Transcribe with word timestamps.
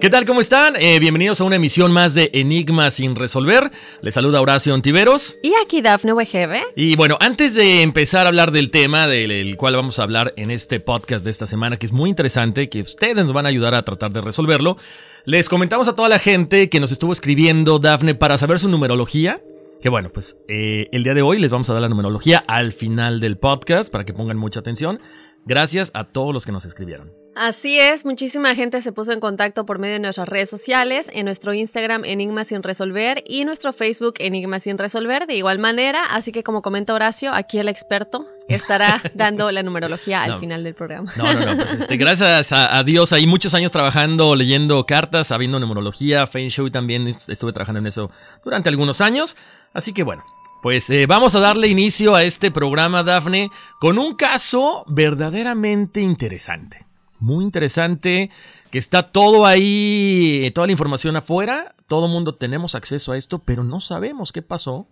¿Qué 0.00 0.10
tal? 0.10 0.24
¿Cómo 0.26 0.40
están? 0.40 0.76
Eh, 0.76 1.00
bienvenidos 1.00 1.40
a 1.40 1.44
una 1.44 1.56
emisión 1.56 1.90
más 1.90 2.14
de 2.14 2.30
Enigma 2.32 2.92
sin 2.92 3.16
resolver. 3.16 3.72
Les 4.00 4.14
saluda 4.14 4.40
Horacio 4.40 4.72
Ontiveros. 4.72 5.36
Y 5.42 5.54
aquí 5.60 5.82
Dafne 5.82 6.12
Wegebe. 6.12 6.62
Y 6.76 6.94
bueno, 6.94 7.16
antes 7.20 7.56
de 7.56 7.82
empezar 7.82 8.24
a 8.24 8.28
hablar 8.28 8.52
del 8.52 8.70
tema 8.70 9.08
del 9.08 9.56
cual 9.56 9.74
vamos 9.74 9.98
a 9.98 10.04
hablar 10.04 10.34
en 10.36 10.52
este 10.52 10.78
podcast 10.78 11.24
de 11.24 11.32
esta 11.32 11.46
semana, 11.46 11.78
que 11.78 11.86
es 11.86 11.92
muy 11.92 12.10
interesante, 12.10 12.68
que 12.68 12.80
ustedes 12.80 13.16
nos 13.16 13.32
van 13.32 13.46
a 13.46 13.48
ayudar 13.48 13.74
a 13.74 13.82
tratar 13.82 14.12
de 14.12 14.20
resolverlo, 14.20 14.76
les 15.24 15.48
comentamos 15.48 15.88
a 15.88 15.96
toda 15.96 16.08
la 16.08 16.20
gente 16.20 16.70
que 16.70 16.78
nos 16.78 16.92
estuvo 16.92 17.12
escribiendo, 17.12 17.80
Dafne, 17.80 18.14
para 18.14 18.38
saber 18.38 18.60
su 18.60 18.68
numerología. 18.68 19.42
Que 19.80 19.88
bueno, 19.88 20.10
pues 20.10 20.36
eh, 20.46 20.86
el 20.92 21.02
día 21.02 21.14
de 21.14 21.22
hoy 21.22 21.40
les 21.40 21.50
vamos 21.50 21.70
a 21.70 21.72
dar 21.72 21.82
la 21.82 21.88
numerología 21.88 22.44
al 22.46 22.72
final 22.72 23.18
del 23.18 23.36
podcast 23.36 23.90
para 23.90 24.04
que 24.04 24.12
pongan 24.12 24.36
mucha 24.36 24.60
atención. 24.60 25.00
Gracias 25.44 25.90
a 25.92 26.04
todos 26.04 26.32
los 26.32 26.46
que 26.46 26.52
nos 26.52 26.64
escribieron. 26.64 27.10
Así 27.40 27.78
es, 27.78 28.04
muchísima 28.04 28.52
gente 28.56 28.82
se 28.82 28.90
puso 28.90 29.12
en 29.12 29.20
contacto 29.20 29.64
por 29.64 29.78
medio 29.78 29.92
de 29.94 30.00
nuestras 30.00 30.28
redes 30.28 30.50
sociales, 30.50 31.08
en 31.14 31.24
nuestro 31.26 31.54
Instagram 31.54 32.04
Enigma 32.04 32.42
sin 32.42 32.64
resolver 32.64 33.22
y 33.24 33.44
nuestro 33.44 33.72
Facebook 33.72 34.14
Enigma 34.18 34.58
sin 34.58 34.76
resolver 34.76 35.28
de 35.28 35.36
igual 35.36 35.60
manera, 35.60 36.04
así 36.10 36.32
que 36.32 36.42
como 36.42 36.62
comenta 36.62 36.94
Horacio, 36.94 37.30
aquí 37.32 37.58
el 37.58 37.68
experto 37.68 38.26
estará 38.48 39.00
dando 39.14 39.52
la 39.52 39.62
numerología 39.62 40.24
al 40.24 40.30
No. 40.32 40.38
final 40.40 40.64
del 40.64 40.74
programa. 40.74 41.12
No, 41.16 41.32
no, 41.32 41.46
no, 41.54 41.56
pues 41.58 41.74
este, 41.74 41.96
gracias 41.96 42.50
a, 42.50 42.76
a 42.76 42.82
Dios, 42.82 43.12
hay 43.12 43.28
muchos 43.28 43.54
años 43.54 43.70
trabajando, 43.70 44.34
leyendo 44.34 44.84
cartas, 44.84 45.28
sabiendo 45.28 45.60
numerología, 45.60 46.26
Feng 46.26 46.48
Shui 46.48 46.72
también 46.72 47.06
estuve 47.06 47.52
trabajando 47.52 47.78
en 47.78 47.86
eso 47.86 48.10
durante 48.44 48.68
algunos 48.68 49.00
años, 49.00 49.36
así 49.72 49.92
que 49.92 50.02
bueno. 50.02 50.24
Pues 50.60 50.90
eh, 50.90 51.06
vamos 51.06 51.36
a 51.36 51.38
darle 51.38 51.68
inicio 51.68 52.16
a 52.16 52.24
este 52.24 52.50
programa, 52.50 53.04
Dafne, 53.04 53.48
con 53.78 53.96
un 53.96 54.16
caso 54.16 54.82
verdaderamente 54.88 56.00
interesante. 56.00 56.87
Muy 57.18 57.44
interesante, 57.44 58.30
que 58.70 58.78
está 58.78 59.10
todo 59.10 59.44
ahí, 59.44 60.50
toda 60.54 60.66
la 60.66 60.72
información 60.72 61.16
afuera, 61.16 61.74
todo 61.86 62.06
mundo 62.06 62.34
tenemos 62.34 62.74
acceso 62.74 63.12
a 63.12 63.16
esto, 63.16 63.40
pero 63.40 63.64
no 63.64 63.80
sabemos 63.80 64.32
qué 64.32 64.42
pasó 64.42 64.86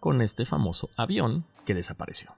con 0.00 0.20
este 0.20 0.44
famoso 0.44 0.90
avión 0.96 1.44
que 1.64 1.74
desapareció. 1.74 2.34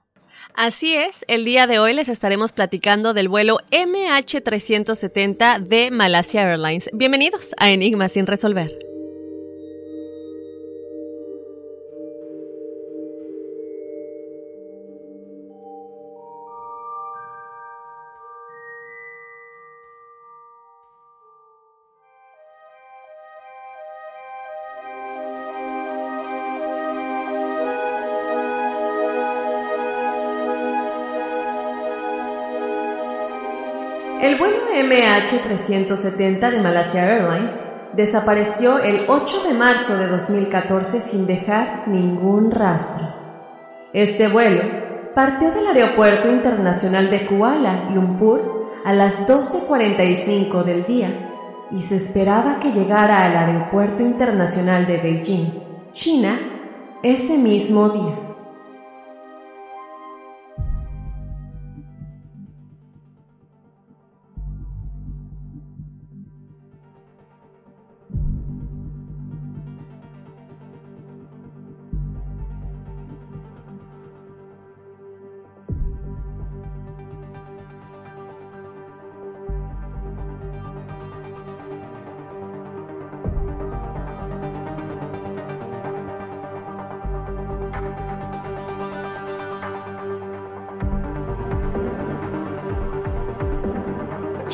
Así 0.53 0.93
es, 0.93 1.25
el 1.27 1.43
día 1.43 1.67
de 1.67 1.79
hoy 1.79 1.93
les 1.93 2.07
estaremos 2.07 2.51
platicando 2.51 3.13
del 3.13 3.27
vuelo 3.27 3.57
MH370 3.71 5.59
de 5.59 5.91
Malaysia 5.91 6.43
Airlines. 6.43 6.89
Bienvenidos 6.93 7.53
a 7.57 7.71
Enigma 7.71 8.07
sin 8.07 8.27
resolver. 8.27 8.94
MH370 34.95 36.51
de 36.51 36.61
Malaysia 36.61 37.03
Airlines 37.03 37.53
desapareció 37.93 38.79
el 38.79 39.09
8 39.09 39.43
de 39.43 39.53
marzo 39.53 39.97
de 39.97 40.07
2014 40.07 41.01
sin 41.01 41.27
dejar 41.27 41.87
ningún 41.87 42.49
rastro. 42.49 43.13
Este 43.91 44.29
vuelo 44.29 44.61
partió 45.13 45.51
del 45.51 45.67
Aeropuerto 45.67 46.29
Internacional 46.29 47.09
de 47.09 47.25
Kuala 47.25 47.89
Lumpur 47.93 48.69
a 48.85 48.93
las 48.93 49.19
12.45 49.27 50.63
del 50.63 50.85
día 50.85 51.29
y 51.71 51.81
se 51.81 51.97
esperaba 51.97 52.59
que 52.61 52.71
llegara 52.71 53.25
al 53.25 53.35
Aeropuerto 53.35 54.01
Internacional 54.01 54.87
de 54.87 54.97
Beijing, 54.97 55.91
China, 55.91 56.39
ese 57.03 57.37
mismo 57.37 57.89
día. 57.89 58.24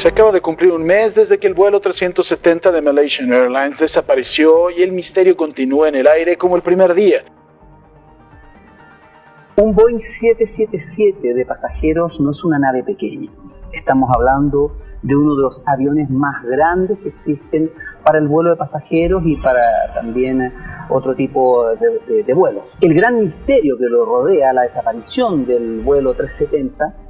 Se 0.01 0.07
acaba 0.07 0.31
de 0.31 0.41
cumplir 0.41 0.71
un 0.71 0.83
mes 0.83 1.13
desde 1.13 1.37
que 1.37 1.45
el 1.45 1.53
vuelo 1.53 1.79
370 1.79 2.71
de 2.71 2.81
Malaysian 2.81 3.31
Airlines 3.31 3.77
desapareció 3.77 4.71
y 4.71 4.81
el 4.81 4.93
misterio 4.93 5.37
continúa 5.37 5.89
en 5.89 5.93
el 5.93 6.07
aire 6.07 6.37
como 6.37 6.55
el 6.55 6.63
primer 6.63 6.95
día. 6.95 7.23
Un 9.57 9.75
Boeing 9.75 9.99
777 9.99 11.35
de 11.35 11.45
pasajeros 11.45 12.19
no 12.19 12.31
es 12.31 12.43
una 12.43 12.57
nave 12.57 12.83
pequeña. 12.83 13.29
Estamos 13.71 14.09
hablando 14.11 14.75
de 15.03 15.15
uno 15.15 15.35
de 15.35 15.43
los 15.43 15.63
aviones 15.67 16.09
más 16.09 16.43
grandes 16.45 16.97
que 16.97 17.09
existen 17.09 17.69
para 18.03 18.17
el 18.17 18.27
vuelo 18.27 18.49
de 18.49 18.55
pasajeros 18.55 19.21
y 19.23 19.35
para 19.35 19.93
también 19.93 20.51
otro 20.89 21.13
tipo 21.13 21.67
de, 21.75 22.33
vuelos. 22.33 22.63
El 22.81 22.95
gran 22.95 23.23
misterio 23.23 23.77
que 23.77 23.85
lo 23.85 24.03
rodea 24.03 24.51
la 24.51 24.63
desaparición 24.63 25.45
del 25.45 25.81
vuelo 25.81 26.15
370 26.15 27.01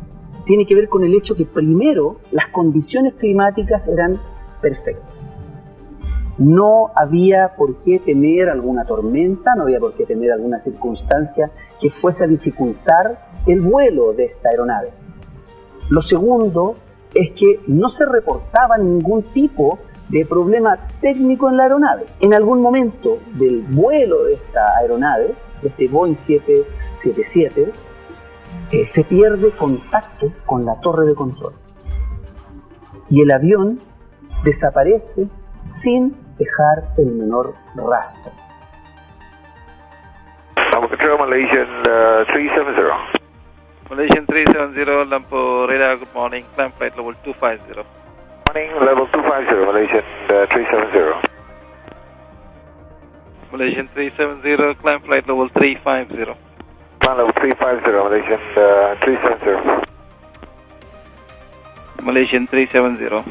tiene 0.52 0.66
que 0.66 0.76
ver 0.76 0.90
con 0.90 1.06
el 1.06 1.16
hecho 1.16 1.34
que 1.34 1.46
primero 1.46 2.18
las 2.32 2.48
condiciones 2.48 3.14
climáticas 3.14 3.88
eran 3.88 4.20
perfectas. 4.62 5.40
No 6.38 6.92
había 6.94 7.56
por 7.56 7.80
qué 7.80 8.00
temer 8.00 8.50
alguna 8.50 8.84
tormenta, 8.84 9.56
no 9.56 9.64
había 9.64 9.80
por 9.80 9.94
qué 9.94 10.06
temer 10.06 10.34
alguna 10.34 10.58
circunstancia 10.58 11.50
que 11.80 11.90
fuese 11.90 12.26
a 12.26 12.28
dificultar 12.28 13.30
el 13.48 13.62
vuelo 13.62 14.12
de 14.12 14.26
esta 14.26 14.50
aeronave. 14.50 14.90
Lo 15.88 16.02
segundo 16.02 16.76
es 17.14 17.32
que 17.32 17.62
no 17.68 17.88
se 17.88 18.06
reportaba 18.06 18.78
ningún 18.78 19.24
tipo 19.24 19.80
de 20.10 20.26
problema 20.26 20.86
técnico 21.00 21.50
en 21.50 21.56
la 21.56 21.64
aeronave. 21.64 22.08
En 22.20 22.34
algún 22.34 22.62
momento 22.62 23.20
del 23.36 23.62
vuelo 23.62 24.26
de 24.26 24.34
esta 24.34 24.80
aeronave, 24.80 25.34
de 25.62 25.70
este 25.70 25.88
Boeing 25.88 26.18
777, 26.18 27.72
eh, 28.72 28.86
se 28.86 29.04
pierde 29.04 29.52
contacto 29.52 30.32
con 30.46 30.66
la 30.66 30.80
torre 30.82 31.06
de 31.06 31.16
control. 31.16 31.54
Y 33.10 33.22
el 33.22 33.32
avión 33.32 33.80
desaparece 34.44 35.28
sin 35.66 36.16
dejar 36.38 36.94
el 36.98 37.08
menor 37.08 37.56
rastro. 37.76 38.32
Malaysian 41.18 41.70
uh, 41.88 42.26
370. 42.26 43.20
Malaysian 43.90 44.26
370, 44.26 45.06
Lampu 45.10 45.68
radar, 45.68 45.98
good 45.98 46.14
morning, 46.14 46.44
climb 46.56 46.72
flight 46.74 46.96
level 46.96 47.14
250. 47.24 47.84
Morning, 48.48 48.70
level 48.84 49.08
250, 49.12 49.66
Malaysian 49.66 50.04
uh, 50.28 50.46
370. 50.48 51.22
Malaysian 53.52 53.88
370, 53.94 54.82
climb 54.82 55.02
flight 55.04 55.28
level 55.28 55.50
350. 55.50 56.51
Level 57.02 57.34
350, 57.34 57.92
Malaysian 58.08 58.40
uh, 58.56 58.96
370. 59.02 59.86
Malaysian 62.02 62.48
370. 62.48 63.26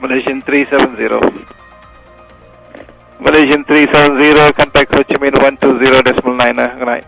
Malaysian 0.00 0.42
370. 0.42 1.18
Malaysian 3.20 3.64
370, 3.64 4.52
contact 4.52 4.94
Ho 4.94 5.02
Chi 5.02 5.16
Minh 5.18 5.34
120.9, 5.34 6.18
good 6.22 6.86
night. 6.86 7.06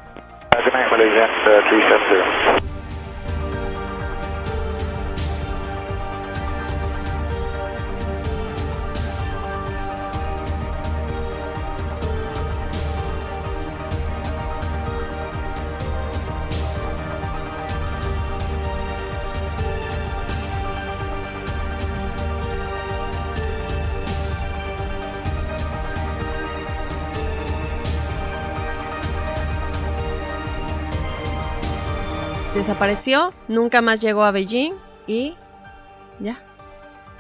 Good 0.55 0.73
night, 0.73 0.91
Malaysian 0.91 1.31
uh, 1.43 1.62
370. 1.69 2.74
Desapareció, 32.65 33.35
nunca 33.47 33.83
más 33.83 34.01
llegó 34.01 34.25
a 34.25 34.31
Beijing 34.31 34.73
y 35.07 35.35
ya. 36.19 36.43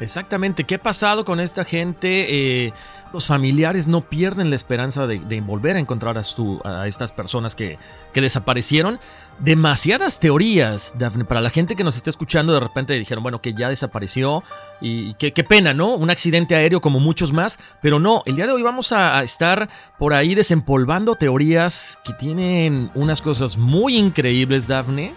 Exactamente, 0.00 0.64
¿qué 0.64 0.76
ha 0.76 0.82
pasado 0.82 1.26
con 1.26 1.38
esta 1.38 1.66
gente? 1.66 2.64
Eh, 2.64 2.72
los 3.12 3.26
familiares 3.26 3.86
no 3.86 4.00
pierden 4.00 4.48
la 4.48 4.56
esperanza 4.56 5.06
de, 5.06 5.18
volver 5.42 5.76
a 5.76 5.80
encontrar 5.80 6.16
a, 6.16 6.88
estas 6.88 7.12
personas 7.12 7.54
que, 7.54 7.78
desaparecieron. 8.14 8.98
Demasiadas 9.38 10.18
teorías, 10.18 10.94
Daphne, 10.96 11.26
para 11.26 11.42
la 11.42 11.50
gente 11.50 11.76
que 11.76 11.84
nos 11.84 11.96
está 11.96 12.08
escuchando, 12.08 12.54
de 12.54 12.60
repente 12.60 12.94
dijeron, 12.94 13.22
bueno, 13.22 13.42
que 13.42 13.52
ya 13.52 13.68
desapareció 13.68 14.42
y 14.80 15.12
qué, 15.14 15.30
pena, 15.44 15.74
¿no? 15.74 15.94
Un 15.94 16.08
accidente 16.08 16.54
aéreo 16.54 16.80
como 16.80 17.00
muchos 17.00 17.34
más, 17.34 17.58
pero 17.82 18.00
no, 18.00 18.22
el 18.24 18.36
día 18.36 18.46
de 18.46 18.52
hoy 18.52 18.62
vamos 18.62 18.92
a, 18.92 19.22
estar 19.22 19.68
por 19.98 20.14
ahí 20.14 20.34
desempolvando 20.34 21.16
teorías 21.16 21.98
que 22.02 22.14
tienen 22.14 22.90
unas 22.94 23.20
cosas 23.20 23.58
muy 23.58 23.98
increíbles, 23.98 24.66
Daphne 24.66 25.12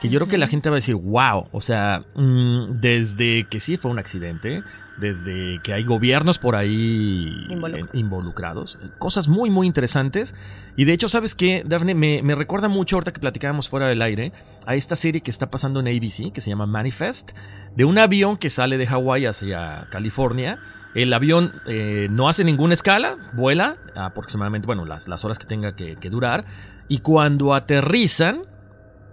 que 0.00 0.08
yo 0.08 0.18
creo 0.18 0.28
que 0.28 0.38
la 0.38 0.48
gente 0.48 0.70
va 0.70 0.76
a 0.76 0.78
decir, 0.78 0.94
wow, 0.94 1.48
o 1.52 1.60
sea, 1.60 2.04
mm, 2.14 2.80
desde 2.80 3.44
que 3.44 3.60
sí 3.60 3.76
fue 3.76 3.90
un 3.90 3.98
accidente, 3.98 4.62
desde 4.96 5.60
que 5.62 5.74
hay 5.74 5.84
gobiernos 5.84 6.38
por 6.38 6.56
ahí 6.56 7.46
involucrados, 7.92 8.78
cosas 8.98 9.28
muy, 9.28 9.50
muy 9.50 9.66
interesantes. 9.66 10.34
Y 10.76 10.84
de 10.86 10.94
hecho, 10.94 11.08
¿sabes 11.08 11.34
qué, 11.34 11.62
Daphne? 11.66 11.94
Me, 11.94 12.22
me, 12.22 12.34
recuerda 12.34 12.68
mucho, 12.68 12.96
ahorita 12.96 13.12
que 13.12 13.20
platicábamos 13.20 13.68
fuera 13.68 13.88
del 13.88 14.00
aire, 14.00 14.32
a 14.66 14.74
esta 14.74 14.96
serie 14.96 15.20
que 15.20 15.30
está 15.30 15.50
pasando 15.50 15.80
en 15.80 15.88
ABC, 15.88 16.32
que 16.32 16.40
se 16.40 16.48
llama 16.48 16.66
Manifest, 16.66 17.32
de 17.76 17.84
un 17.84 17.98
avión 17.98 18.38
que 18.38 18.48
sale 18.48 18.78
de 18.78 18.86
Hawái 18.86 19.26
hacia 19.26 19.86
California. 19.90 20.58
El 20.94 21.12
avión 21.12 21.52
eh, 21.66 22.08
no 22.10 22.28
hace 22.28 22.42
ninguna 22.42 22.74
escala, 22.74 23.16
vuela 23.34 23.76
aproximadamente, 23.94 24.66
bueno, 24.66 24.84
las, 24.86 25.08
las 25.08 25.24
horas 25.24 25.38
que 25.38 25.46
tenga 25.46 25.76
que, 25.76 25.96
que 25.96 26.10
durar. 26.10 26.44
Y 26.88 26.98
cuando 26.98 27.54
aterrizan, 27.54 28.42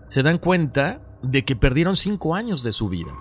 se 0.08 0.24
dan 0.24 0.38
cuenta 0.38 1.02
de 1.22 1.46
que 1.46 1.56
perdieron 1.56 1.96
cinco 1.96 2.36
años 2.36 2.64
de 2.64 2.72
su 2.72 2.90
vida. 2.90 3.14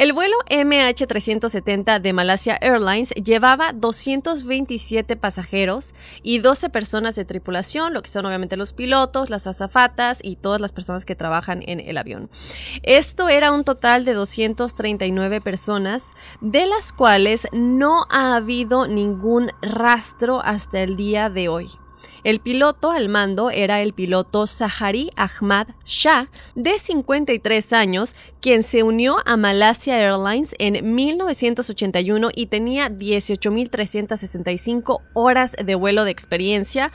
El 0.00 0.14
vuelo 0.14 0.34
MH370 0.48 2.00
de 2.00 2.14
Malaysia 2.14 2.56
Airlines 2.58 3.10
llevaba 3.10 3.74
227 3.74 5.14
pasajeros 5.16 5.94
y 6.22 6.38
12 6.38 6.70
personas 6.70 7.16
de 7.16 7.26
tripulación, 7.26 7.92
lo 7.92 8.00
que 8.00 8.08
son 8.08 8.24
obviamente 8.24 8.56
los 8.56 8.72
pilotos, 8.72 9.28
las 9.28 9.46
azafatas 9.46 10.20
y 10.22 10.36
todas 10.36 10.58
las 10.58 10.72
personas 10.72 11.04
que 11.04 11.16
trabajan 11.16 11.62
en 11.66 11.80
el 11.80 11.98
avión. 11.98 12.30
Esto 12.82 13.28
era 13.28 13.52
un 13.52 13.62
total 13.62 14.06
de 14.06 14.14
239 14.14 15.42
personas, 15.42 16.12
de 16.40 16.64
las 16.64 16.94
cuales 16.94 17.46
no 17.52 18.06
ha 18.08 18.36
habido 18.36 18.86
ningún 18.86 19.50
rastro 19.60 20.40
hasta 20.40 20.80
el 20.80 20.96
día 20.96 21.28
de 21.28 21.50
hoy. 21.50 21.68
El 22.22 22.40
piloto 22.40 22.90
al 22.90 23.08
mando 23.08 23.48
era 23.50 23.80
el 23.80 23.94
piloto 23.94 24.46
Sahari 24.46 25.08
Ahmad 25.16 25.68
Shah, 25.84 26.28
de 26.54 26.78
53 26.78 27.72
años, 27.72 28.14
quien 28.40 28.62
se 28.62 28.82
unió 28.82 29.16
a 29.24 29.38
Malaysia 29.38 29.98
Airlines 29.98 30.54
en 30.58 30.94
1981 30.94 32.28
y 32.34 32.44
tenía 32.46 32.90
18.365 32.90 35.00
horas 35.14 35.56
de 35.62 35.74
vuelo 35.74 36.04
de 36.04 36.10
experiencia. 36.10 36.92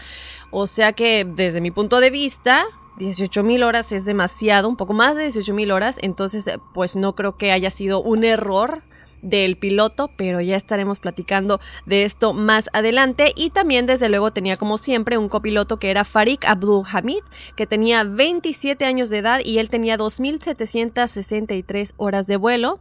O 0.51 0.67
sea 0.67 0.93
que 0.93 1.25
desde 1.25 1.61
mi 1.61 1.71
punto 1.71 1.99
de 1.99 2.11
vista, 2.11 2.65
18.000 2.99 3.65
horas 3.65 3.91
es 3.91 4.05
demasiado, 4.05 4.69
un 4.69 4.77
poco 4.77 4.93
más 4.93 5.17
de 5.17 5.25
18.000 5.27 5.73
horas, 5.73 5.97
entonces 6.01 6.47
pues 6.73 6.95
no 6.95 7.15
creo 7.15 7.37
que 7.37 7.51
haya 7.51 7.71
sido 7.71 8.01
un 8.01 8.23
error 8.23 8.83
del 9.25 9.57
piloto, 9.57 10.11
pero 10.15 10.39
ya 10.39 10.55
estaremos 10.55 10.99
platicando 10.99 11.59
de 11.85 12.03
esto 12.03 12.33
más 12.33 12.69
adelante. 12.71 13.33
Y 13.35 13.49
también, 13.49 13.85
desde 13.85 14.07
luego, 14.07 14.31
tenía 14.31 14.55
como 14.55 14.77
siempre 14.77 15.17
un 15.17 15.27
copiloto 15.27 15.77
que 15.77 15.89
era 15.91 16.05
Farik 16.05 16.45
Abdul 16.45 16.83
Hamid, 16.89 17.23
que 17.57 17.67
tenía 17.67 18.03
27 18.03 18.85
años 18.85 19.09
de 19.09 19.17
edad 19.17 19.41
y 19.43 19.57
él 19.57 19.69
tenía 19.69 19.97
2.763 19.97 21.93
horas 21.97 22.27
de 22.27 22.37
vuelo. 22.37 22.79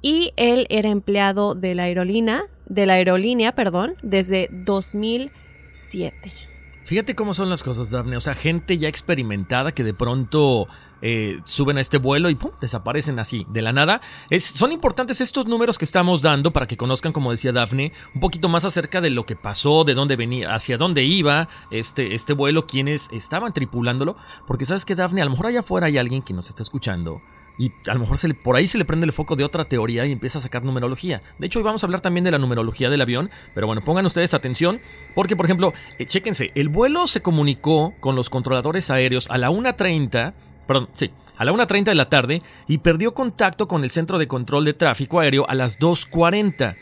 Y 0.00 0.32
él 0.36 0.66
era 0.70 0.90
empleado 0.90 1.56
de 1.56 1.74
la 1.74 1.84
aerolínea, 1.84 2.44
de 2.66 2.86
la 2.86 2.92
aerolínea, 2.94 3.52
perdón, 3.52 3.96
desde 4.02 4.48
2007. 4.52 6.47
Fíjate 6.88 7.14
cómo 7.14 7.34
son 7.34 7.50
las 7.50 7.62
cosas, 7.62 7.90
Daphne. 7.90 8.16
O 8.16 8.20
sea, 8.22 8.34
gente 8.34 8.78
ya 8.78 8.88
experimentada 8.88 9.72
que 9.72 9.84
de 9.84 9.92
pronto 9.92 10.68
eh, 11.02 11.38
suben 11.44 11.76
a 11.76 11.82
este 11.82 11.98
vuelo 11.98 12.30
y 12.30 12.34
¡pum! 12.34 12.52
desaparecen 12.62 13.18
así, 13.18 13.46
de 13.50 13.60
la 13.60 13.74
nada. 13.74 14.00
Son 14.40 14.72
importantes 14.72 15.20
estos 15.20 15.44
números 15.44 15.76
que 15.76 15.84
estamos 15.84 16.22
dando 16.22 16.50
para 16.50 16.66
que 16.66 16.78
conozcan, 16.78 17.12
como 17.12 17.30
decía 17.30 17.52
Daphne, 17.52 17.92
un 18.14 18.22
poquito 18.22 18.48
más 18.48 18.64
acerca 18.64 19.02
de 19.02 19.10
lo 19.10 19.26
que 19.26 19.36
pasó, 19.36 19.84
de 19.84 19.92
dónde 19.92 20.16
venía, 20.16 20.54
hacia 20.54 20.78
dónde 20.78 21.04
iba 21.04 21.50
este, 21.70 22.14
este 22.14 22.32
vuelo, 22.32 22.66
quiénes 22.66 23.10
estaban 23.12 23.52
tripulándolo. 23.52 24.16
Porque 24.46 24.64
sabes 24.64 24.86
que, 24.86 24.94
Daphne, 24.94 25.20
a 25.20 25.26
lo 25.26 25.32
mejor 25.32 25.48
allá 25.48 25.60
afuera 25.60 25.88
hay 25.88 25.98
alguien 25.98 26.22
que 26.22 26.32
nos 26.32 26.48
está 26.48 26.62
escuchando 26.62 27.20
y 27.58 27.72
a 27.88 27.94
lo 27.94 28.00
mejor 28.00 28.16
se 28.16 28.28
le, 28.28 28.34
por 28.34 28.56
ahí 28.56 28.66
se 28.66 28.78
le 28.78 28.84
prende 28.84 29.04
el 29.04 29.12
foco 29.12 29.36
de 29.36 29.44
otra 29.44 29.64
teoría 29.64 30.06
y 30.06 30.12
empieza 30.12 30.38
a 30.38 30.40
sacar 30.40 30.64
numerología. 30.64 31.22
De 31.38 31.46
hecho, 31.46 31.58
hoy 31.58 31.64
vamos 31.64 31.82
a 31.82 31.86
hablar 31.86 32.00
también 32.00 32.24
de 32.24 32.30
la 32.30 32.38
numerología 32.38 32.88
del 32.88 33.00
avión, 33.00 33.30
pero 33.54 33.66
bueno, 33.66 33.84
pongan 33.84 34.06
ustedes 34.06 34.32
atención, 34.32 34.80
porque 35.14 35.36
por 35.36 35.46
ejemplo, 35.46 35.74
eh, 35.98 36.06
chéquense, 36.06 36.52
el 36.54 36.68
vuelo 36.68 37.06
se 37.06 37.20
comunicó 37.20 37.94
con 38.00 38.14
los 38.14 38.30
controladores 38.30 38.90
aéreos 38.90 39.28
a 39.30 39.38
la 39.38 39.50
1.30, 39.50 40.34
perdón, 40.66 40.88
sí, 40.94 41.10
a 41.36 41.44
la 41.44 41.52
1.30 41.52 41.84
de 41.84 41.94
la 41.94 42.08
tarde 42.08 42.42
y 42.66 42.78
perdió 42.78 43.14
contacto 43.14 43.68
con 43.68 43.84
el 43.84 43.90
centro 43.90 44.18
de 44.18 44.28
control 44.28 44.64
de 44.64 44.74
tráfico 44.74 45.20
aéreo 45.20 45.48
a 45.48 45.54
las 45.54 45.78
2.40. 45.78 46.76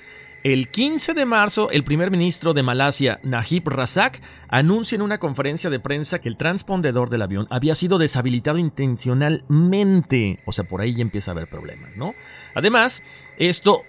El 0.47 0.69
15 0.69 1.15
de 1.15 1.27
marzo, 1.27 1.73
el 1.73 1.83
primer 1.83 2.13
ministro 2.13 2.55
de 2.55 2.63
Malasia, 2.63 3.19
Najib 3.25 3.69
Razak, 3.69 4.23
anuncia 4.49 4.95
en 4.95 5.03
una 5.03 5.19
conferencia 5.19 5.71
de 5.71 5.81
prensa 5.81 6.21
que 6.21 6.29
el 6.29 6.37
transpondedor 6.37 7.11
del 7.11 7.23
avión 7.23 7.49
había 7.51 7.75
sido 7.75 7.99
deshabilitado 7.99 8.57
intencionalmente. 8.57 10.39
O 10.47 10.53
sea, 10.53 10.63
por 10.63 10.83
ahí 10.83 10.95
ya 10.95 11.03
empieza 11.03 11.33
a 11.33 11.35
haber 11.35 11.49
problemas, 11.49 11.97
¿no? 11.97 12.15
Además, 12.55 13.03
esto 13.39 13.83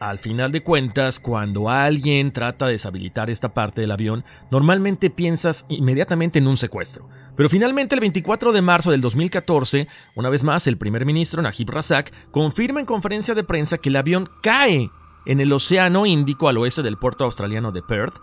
al 0.00 0.18
final 0.18 0.50
de 0.50 0.62
cuentas, 0.62 1.20
cuando 1.20 1.68
alguien 1.68 2.32
trata 2.32 2.64
de 2.64 2.72
deshabilitar 2.72 3.28
esta 3.28 3.52
parte 3.52 3.82
del 3.82 3.90
avión, 3.90 4.24
normalmente 4.50 5.10
piensas 5.10 5.66
inmediatamente 5.68 6.38
en 6.38 6.46
un 6.46 6.56
secuestro. 6.56 7.06
Pero 7.36 7.50
finalmente 7.50 7.94
el 7.94 8.00
24 8.00 8.52
de 8.52 8.62
marzo 8.62 8.92
del 8.92 9.02
2014, 9.02 9.86
una 10.14 10.30
vez 10.30 10.42
más, 10.42 10.66
el 10.68 10.78
primer 10.78 11.04
ministro 11.04 11.42
Najib 11.42 11.68
Razak 11.68 12.30
confirma 12.30 12.80
en 12.80 12.86
conferencia 12.86 13.34
de 13.34 13.44
prensa 13.44 13.76
que 13.76 13.90
el 13.90 13.96
avión 13.96 14.30
cae 14.42 14.88
en 15.28 15.40
el 15.40 15.52
Océano 15.52 16.06
Índico 16.06 16.48
al 16.48 16.56
oeste 16.56 16.82
del 16.82 16.96
puerto 16.96 17.22
australiano 17.22 17.70
de 17.70 17.82
Perth. 17.82 18.16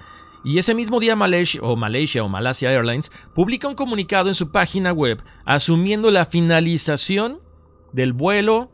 Y 0.43 0.57
ese 0.57 0.75
mismo 0.75 0.99
día 0.99 1.15
Malaysia 1.15 1.61
o 1.63 1.75
Malaysia 1.75 2.23
o 2.23 2.29
Airlines 2.69 3.11
publica 3.33 3.67
un 3.67 3.75
comunicado 3.75 4.27
en 4.27 4.33
su 4.33 4.51
página 4.51 4.91
web 4.91 5.23
asumiendo 5.45 6.11
la 6.11 6.25
finalización 6.25 7.39
del 7.93 8.11
vuelo 8.11 8.69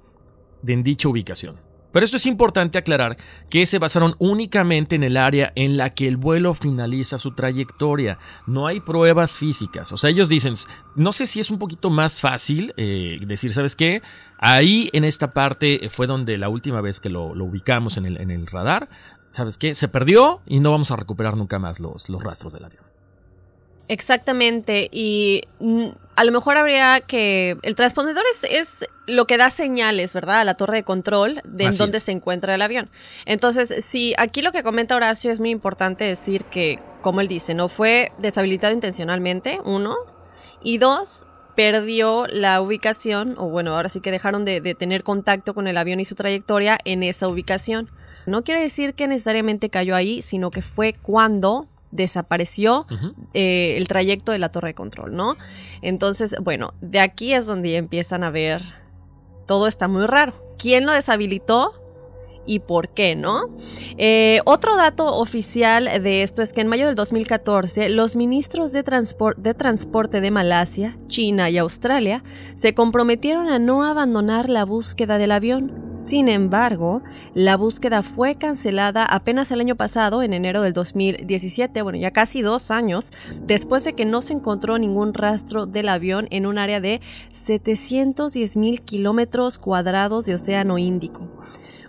en 0.66 0.82
dicha 0.82 1.08
ubicación. 1.08 1.60
Pero 1.92 2.06
esto 2.06 2.18
es 2.18 2.26
importante 2.26 2.78
aclarar 2.78 3.18
que 3.50 3.66
se 3.66 3.80
basaron 3.80 4.16
únicamente 4.20 4.96
en 4.96 5.04
el 5.04 5.18
área 5.18 5.52
en 5.56 5.78
la 5.78 5.92
que 5.92 6.08
el 6.08 6.18
vuelo 6.18 6.54
finaliza 6.54 7.18
su 7.18 7.32
trayectoria. 7.32 8.18
No 8.48 8.68
hay 8.68 8.80
pruebas 8.80 9.38
físicas. 9.38 9.92
O 9.92 9.98
sea, 9.98 10.10
ellos 10.10 10.30
dicen, 10.30 10.54
no 10.96 11.12
sé 11.12 11.28
si 11.28 11.40
es 11.40 11.50
un 11.50 11.60
poquito 11.60 11.90
más 11.90 12.22
fácil 12.22 12.74
eh, 12.78 13.20
decir, 13.26 13.54
¿sabes 13.54 13.76
qué? 13.76 14.02
Ahí 14.38 14.90
en 14.94 15.04
esta 15.04 15.34
parte 15.34 15.90
fue 15.90 16.08
donde 16.08 16.38
la 16.38 16.50
última 16.50 16.82
vez 16.82 17.00
que 17.00 17.10
lo, 17.10 17.28
ubicamos 17.28 17.98
en 17.98 18.06
el, 18.06 18.48
radar, 18.48 18.90
¿sabes 19.30 19.58
qué? 19.58 19.74
Se 19.74 19.88
perdió 19.88 20.42
y 20.46 20.60
no 20.60 20.72
vamos 20.72 20.92
a 20.92 20.96
recuperar 20.96 21.38
nunca 21.38 21.60
más 21.60 21.80
los 21.80 22.08
rastros 22.08 22.54
del 22.54 22.66
avión. 22.66 22.91
Exactamente, 23.92 24.88
y 24.90 25.44
a 26.16 26.24
lo 26.24 26.32
mejor 26.32 26.56
habría 26.56 27.02
que... 27.02 27.58
El 27.62 27.76
transpondedor 27.76 28.24
es, 28.50 28.88
lo 29.06 29.28
que 29.28 29.36
da 29.36 29.50
señales, 29.50 30.14
¿verdad? 30.14 30.40
A 30.40 30.44
la 30.46 30.54
torre 30.54 30.78
de 30.78 30.84
control 30.84 31.42
de 31.44 31.66
en 31.66 31.78
dónde 31.78 32.00
se 32.00 32.14
encuentra 32.14 32.56
el 32.56 32.62
avión. 32.62 32.90
Entonces, 33.26 33.84
si 33.84 34.14
aquí 34.18 34.42
lo 34.42 34.54
que 34.54 34.64
comenta 34.64 34.96
Horacio 34.96 35.30
es 35.30 35.42
muy 35.42 35.50
importante 35.50 36.06
decir 36.06 36.46
que, 36.46 36.80
como 37.02 37.20
él 37.20 37.28
dice, 37.28 37.54
no 37.54 37.68
fue 37.68 38.14
deshabilitado 38.18 38.74
intencionalmente, 38.74 39.60
uno, 39.66 39.98
y 40.64 40.78
dos, 40.78 41.28
perdió 41.58 42.28
la 42.28 42.62
ubicación, 42.62 43.36
o 43.38 43.50
bueno, 43.50 43.76
ahora 43.76 43.90
sí 43.90 44.00
que 44.00 44.12
dejaron 44.12 44.46
de, 44.46 44.62
de, 44.62 44.74
tener 44.74 45.04
contacto 45.04 45.54
con 45.54 45.68
el 45.68 45.76
avión 45.76 46.00
y 46.00 46.06
su 46.06 46.16
trayectoria 46.16 46.80
en 46.86 47.04
esa 47.04 47.28
ubicación. 47.28 47.92
No 48.26 48.46
quiere 48.46 48.62
decir 48.62 48.94
que 48.94 49.10
necesariamente 49.10 49.70
cayó 49.70 49.98
ahí, 49.98 50.22
sino 50.22 50.50
que 50.50 50.62
fue 50.62 50.94
cuando 50.94 51.68
desapareció 51.92 52.86
eh, 53.34 53.76
el 53.78 53.88
trayecto 53.88 54.32
de 54.32 54.40
la 54.40 54.52
torre 54.52 54.70
de 54.70 54.74
control, 54.76 55.16
¿no? 55.16 55.38
Entonces, 55.82 56.36
bueno, 56.42 56.74
de 56.82 57.00
aquí 57.00 57.34
es 57.34 57.46
donde 57.46 57.76
empiezan 57.78 58.24
a 58.24 58.32
ver, 58.32 58.62
todo 59.48 59.68
está 59.68 59.88
muy 59.88 60.06
raro. 60.06 60.34
¿Quién 60.58 60.86
lo 60.86 60.92
deshabilitó? 60.92 61.81
Y 62.46 62.60
por 62.60 62.90
qué, 62.90 63.16
¿no? 63.16 63.50
Eh, 63.98 64.40
otro 64.46 64.76
dato 64.76 65.16
oficial 65.16 65.86
de 66.04 66.24
esto 66.24 66.42
es 66.42 66.54
que 66.54 66.62
en 66.62 66.68
mayo 66.68 66.88
del 66.88 66.96
2014 66.96 67.90
los 67.90 68.16
ministros 68.16 68.72
de, 68.72 68.84
de, 69.38 69.54
transporte 69.54 70.22
de 70.22 70.32
Malasia, 70.32 70.98
China 71.08 71.50
y 71.50 71.58
Australia 71.58 72.24
se 72.56 72.74
comprometieron 72.74 73.48
a 73.50 73.60
no 73.60 73.84
abandonar 73.84 74.50
la 74.50 74.66
búsqueda 74.66 75.18
del 75.18 75.32
avión. 75.32 75.92
Sin 75.98 76.30
embargo, 76.30 77.04
la 77.36 77.58
búsqueda 77.58 78.02
fue 78.02 78.36
cancelada 78.36 79.06
apenas 79.06 79.52
el 79.52 79.60
año 79.60 79.76
pasado, 79.76 80.24
en 80.24 80.34
enero 80.34 80.62
del 80.62 80.74
2017, 80.74 81.82
bueno, 81.82 82.00
ya 82.00 82.12
casi 82.12 82.42
dos 82.42 82.72
años, 82.72 83.12
después 83.42 83.84
de 83.84 83.94
que 83.94 84.06
no 84.06 84.22
se 84.22 84.34
encontró 84.34 84.80
ningún 84.80 85.14
rastro 85.14 85.68
del 85.68 85.90
avión 85.90 86.28
en 86.32 86.48
un 86.48 86.58
área 86.58 86.82
de 86.82 87.02
710 87.32 88.58
mil 88.58 88.82
kilómetros 88.82 89.58
cuadrados 89.58 90.26
de 90.26 90.36
Océano 90.36 90.78
Índico. 90.78 91.30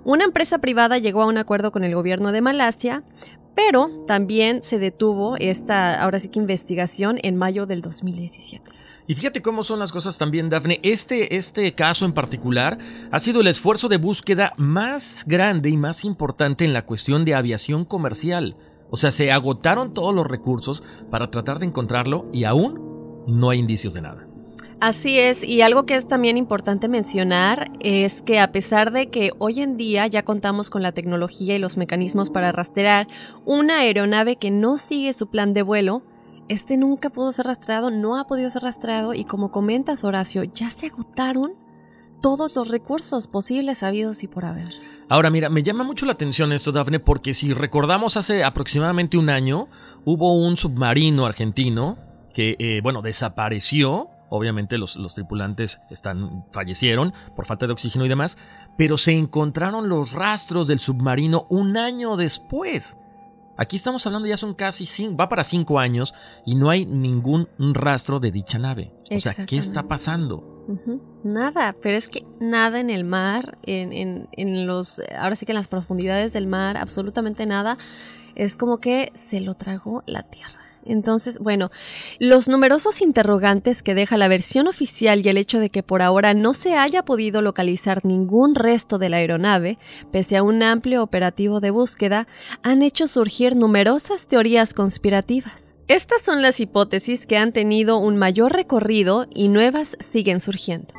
Una 0.04 0.24
empresa 0.24 0.58
privada 0.58 0.98
llegó 0.98 1.22
a 1.22 1.26
un 1.26 1.38
acuerdo 1.38 1.70
con 1.70 1.84
el 1.84 1.94
gobierno 1.94 2.32
de 2.32 2.40
Malasia, 2.40 3.04
pero 3.54 4.04
también 4.06 4.62
se 4.62 4.78
detuvo 4.78 5.36
esta, 5.38 6.02
ahora 6.02 6.18
sí 6.18 6.28
que 6.28 6.40
investigación 6.40 7.18
en 7.22 7.36
mayo 7.36 7.66
del 7.66 7.82
2017. 7.82 8.70
Y 9.06 9.14
fíjate 9.14 9.42
cómo 9.42 9.62
son 9.62 9.78
las 9.78 9.92
cosas 9.92 10.18
también, 10.18 10.48
Dafne. 10.48 10.80
Este, 10.82 11.36
este 11.36 11.74
caso 11.74 12.04
en 12.04 12.12
particular 12.12 12.78
ha 13.10 13.20
sido 13.20 13.40
el 13.40 13.48
esfuerzo 13.48 13.88
de 13.88 13.96
búsqueda 13.96 14.54
más 14.56 15.24
grande 15.26 15.70
y 15.70 15.76
más 15.76 16.04
importante 16.04 16.64
en 16.64 16.72
la 16.72 16.86
cuestión 16.86 17.24
de 17.24 17.34
aviación 17.34 17.84
comercial. 17.84 18.56
O 18.90 18.96
sea, 18.96 19.10
se 19.10 19.32
agotaron 19.32 19.94
todos 19.94 20.14
los 20.14 20.26
recursos 20.26 20.82
para 21.10 21.30
tratar 21.30 21.58
de 21.58 21.66
encontrarlo 21.66 22.26
y 22.32 22.44
aún 22.44 23.24
no 23.26 23.50
hay 23.50 23.58
indicios 23.58 23.94
de 23.94 24.02
nada. 24.02 24.26
Así 24.82 25.16
es, 25.16 25.44
y 25.44 25.62
algo 25.62 25.86
que 25.86 25.94
es 25.94 26.08
también 26.08 26.36
importante 26.36 26.88
mencionar 26.88 27.70
es 27.78 28.20
que 28.20 28.40
a 28.40 28.50
pesar 28.50 28.90
de 28.90 29.10
que 29.10 29.30
hoy 29.38 29.60
en 29.60 29.76
día 29.76 30.08
ya 30.08 30.24
contamos 30.24 30.70
con 30.70 30.82
la 30.82 30.90
tecnología 30.90 31.54
y 31.54 31.60
los 31.60 31.76
mecanismos 31.76 32.30
para 32.30 32.50
rastrear 32.50 33.06
una 33.44 33.78
aeronave 33.78 34.34
que 34.34 34.50
no 34.50 34.78
sigue 34.78 35.12
su 35.12 35.30
plan 35.30 35.54
de 35.54 35.62
vuelo, 35.62 36.02
este 36.48 36.76
nunca 36.76 37.10
pudo 37.10 37.30
ser 37.30 37.46
rastreado, 37.46 37.92
no 37.92 38.18
ha 38.18 38.26
podido 38.26 38.50
ser 38.50 38.62
rastreado 38.62 39.14
y 39.14 39.22
como 39.22 39.52
comentas 39.52 40.02
Horacio, 40.02 40.42
ya 40.42 40.68
se 40.70 40.88
agotaron 40.88 41.52
todos 42.20 42.56
los 42.56 42.68
recursos 42.68 43.28
posibles 43.28 43.84
habidos 43.84 44.24
y 44.24 44.26
por 44.26 44.44
haber. 44.44 44.74
Ahora 45.08 45.30
mira, 45.30 45.48
me 45.48 45.62
llama 45.62 45.84
mucho 45.84 46.06
la 46.06 46.12
atención 46.14 46.52
esto, 46.52 46.72
Dafne, 46.72 46.98
porque 46.98 47.34
si 47.34 47.54
recordamos 47.54 48.16
hace 48.16 48.42
aproximadamente 48.42 49.16
un 49.16 49.30
año 49.30 49.68
hubo 50.04 50.34
un 50.34 50.56
submarino 50.56 51.24
argentino 51.24 51.98
que, 52.34 52.56
eh, 52.58 52.80
bueno, 52.82 53.00
desapareció 53.00 54.08
Obviamente 54.34 54.78
los, 54.78 54.96
tripulantes 55.14 55.82
están, 55.90 56.46
fallecieron 56.52 57.12
por 57.36 57.44
falta 57.44 57.66
de 57.66 57.74
oxígeno 57.74 58.06
y 58.06 58.08
demás, 58.08 58.38
pero 58.78 58.96
se 58.96 59.12
encontraron 59.12 59.90
los 59.90 60.12
rastros 60.12 60.66
del 60.66 60.80
submarino 60.80 61.46
un 61.50 61.76
año 61.76 62.16
después. 62.16 62.96
Aquí 63.58 63.76
estamos 63.76 64.06
hablando 64.06 64.26
ya 64.26 64.38
son 64.38 64.54
casi 64.54 64.86
cinco, 64.86 65.18
va 65.18 65.28
para 65.28 65.44
cinco 65.44 65.78
años 65.78 66.14
y 66.46 66.54
no 66.54 66.70
hay 66.70 66.86
ningún 66.86 67.46
rastro 67.58 68.20
de 68.20 68.30
dicha 68.30 68.58
nave. 68.58 68.94
O 69.14 69.18
sea, 69.18 69.34
¿qué 69.44 69.58
está 69.58 69.82
pasando? 69.82 70.64
Nada, 71.24 71.76
pero 71.82 71.98
es 71.98 72.08
que 72.08 72.24
nada 72.40 72.80
en 72.80 72.88
el 72.88 73.04
mar, 73.04 73.58
en, 73.64 73.92
en, 73.92 74.28
en, 74.32 74.66
los, 74.66 75.02
ahora 75.14 75.36
sí 75.36 75.44
que 75.44 75.52
en 75.52 75.56
las 75.56 75.68
profundidades 75.68 76.32
del 76.32 76.46
mar, 76.46 76.78
absolutamente 76.78 77.44
nada. 77.44 77.76
Es 78.34 78.56
como 78.56 78.78
que 78.78 79.12
se 79.12 79.42
lo 79.42 79.56
tragó 79.56 80.02
la 80.06 80.22
tierra. 80.22 80.61
Entonces, 80.84 81.38
bueno, 81.38 81.70
los 82.18 82.48
numerosos 82.48 83.00
interrogantes 83.00 83.82
que 83.82 83.94
deja 83.94 84.16
la 84.16 84.28
versión 84.28 84.66
oficial 84.66 85.24
y 85.24 85.28
el 85.28 85.38
hecho 85.38 85.58
de 85.58 85.70
que 85.70 85.82
por 85.82 86.02
ahora 86.02 86.34
no 86.34 86.54
se 86.54 86.74
haya 86.74 87.04
podido 87.04 87.42
localizar 87.42 88.04
ningún 88.04 88.54
resto 88.54 88.98
de 88.98 89.08
la 89.08 89.18
aeronave, 89.18 89.78
pese 90.10 90.36
a 90.36 90.42
un 90.42 90.62
amplio 90.62 91.02
operativo 91.02 91.60
de 91.60 91.70
búsqueda, 91.70 92.26
han 92.62 92.82
hecho 92.82 93.06
surgir 93.06 93.56
numerosas 93.56 94.28
teorías 94.28 94.74
conspirativas. 94.74 95.76
Estas 95.88 96.22
son 96.22 96.42
las 96.42 96.60
hipótesis 96.60 97.26
que 97.26 97.36
han 97.36 97.52
tenido 97.52 97.98
un 97.98 98.16
mayor 98.16 98.52
recorrido 98.52 99.26
y 99.34 99.48
nuevas 99.48 99.96
siguen 100.00 100.40
surgiendo. 100.40 100.94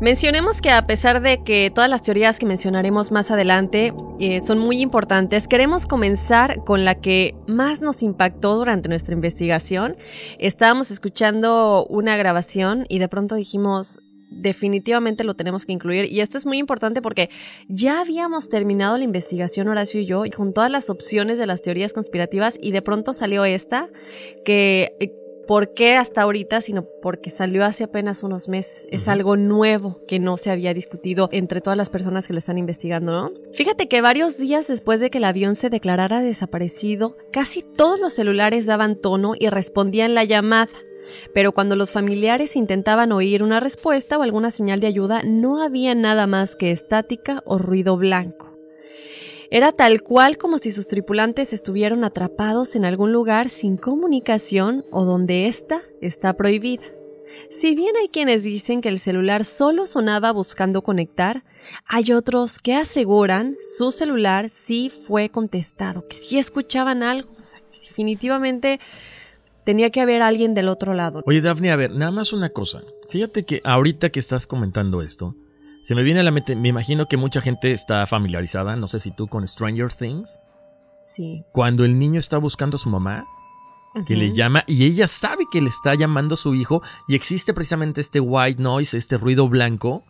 Mencionemos 0.00 0.60
que 0.60 0.70
a 0.70 0.86
pesar 0.86 1.22
de 1.22 1.42
que 1.42 1.72
todas 1.74 1.88
las 1.88 2.02
teorías 2.02 2.38
que 2.38 2.44
mencionaremos 2.44 3.12
más 3.12 3.30
adelante 3.30 3.94
eh, 4.20 4.40
son 4.40 4.58
muy 4.58 4.82
importantes, 4.82 5.48
queremos 5.48 5.86
comenzar 5.86 6.62
con 6.64 6.84
la 6.84 6.96
que 6.96 7.34
más 7.46 7.80
nos 7.80 8.02
impactó 8.02 8.56
durante 8.56 8.90
nuestra 8.90 9.14
investigación. 9.14 9.96
Estábamos 10.38 10.90
escuchando 10.90 11.86
una 11.88 12.18
grabación 12.18 12.84
y 12.90 12.98
de 12.98 13.08
pronto 13.08 13.36
dijimos, 13.36 14.00
definitivamente 14.28 15.24
lo 15.24 15.34
tenemos 15.34 15.64
que 15.64 15.72
incluir. 15.72 16.12
Y 16.12 16.20
esto 16.20 16.36
es 16.36 16.44
muy 16.44 16.58
importante 16.58 17.00
porque 17.00 17.30
ya 17.66 18.00
habíamos 18.00 18.50
terminado 18.50 18.98
la 18.98 19.04
investigación, 19.04 19.68
Horacio 19.68 20.00
y 20.00 20.04
yo, 20.04 20.24
con 20.36 20.52
todas 20.52 20.70
las 20.70 20.90
opciones 20.90 21.38
de 21.38 21.46
las 21.46 21.62
teorías 21.62 21.94
conspirativas 21.94 22.58
y 22.60 22.72
de 22.72 22.82
pronto 22.82 23.14
salió 23.14 23.46
esta 23.46 23.88
que 24.44 24.92
eh, 25.00 25.10
por 25.46 25.74
qué 25.74 25.96
hasta 25.96 26.22
ahorita, 26.22 26.60
sino 26.60 26.86
porque 27.02 27.30
salió 27.30 27.64
hace 27.64 27.84
apenas 27.84 28.22
unos 28.22 28.48
meses. 28.48 28.86
Es 28.90 29.08
algo 29.08 29.36
nuevo 29.36 30.00
que 30.06 30.18
no 30.18 30.36
se 30.36 30.50
había 30.50 30.74
discutido 30.74 31.28
entre 31.32 31.60
todas 31.60 31.76
las 31.76 31.90
personas 31.90 32.26
que 32.26 32.32
lo 32.32 32.38
están 32.38 32.58
investigando, 32.58 33.12
¿no? 33.12 33.32
Fíjate 33.52 33.88
que 33.88 34.00
varios 34.00 34.38
días 34.38 34.66
después 34.66 35.00
de 35.00 35.10
que 35.10 35.18
el 35.18 35.24
avión 35.24 35.54
se 35.54 35.70
declarara 35.70 36.20
desaparecido, 36.20 37.16
casi 37.32 37.62
todos 37.62 38.00
los 38.00 38.14
celulares 38.14 38.66
daban 38.66 38.96
tono 38.96 39.34
y 39.38 39.48
respondían 39.48 40.14
la 40.14 40.24
llamada. 40.24 40.72
Pero 41.32 41.52
cuando 41.52 41.76
los 41.76 41.92
familiares 41.92 42.56
intentaban 42.56 43.12
oír 43.12 43.42
una 43.42 43.60
respuesta 43.60 44.18
o 44.18 44.22
alguna 44.22 44.50
señal 44.50 44.80
de 44.80 44.88
ayuda, 44.88 45.22
no 45.24 45.62
había 45.62 45.94
nada 45.94 46.26
más 46.26 46.56
que 46.56 46.72
estática 46.72 47.42
o 47.46 47.58
ruido 47.58 47.96
blanco. 47.96 48.45
Era 49.50 49.72
tal 49.72 50.02
cual 50.02 50.38
como 50.38 50.58
si 50.58 50.72
sus 50.72 50.86
tripulantes 50.86 51.52
estuvieran 51.52 52.04
atrapados 52.04 52.76
en 52.76 52.84
algún 52.84 53.12
lugar 53.12 53.50
sin 53.50 53.76
comunicación 53.76 54.84
o 54.90 55.04
donde 55.04 55.46
ésta 55.46 55.82
está 56.00 56.34
prohibida. 56.34 56.82
Si 57.50 57.74
bien 57.74 57.94
hay 58.00 58.08
quienes 58.08 58.44
dicen 58.44 58.80
que 58.80 58.88
el 58.88 58.98
celular 58.98 59.44
solo 59.44 59.86
sonaba 59.86 60.32
buscando 60.32 60.82
conectar, 60.82 61.44
hay 61.86 62.12
otros 62.12 62.58
que 62.58 62.74
aseguran 62.74 63.56
su 63.76 63.92
celular 63.92 64.50
sí 64.50 64.90
fue 64.90 65.28
contestado, 65.28 66.06
que 66.08 66.16
sí 66.16 66.38
escuchaban 66.38 67.02
algo. 67.02 67.30
definitivamente 67.70 68.80
tenía 69.64 69.90
que 69.90 70.00
haber 70.00 70.22
alguien 70.22 70.54
del 70.54 70.68
otro 70.68 70.94
lado. 70.94 71.22
Oye, 71.26 71.40
Daphne, 71.40 71.72
a 71.72 71.76
ver, 71.76 71.90
nada 71.92 72.12
más 72.12 72.32
una 72.32 72.50
cosa. 72.50 72.82
Fíjate 73.10 73.44
que 73.44 73.60
ahorita 73.64 74.10
que 74.10 74.20
estás 74.20 74.46
comentando 74.46 75.02
esto, 75.02 75.34
se 75.86 75.94
me 75.94 76.02
viene 76.02 76.20
a 76.20 76.22
la 76.22 76.30
mente, 76.30 76.56
me 76.56 76.68
imagino 76.68 77.06
que 77.06 77.16
mucha 77.16 77.40
gente 77.40 77.70
está 77.72 78.06
familiarizada, 78.06 78.74
no 78.76 78.86
sé 78.88 78.98
si 79.00 79.10
tú, 79.12 79.28
con 79.28 79.46
Stranger 79.46 79.92
Things. 79.92 80.40
Sí. 81.02 81.44
Cuando 81.52 81.84
el 81.84 81.98
niño 81.98 82.18
está 82.18 82.38
buscando 82.38 82.76
a 82.76 82.78
su 82.78 82.90
mamá, 82.90 83.24
que 84.06 84.14
le 84.16 84.34
llama 84.34 84.62
y 84.66 84.84
ella 84.84 85.06
sabe 85.06 85.44
que 85.50 85.60
le 85.62 85.68
está 85.68 85.94
llamando 85.94 86.34
a 86.34 86.36
su 86.36 86.54
hijo 86.54 86.82
y 87.08 87.14
existe 87.14 87.54
precisamente 87.54 88.00
este 88.00 88.20
white 88.20 88.60
noise, 88.62 88.96
este 88.98 89.16
ruido 89.16 89.48
blanco. 89.48 90.04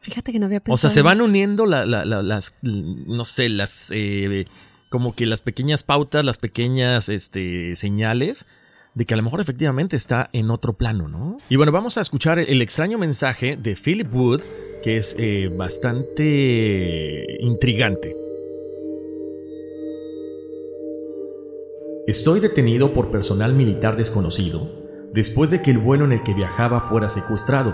Fíjate 0.00 0.32
que 0.32 0.38
no 0.38 0.46
había 0.46 0.60
pensado. 0.60 0.74
O 0.74 0.78
sea, 0.78 0.90
se 0.90 1.00
van 1.00 1.22
uniendo 1.22 1.64
la- 1.64 1.86
la- 1.86 2.04
la- 2.04 2.22
las, 2.22 2.54
no 2.62 3.24
sé, 3.24 3.48
las, 3.48 3.90
eh, 3.94 4.46
como 4.90 5.14
que 5.14 5.24
las 5.26 5.40
pequeñas 5.40 5.84
pautas, 5.84 6.22
las 6.24 6.36
pequeñas 6.38 7.08
este, 7.08 7.74
señales 7.76 8.44
de 8.94 9.06
que 9.06 9.14
a 9.14 9.16
lo 9.16 9.22
mejor 9.22 9.40
efectivamente 9.40 9.96
está 9.96 10.30
en 10.32 10.50
otro 10.50 10.74
plano, 10.74 11.08
¿no? 11.08 11.36
Y 11.48 11.56
bueno, 11.56 11.72
vamos 11.72 11.98
a 11.98 12.00
escuchar 12.00 12.38
el 12.38 12.62
extraño 12.62 12.98
mensaje 12.98 13.56
de 13.56 13.76
Philip 13.76 14.14
Wood, 14.14 14.40
que 14.82 14.96
es 14.96 15.16
eh, 15.18 15.50
bastante 15.54 17.26
intrigante. 17.40 18.16
Estoy 22.06 22.40
detenido 22.40 22.92
por 22.92 23.10
personal 23.10 23.54
militar 23.54 23.96
desconocido 23.96 24.84
después 25.14 25.50
de 25.50 25.62
que 25.62 25.70
el 25.70 25.78
vuelo 25.78 26.04
en 26.04 26.12
el 26.12 26.22
que 26.22 26.34
viajaba 26.34 26.88
fuera 26.88 27.08
secuestrado. 27.08 27.72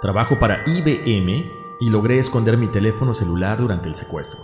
Trabajo 0.00 0.38
para 0.38 0.64
IBM 0.66 1.44
y 1.80 1.90
logré 1.90 2.18
esconder 2.18 2.56
mi 2.56 2.68
teléfono 2.68 3.14
celular 3.14 3.58
durante 3.58 3.88
el 3.88 3.94
secuestro. 3.94 4.40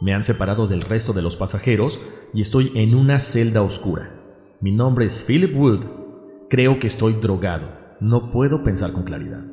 Me 0.00 0.14
han 0.14 0.22
separado 0.22 0.66
del 0.66 0.80
resto 0.80 1.12
de 1.12 1.22
los 1.22 1.36
pasajeros 1.36 2.00
y 2.32 2.40
estoy 2.40 2.72
en 2.74 2.94
una 2.94 3.20
celda 3.20 3.62
oscura. 3.62 4.23
Mi 4.64 4.72
nombre 4.72 5.04
es 5.04 5.22
Philip 5.26 5.54
Wood. 5.54 5.84
Creo 6.48 6.78
que 6.78 6.86
estoy 6.86 7.12
drogado. 7.20 7.70
No 8.00 8.30
puedo 8.30 8.64
pensar 8.64 8.92
con 8.92 9.02
claridad. 9.02 9.44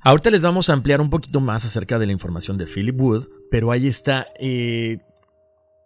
Ahorita 0.00 0.30
les 0.30 0.42
vamos 0.42 0.70
a 0.70 0.74
ampliar 0.74 1.00
un 1.00 1.10
poquito 1.10 1.40
más 1.40 1.64
acerca 1.64 1.98
de 1.98 2.06
la 2.06 2.12
información 2.12 2.56
de 2.56 2.66
Philip 2.66 3.00
Wood, 3.00 3.24
pero 3.50 3.72
ahí 3.72 3.88
está. 3.88 4.28
eh, 4.38 4.98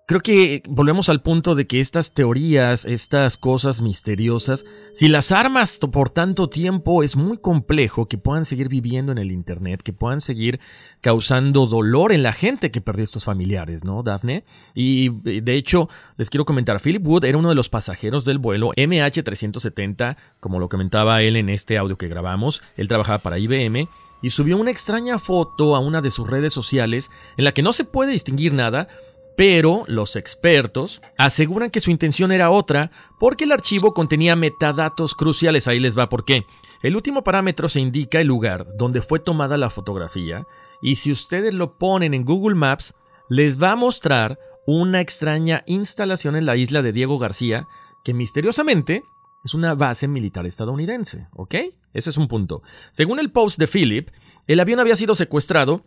creo 0.07 0.21
que 0.21 0.63
volvemos 0.69 1.09
al 1.09 1.23
punto 1.23 1.55
de 1.55 1.67
que 1.67 1.81
estas 1.81 2.13
teorías, 2.13 2.85
estas 2.85 3.37
cosas 3.37 3.81
misteriosas, 3.81 4.65
si 4.93 5.09
las 5.09 5.33
armas 5.33 5.79
por 5.79 6.11
tanto 6.11 6.49
tiempo, 6.49 7.03
es 7.03 7.17
muy 7.17 7.39
complejo 7.39 8.07
que 8.07 8.19
puedan 8.19 8.45
seguir 8.45 8.69
viviendo 8.69 9.13
en 9.13 9.19
el 9.19 9.33
Internet, 9.33 9.83
que 9.83 9.93
puedan 9.93 10.21
seguir 10.21 10.61
causando 11.01 11.67
dolor 11.67 12.13
en 12.13 12.23
la 12.23 12.33
gente 12.33 12.71
que 12.71 12.81
perdió 12.81 13.05
estos 13.05 13.25
familiares, 13.25 13.85
¿no, 13.85 14.03
Daphne? 14.03 14.45
Y 14.75 15.09
eh, 15.29 15.41
de 15.43 15.55
hecho, 15.55 15.89
les 16.17 16.31
quiero 16.31 16.45
comentar, 16.45 16.81
Philip 16.81 17.07
Wood 17.07 17.25
era 17.25 17.39
uno 17.39 17.49
de 17.49 17.55
los 17.55 17.69
pasajeros 17.69 18.25
del 18.25 18.39
vuelo 18.39 18.73
MH370, 18.77 20.17
como 20.41 20.59
lo 20.59 20.69
comentaba 20.69 21.23
él 21.23 21.37
en 21.37 21.49
este 21.49 21.79
audio 21.79 21.97
que 21.97 22.09
grabamos, 22.09 22.63
él 22.77 22.89
trabajaba 22.89 23.19
para 23.19 23.39
IBM 23.39 23.89
y 24.23 24.31
subió 24.31 24.57
una 24.57 24.71
extraña 24.71 25.19
foto 25.19 25.77
a 25.77 25.81
una 25.81 26.01
de 26.01 26.11
sus 26.11 26.31
redes 26.31 26.53
sociales 26.53 27.11
en 27.37 27.45
la 27.45 27.53
que 27.53 27.63
no 27.63 27.73
se 27.73 27.85
puede 27.85 28.13
distinguir 28.13 28.55
nada, 28.55 28.89
pero 29.37 29.85
los 29.87 30.17
expertos 30.17 31.01
aseguran 31.19 31.71
que 31.71 31.81
su 31.81 31.91
intención 31.91 32.33
era 32.33 32.51
otra 32.51 32.91
porque 33.19 33.45
el 33.45 33.53
archivo 33.53 33.95
contenía 33.95 34.37
metadatos 34.37 35.15
cruciales. 35.15 35.69
Ahí 35.69 35.79
les 35.79 35.97
va 35.97 36.09
por 36.09 36.25
qué. 36.25 36.45
El 36.83 36.97
último 36.97 37.23
parámetro 37.23 37.69
se 37.69 37.81
indica 37.81 38.21
el 38.21 38.27
lugar 38.27 38.67
donde 38.77 39.03
fue 39.03 39.21
tomada 39.21 39.57
la 39.57 39.71
fotografía 39.71 40.47
y 40.83 40.97
si 40.97 41.13
ustedes 41.13 41.55
lo 41.55 41.79
ponen 41.79 42.13
en 42.13 42.25
Google 42.25 42.57
Maps, 42.57 42.95
les 43.29 43.63
va 43.63 43.73
a 43.73 43.77
mostrar 43.77 44.39
una 44.67 45.01
extraña 45.01 45.63
instalación 45.67 46.37
en 46.37 46.47
la 46.47 46.57
isla 46.57 46.83
de 46.83 46.93
Diego 46.93 47.19
García 47.19 47.69
que 48.05 48.15
misteriosamente 48.15 49.05
es 49.45 49.55
una 49.55 49.75
base 49.75 50.09
militar 50.09 50.47
estadounidense, 50.47 51.29
¿ok? 51.33 51.55
Eso 51.95 52.11
es 52.11 52.17
un 52.17 52.29
punto. 52.29 52.63
Según 52.91 53.19
el 53.19 53.31
post 53.31 53.59
de 53.59 53.67
Philip, 53.67 54.09
el 54.47 54.61
avión 54.61 54.81
había 54.81 54.97
sido 54.97 55.15
secuestrado, 55.15 55.85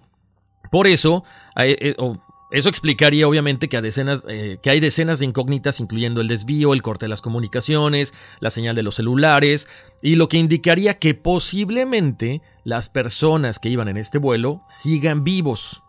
por 0.72 0.88
eso, 0.88 1.24
eh, 1.58 1.78
eh, 1.80 1.96
eso 2.56 2.70
explicaría 2.70 3.28
obviamente 3.28 3.68
eh, 3.70 4.60
que 4.62 4.70
hay 4.70 4.80
decenas 4.80 5.20
de 5.20 5.26
incógnitas, 5.26 5.82
incluyendo 5.82 6.22
el 6.22 6.30
desvío, 6.30 6.74
el 6.74 6.82
corte 6.82 7.04
de 7.04 7.10
las 7.10 7.22
comunicaciones, 7.22 8.14
la 8.40 8.50
señal 8.50 8.78
de 8.78 8.84
los 8.84 8.96
celulares, 8.96 9.68
y 10.02 10.16
lo 10.16 10.30
que 10.30 10.38
indicaría 10.38 10.98
que 10.98 11.16
posiblemente 11.16 12.42
las 12.64 12.90
personas 12.90 13.60
que 13.60 13.68
iban 13.68 13.90
en 13.90 13.98
este 13.98 14.20
vuelo 14.20 14.62
sigan 14.70 15.26
vivos. 15.26 15.84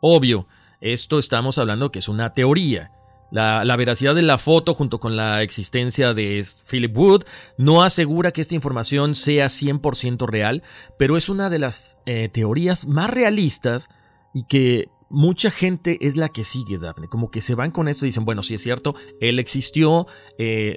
Obvio, 0.00 0.48
esto 0.80 1.20
estamos 1.20 1.58
hablando 1.58 1.92
que 1.92 2.00
es 2.00 2.08
una 2.08 2.34
teoría. 2.34 2.90
La, 3.30 3.64
la 3.64 3.76
veracidad 3.76 4.16
de 4.16 4.22
la 4.22 4.38
foto 4.38 4.74
junto 4.74 4.98
con 4.98 5.14
la 5.14 5.42
existencia 5.42 6.14
de 6.14 6.44
Philip 6.68 6.98
Wood 6.98 7.24
no 7.56 7.84
asegura 7.84 8.32
que 8.32 8.40
esta 8.40 8.56
información 8.56 9.14
sea 9.14 9.46
100% 9.46 10.26
real, 10.26 10.64
pero 10.98 11.16
es 11.16 11.28
una 11.28 11.48
de 11.48 11.60
las 11.60 11.96
eh, 12.06 12.28
teorías 12.28 12.86
más 12.86 13.08
realistas 13.08 13.88
y 14.34 14.44
que 14.44 14.88
mucha 15.12 15.50
gente 15.50 15.98
es 16.00 16.16
la 16.16 16.30
que 16.30 16.42
sigue, 16.42 16.78
Daphne. 16.78 17.06
Como 17.06 17.30
que 17.30 17.40
se 17.40 17.54
van 17.54 17.70
con 17.70 17.86
esto 17.86 18.04
y 18.04 18.08
dicen, 18.08 18.24
bueno, 18.24 18.42
sí 18.42 18.54
es 18.54 18.62
cierto, 18.62 18.94
él 19.20 19.38
existió, 19.38 20.06
eh, 20.38 20.74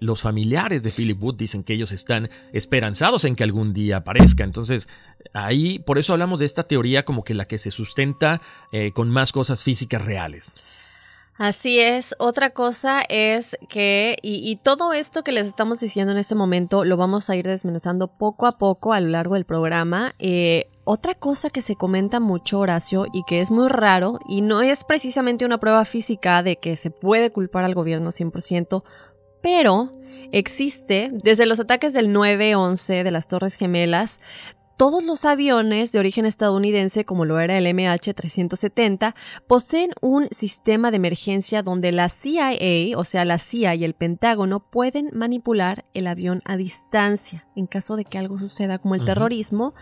los 0.00 0.20
familiares 0.20 0.82
de 0.82 0.90
Philip 0.90 1.20
Wood 1.20 1.36
dicen 1.36 1.64
que 1.64 1.72
ellos 1.72 1.90
están 1.90 2.28
esperanzados 2.52 3.24
en 3.24 3.34
que 3.34 3.42
algún 3.42 3.72
día 3.72 3.98
aparezca. 3.98 4.44
Entonces, 4.44 4.88
ahí, 5.32 5.78
por 5.80 5.98
eso 5.98 6.12
hablamos 6.12 6.38
de 6.38 6.46
esta 6.46 6.64
teoría 6.64 7.04
como 7.04 7.24
que 7.24 7.34
la 7.34 7.46
que 7.46 7.58
se 7.58 7.70
sustenta 7.70 8.40
eh, 8.70 8.92
con 8.92 9.08
más 9.10 9.32
cosas 9.32 9.64
físicas 9.64 10.04
reales. 10.04 10.54
Así 11.36 11.80
es. 11.80 12.14
Otra 12.18 12.50
cosa 12.50 13.02
es 13.08 13.56
que, 13.68 14.16
y, 14.22 14.48
y 14.48 14.56
todo 14.56 14.92
esto 14.92 15.24
que 15.24 15.32
les 15.32 15.46
estamos 15.48 15.80
diciendo 15.80 16.12
en 16.12 16.18
este 16.18 16.36
momento 16.36 16.84
lo 16.84 16.96
vamos 16.96 17.28
a 17.28 17.34
ir 17.34 17.46
desmenuzando 17.46 18.06
poco 18.06 18.46
a 18.46 18.56
poco 18.56 18.92
a 18.92 19.00
lo 19.00 19.08
largo 19.08 19.34
del 19.34 19.44
programa. 19.44 20.14
Eh, 20.20 20.68
otra 20.84 21.14
cosa 21.14 21.50
que 21.50 21.62
se 21.62 21.76
comenta 21.76 22.20
mucho, 22.20 22.60
Horacio, 22.60 23.06
y 23.12 23.24
que 23.24 23.40
es 23.40 23.50
muy 23.50 23.68
raro, 23.68 24.18
y 24.28 24.42
no 24.42 24.62
es 24.62 24.84
precisamente 24.84 25.44
una 25.44 25.58
prueba 25.58 25.84
física 25.84 26.42
de 26.42 26.56
que 26.56 26.76
se 26.76 26.90
puede 26.90 27.30
culpar 27.30 27.64
al 27.64 27.74
gobierno 27.74 28.10
100%, 28.10 28.84
pero 29.42 29.92
existe, 30.32 31.10
desde 31.12 31.46
los 31.46 31.60
ataques 31.60 31.92
del 31.92 32.08
9-11 32.08 33.02
de 33.02 33.10
las 33.10 33.28
Torres 33.28 33.56
Gemelas, 33.56 34.20
todos 34.76 35.04
los 35.04 35.24
aviones 35.24 35.92
de 35.92 35.98
origen 35.98 36.26
estadounidense, 36.26 37.04
como 37.04 37.24
lo 37.24 37.38
era 37.38 37.56
el 37.58 37.66
MH370, 37.66 39.14
poseen 39.46 39.92
un 40.00 40.28
sistema 40.30 40.90
de 40.90 40.96
emergencia 40.96 41.62
donde 41.62 41.92
la 41.92 42.08
CIA, 42.08 42.98
o 42.98 43.04
sea, 43.04 43.24
la 43.24 43.38
CIA 43.38 43.74
y 43.76 43.84
el 43.84 43.94
Pentágono 43.94 44.60
pueden 44.60 45.10
manipular 45.12 45.84
el 45.94 46.06
avión 46.06 46.42
a 46.44 46.56
distancia. 46.56 47.46
En 47.54 47.66
caso 47.66 47.96
de 47.96 48.04
que 48.04 48.18
algo 48.18 48.38
suceda 48.38 48.78
como 48.78 48.94
el 48.94 49.04
terrorismo, 49.04 49.74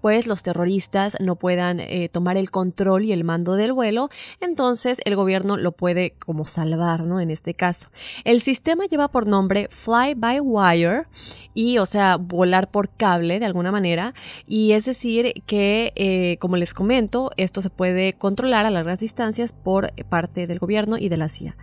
pues 0.00 0.26
los 0.26 0.42
terroristas 0.42 1.16
no 1.20 1.36
puedan 1.36 1.80
eh, 1.80 2.08
tomar 2.08 2.36
el 2.36 2.50
control 2.50 3.04
y 3.04 3.12
el 3.12 3.24
mando 3.24 3.54
del 3.54 3.72
vuelo, 3.72 4.10
entonces 4.40 5.00
el 5.04 5.16
gobierno 5.16 5.56
lo 5.56 5.72
puede 5.72 6.14
como 6.18 6.46
salvar, 6.46 7.04
¿no? 7.04 7.20
En 7.20 7.30
este 7.30 7.54
caso. 7.54 7.88
El 8.24 8.40
sistema 8.40 8.86
lleva 8.86 9.08
por 9.08 9.26
nombre 9.26 9.68
Fly 9.70 10.14
by 10.16 10.40
Wire 10.40 11.06
y, 11.54 11.78
o 11.78 11.86
sea, 11.86 12.16
volar 12.16 12.70
por 12.70 12.90
cable 12.90 13.38
de 13.38 13.46
alguna 13.46 13.72
manera. 13.72 14.14
Y 14.46 14.72
es 14.72 14.84
decir 14.84 15.42
que, 15.46 15.92
eh, 15.96 16.36
como 16.38 16.56
les 16.56 16.74
comento, 16.74 17.30
esto 17.36 17.62
se 17.62 17.70
puede 17.70 18.14
controlar 18.14 18.66
a 18.66 18.70
largas 18.70 19.00
distancias 19.00 19.52
por 19.52 19.92
parte 20.04 20.46
del 20.46 20.58
gobierno 20.58 20.98
y 20.98 21.08
de 21.08 21.16
la 21.16 21.28
CIA. 21.28 21.56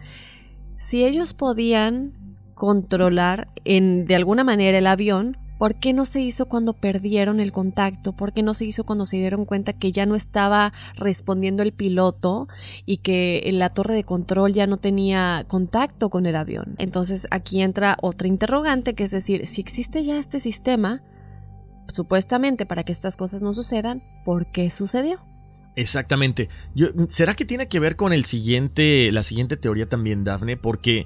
Si 0.77 1.03
ellos 1.03 1.33
podían 1.33 2.13
controlar 2.55 3.49
en, 3.65 4.05
de 4.05 4.15
alguna 4.15 4.43
manera 4.43 4.77
el 4.77 4.87
avión, 4.87 5.37
¿Por 5.57 5.75
qué 5.75 5.91
no 5.91 6.05
se 6.05 6.21
hizo 6.21 6.45
cuando 6.45 6.73
perdieron 6.73 7.39
el 7.39 7.51
contacto? 7.51 8.13
¿Por 8.13 8.31
qué 8.31 8.43
no 8.43 8.53
se 8.53 8.65
hizo 8.65 8.83
cuando 8.83 9.07
se 9.07 9.17
dieron 9.17 9.45
cuenta 9.45 9.73
que 9.73 9.91
ya 9.91 10.05
no 10.05 10.15
estaba 10.15 10.71
respondiendo 10.95 11.63
el 11.63 11.71
piloto 11.71 12.47
y 12.85 12.97
que 12.97 13.47
la 13.51 13.71
torre 13.71 13.95
de 13.95 14.03
control 14.03 14.53
ya 14.53 14.67
no 14.67 14.77
tenía 14.77 15.45
contacto 15.47 16.09
con 16.09 16.27
el 16.27 16.35
avión? 16.35 16.75
Entonces 16.77 17.27
aquí 17.31 17.61
entra 17.61 17.97
otra 18.01 18.27
interrogante, 18.27 18.93
que 18.93 19.03
es 19.03 19.11
decir, 19.11 19.47
si 19.47 19.61
existe 19.61 20.03
ya 20.03 20.19
este 20.19 20.39
sistema, 20.39 21.01
supuestamente 21.91 22.65
para 22.65 22.83
que 22.83 22.91
estas 22.91 23.17
cosas 23.17 23.41
no 23.41 23.53
sucedan, 23.53 24.03
¿por 24.25 24.51
qué 24.51 24.69
sucedió? 24.69 25.19
Exactamente. 25.77 26.49
¿Será 27.07 27.35
que 27.35 27.45
tiene 27.45 27.67
que 27.67 27.79
ver 27.79 27.95
con 27.95 28.11
el 28.11 28.25
siguiente, 28.25 29.11
la 29.11 29.21
siguiente 29.21 29.57
teoría 29.57 29.87
también, 29.87 30.23
Dafne? 30.23 30.57
Porque 30.57 31.05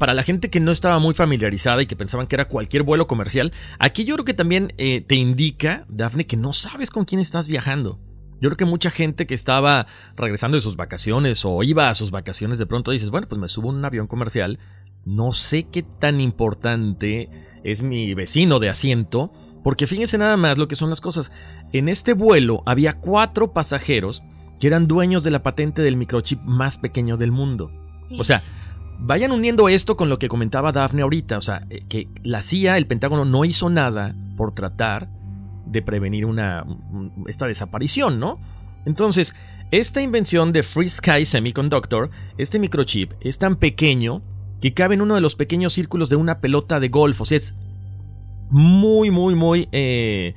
para 0.00 0.12
la 0.12 0.24
gente 0.24 0.50
que 0.50 0.58
no 0.58 0.72
estaba 0.72 0.98
muy 0.98 1.14
familiarizada 1.14 1.82
y 1.82 1.86
que 1.86 1.94
pensaban 1.94 2.26
que 2.26 2.34
era 2.34 2.48
cualquier 2.48 2.82
vuelo 2.82 3.06
comercial, 3.06 3.52
aquí 3.78 4.04
yo 4.04 4.16
creo 4.16 4.24
que 4.24 4.34
también 4.34 4.74
eh, 4.76 5.02
te 5.02 5.14
indica, 5.14 5.86
Dafne, 5.88 6.26
que 6.26 6.36
no 6.36 6.52
sabes 6.52 6.90
con 6.90 7.04
quién 7.04 7.20
estás 7.20 7.46
viajando. 7.46 8.00
Yo 8.40 8.48
creo 8.50 8.56
que 8.56 8.64
mucha 8.64 8.90
gente 8.90 9.24
que 9.26 9.34
estaba 9.34 9.86
regresando 10.16 10.56
de 10.56 10.62
sus 10.62 10.74
vacaciones 10.74 11.44
o 11.44 11.62
iba 11.62 11.88
a 11.88 11.94
sus 11.94 12.10
vacaciones 12.10 12.58
de 12.58 12.66
pronto 12.66 12.90
dices, 12.90 13.10
bueno, 13.10 13.28
pues 13.28 13.40
me 13.40 13.48
subo 13.48 13.70
en 13.70 13.76
un 13.76 13.84
avión 13.84 14.08
comercial, 14.08 14.58
no 15.04 15.30
sé 15.30 15.64
qué 15.64 15.84
tan 15.84 16.20
importante 16.20 17.30
es 17.62 17.82
mi 17.82 18.14
vecino 18.14 18.58
de 18.58 18.68
asiento, 18.68 19.32
porque 19.62 19.86
fíjense 19.86 20.18
nada 20.18 20.36
más 20.36 20.58
lo 20.58 20.68
que 20.68 20.76
son 20.76 20.90
las 20.90 21.00
cosas. 21.00 21.32
En 21.72 21.88
este 21.88 22.14
vuelo 22.14 22.62
había 22.66 22.98
cuatro 22.98 23.52
pasajeros 23.52 24.22
que 24.60 24.66
eran 24.66 24.88
dueños 24.88 25.22
de 25.22 25.30
la 25.30 25.42
patente 25.42 25.82
del 25.82 25.96
microchip 25.96 26.40
más 26.42 26.78
pequeño 26.78 27.16
del 27.16 27.32
mundo. 27.32 27.70
O 28.18 28.24
sea, 28.24 28.42
Vayan 29.00 29.30
uniendo 29.30 29.68
esto 29.68 29.96
con 29.96 30.08
lo 30.08 30.18
que 30.18 30.28
comentaba 30.28 30.72
Daphne 30.72 31.02
ahorita, 31.02 31.38
o 31.38 31.40
sea, 31.40 31.64
eh, 31.70 31.82
que 31.88 32.08
la 32.24 32.42
CIA, 32.42 32.76
el 32.76 32.88
Pentágono, 32.88 33.24
no 33.24 33.44
hizo 33.44 33.70
nada 33.70 34.14
por 34.36 34.52
tratar 34.52 35.08
de 35.66 35.82
prevenir 35.82 36.26
una, 36.26 36.66
esta 37.28 37.46
desaparición, 37.46 38.18
¿no? 38.18 38.40
Entonces, 38.86 39.36
esta 39.70 40.02
invención 40.02 40.52
de 40.52 40.64
Free 40.64 40.88
Sky 40.88 41.26
Semiconductor, 41.26 42.10
este 42.38 42.58
microchip, 42.58 43.12
es 43.20 43.38
tan 43.38 43.56
pequeño 43.56 44.22
que 44.60 44.74
cabe 44.74 44.96
en 44.96 45.02
uno 45.02 45.14
de 45.14 45.20
los 45.20 45.36
pequeños 45.36 45.74
círculos 45.74 46.08
de 46.08 46.16
una 46.16 46.40
pelota 46.40 46.80
de 46.80 46.88
golf, 46.88 47.20
o 47.20 47.24
sea, 47.24 47.36
es 47.36 47.54
muy, 48.50 49.10
muy, 49.10 49.34
muy... 49.34 49.68
Eh, 49.72 50.34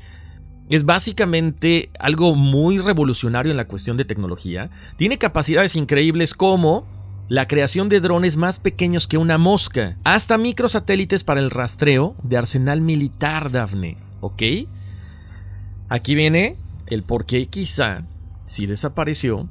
es 0.70 0.86
básicamente 0.86 1.90
algo 2.00 2.36
muy 2.36 2.80
revolucionario 2.80 3.52
en 3.52 3.58
la 3.58 3.68
cuestión 3.68 3.98
de 3.98 4.06
tecnología. 4.06 4.70
Tiene 4.96 5.18
capacidades 5.18 5.76
increíbles 5.76 6.34
como 6.34 6.88
la 7.28 7.48
creación 7.48 7.90
de 7.90 8.00
drones 8.00 8.38
más 8.38 8.60
pequeños 8.60 9.08
que 9.08 9.18
una 9.18 9.38
mosca, 9.38 9.98
hasta 10.04 10.38
microsatélites 10.38 11.24
para 11.24 11.40
el 11.40 11.50
rastreo 11.50 12.16
de 12.24 12.38
arsenal 12.38 12.82
militar, 12.82 13.52
Daphne. 13.52 13.98
¿Ok? 14.22 14.44
Aquí 15.90 16.16
viene 16.16 16.58
el 16.88 17.04
por 17.04 17.26
qué 17.26 17.46
quizá 17.48 18.04
sí 18.46 18.66
desapareció 18.66 19.48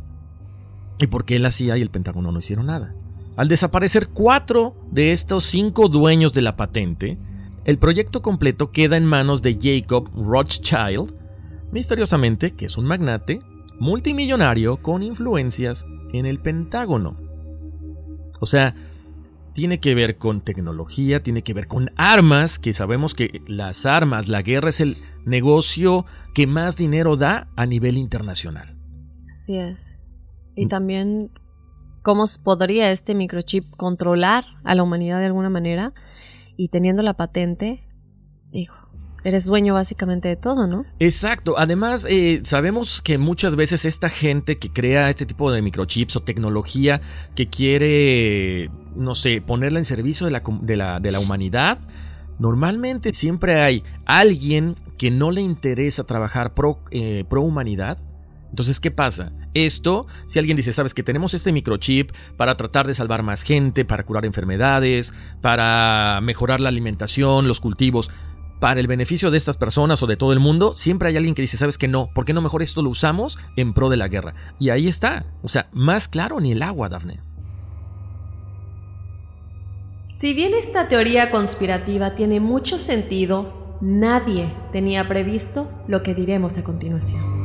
y 0.99 1.07
por 1.07 1.25
qué 1.25 1.39
la 1.39 1.51
CIA 1.51 1.79
y 1.79 1.83
el 1.83 1.91
Pentágono 1.91 2.33
no 2.33 2.39
hicieron 2.39 2.67
nada. 2.67 2.95
Al 3.37 3.49
desaparecer 3.49 4.09
cuatro 4.09 4.75
de 4.91 5.13
estos 5.13 5.45
cinco 5.45 5.89
dueños 5.89 6.33
de 6.33 6.43
la 6.43 6.57
patente, 6.57 7.19
el 7.65 7.79
proyecto 7.79 8.23
completo 8.23 8.71
queda 8.71 8.97
en 8.97 9.05
manos 9.05 9.43
de 9.43 9.59
Jacob 9.61 10.11
Rothschild, 10.15 11.15
misteriosamente 11.73 12.53
que 12.53 12.67
es 12.67 12.77
un 12.77 12.87
magnate 12.87 13.41
multimillonario 13.79 14.83
con 14.83 15.03
influencias 15.03 15.87
en 16.13 16.27
el 16.27 16.41
Pentágono. 16.41 17.17
O 18.41 18.47
sea, 18.47 18.75
tiene 19.53 19.81
que 19.81 19.95
ver 19.95 20.17
con 20.17 20.43
tecnología, 20.43 21.19
tiene 21.21 21.43
que 21.43 21.55
ver 21.55 21.67
con 21.67 21.91
armas, 21.97 22.59
que 22.59 22.73
sabemos 22.73 23.15
que 23.15 23.43
las 23.47 23.85
armas, 23.87 24.29
la 24.29 24.43
guerra 24.43 24.71
es 24.71 24.81
el 24.81 24.97
negocio 25.25 26.07
que 26.35 26.47
más 26.47 26.77
dinero 26.77 27.17
da 27.17 27.49
a 27.57 27.67
nivel 27.67 27.99
internacional. 27.99 28.77
Así 29.35 29.57
es. 29.57 29.99
Y 30.55 30.67
mm. 30.67 30.69
también, 30.69 31.31
¿cómo 32.03 32.25
podría 32.43 32.91
este 32.93 33.15
microchip 33.15 33.65
controlar 33.77 34.45
a 34.65 34.75
la 34.75 34.83
humanidad 34.83 35.19
de 35.19 35.27
alguna 35.27 35.51
manera? 35.51 35.93
Y 36.61 36.69
teniendo 36.69 37.03
la 37.03 37.15
patente, 37.15 37.83
dijo, 38.53 38.77
Eres 39.25 39.47
dueño 39.47 39.73
básicamente 39.73 40.29
de 40.29 40.37
todo, 40.37 40.67
¿no? 40.67 40.85
Exacto. 40.99 41.59
Además, 41.59 42.07
eh, 42.07 42.41
sabemos 42.43 43.01
que 43.01 43.17
muchas 43.17 43.57
veces 43.57 43.87
esta 43.87 44.11
gente 44.11 44.59
que 44.59 44.71
crea 44.71 45.09
este 45.09 45.25
tipo 45.25 45.51
de 45.51 45.63
microchips 45.63 46.17
o 46.17 46.21
tecnología 46.21 47.01
que 47.35 47.49
quiere, 47.49 48.71
no 48.95 49.15
sé, 49.15 49.41
ponerla 49.41 49.79
en 49.79 49.87
servicio 49.87 50.27
de 50.27 50.33
la, 50.33 51.01
de 51.01 51.11
la, 51.13 51.21
humanidad, 51.21 51.79
normalmente 52.39 53.15
siempre 53.15 53.63
hay 53.63 53.83
alguien 54.05 54.77
que 54.99 55.11
no 55.11 55.31
le 55.31 55.41
interesa 55.41 56.05
trabajar 56.05 56.53
pro, 56.53 56.81
eh, 56.91 57.25
pro 57.27 57.41
humanidad. 57.41 57.97
Entonces, 58.51 58.81
¿qué 58.81 58.91
pasa? 58.91 59.33
Esto, 59.55 60.07
si 60.27 60.39
alguien 60.39 60.57
dice, 60.57 60.73
sabes 60.73 60.93
que 60.93 61.03
tenemos 61.03 61.35
este 61.35 61.53
microchip 61.53 62.13
para 62.37 62.57
tratar 62.57 62.87
de 62.87 62.95
salvar 62.95 63.23
más 63.23 63.43
gente, 63.43 63.85
para 63.85 64.05
curar 64.05 64.27
enfermedades, 64.27 65.13
para 65.41 66.21
mejorar 66.21 66.61
la 66.61 66.69
alimentación, 66.69 67.49
los 67.49 67.61
cultivos, 67.61 68.11
para 68.61 68.79
el 68.79 68.87
beneficio 68.87 69.31
de 69.31 69.39
estas 69.39 69.57
personas 69.57 70.03
o 70.03 70.07
de 70.07 70.17
todo 70.17 70.33
el 70.33 70.39
mundo, 70.39 70.75
siempre 70.75 71.09
hay 71.09 71.17
alguien 71.17 71.35
que 71.35 71.43
dice, 71.43 71.57
¿sabes 71.57 71.79
que 71.79 71.89
no? 71.89 72.11
¿Por 72.15 72.27
qué 72.27 72.35
no 72.35 72.43
mejor 72.43 72.63
esto 72.63 72.83
lo 72.83 72.91
usamos 72.91 73.39
en 73.57 73.73
pro 73.73 73.89
de 73.89 73.97
la 73.97 74.09
guerra? 74.09 74.35
Y 74.59 74.69
ahí 74.69 74.87
está. 74.87 75.25
O 75.43 75.49
sea, 75.49 75.69
más 75.73 76.09
claro 76.09 76.41
ni 76.41 76.53
el 76.53 76.63
agua, 76.63 76.91
Dafne. 76.91 77.21
Si 80.21 80.35
bien 80.35 80.53
esta 80.53 80.89
teoría 80.89 81.31
conspirativa 81.31 82.15
tiene 82.15 82.41
mucho 82.41 82.79
sentido, 82.79 83.79
nadie 83.81 84.53
tenía 84.71 85.09
previsto 85.09 85.71
lo 85.89 86.03
que 86.03 86.15
diremos 86.15 86.59
a 86.59 86.65
continuación. 86.65 87.40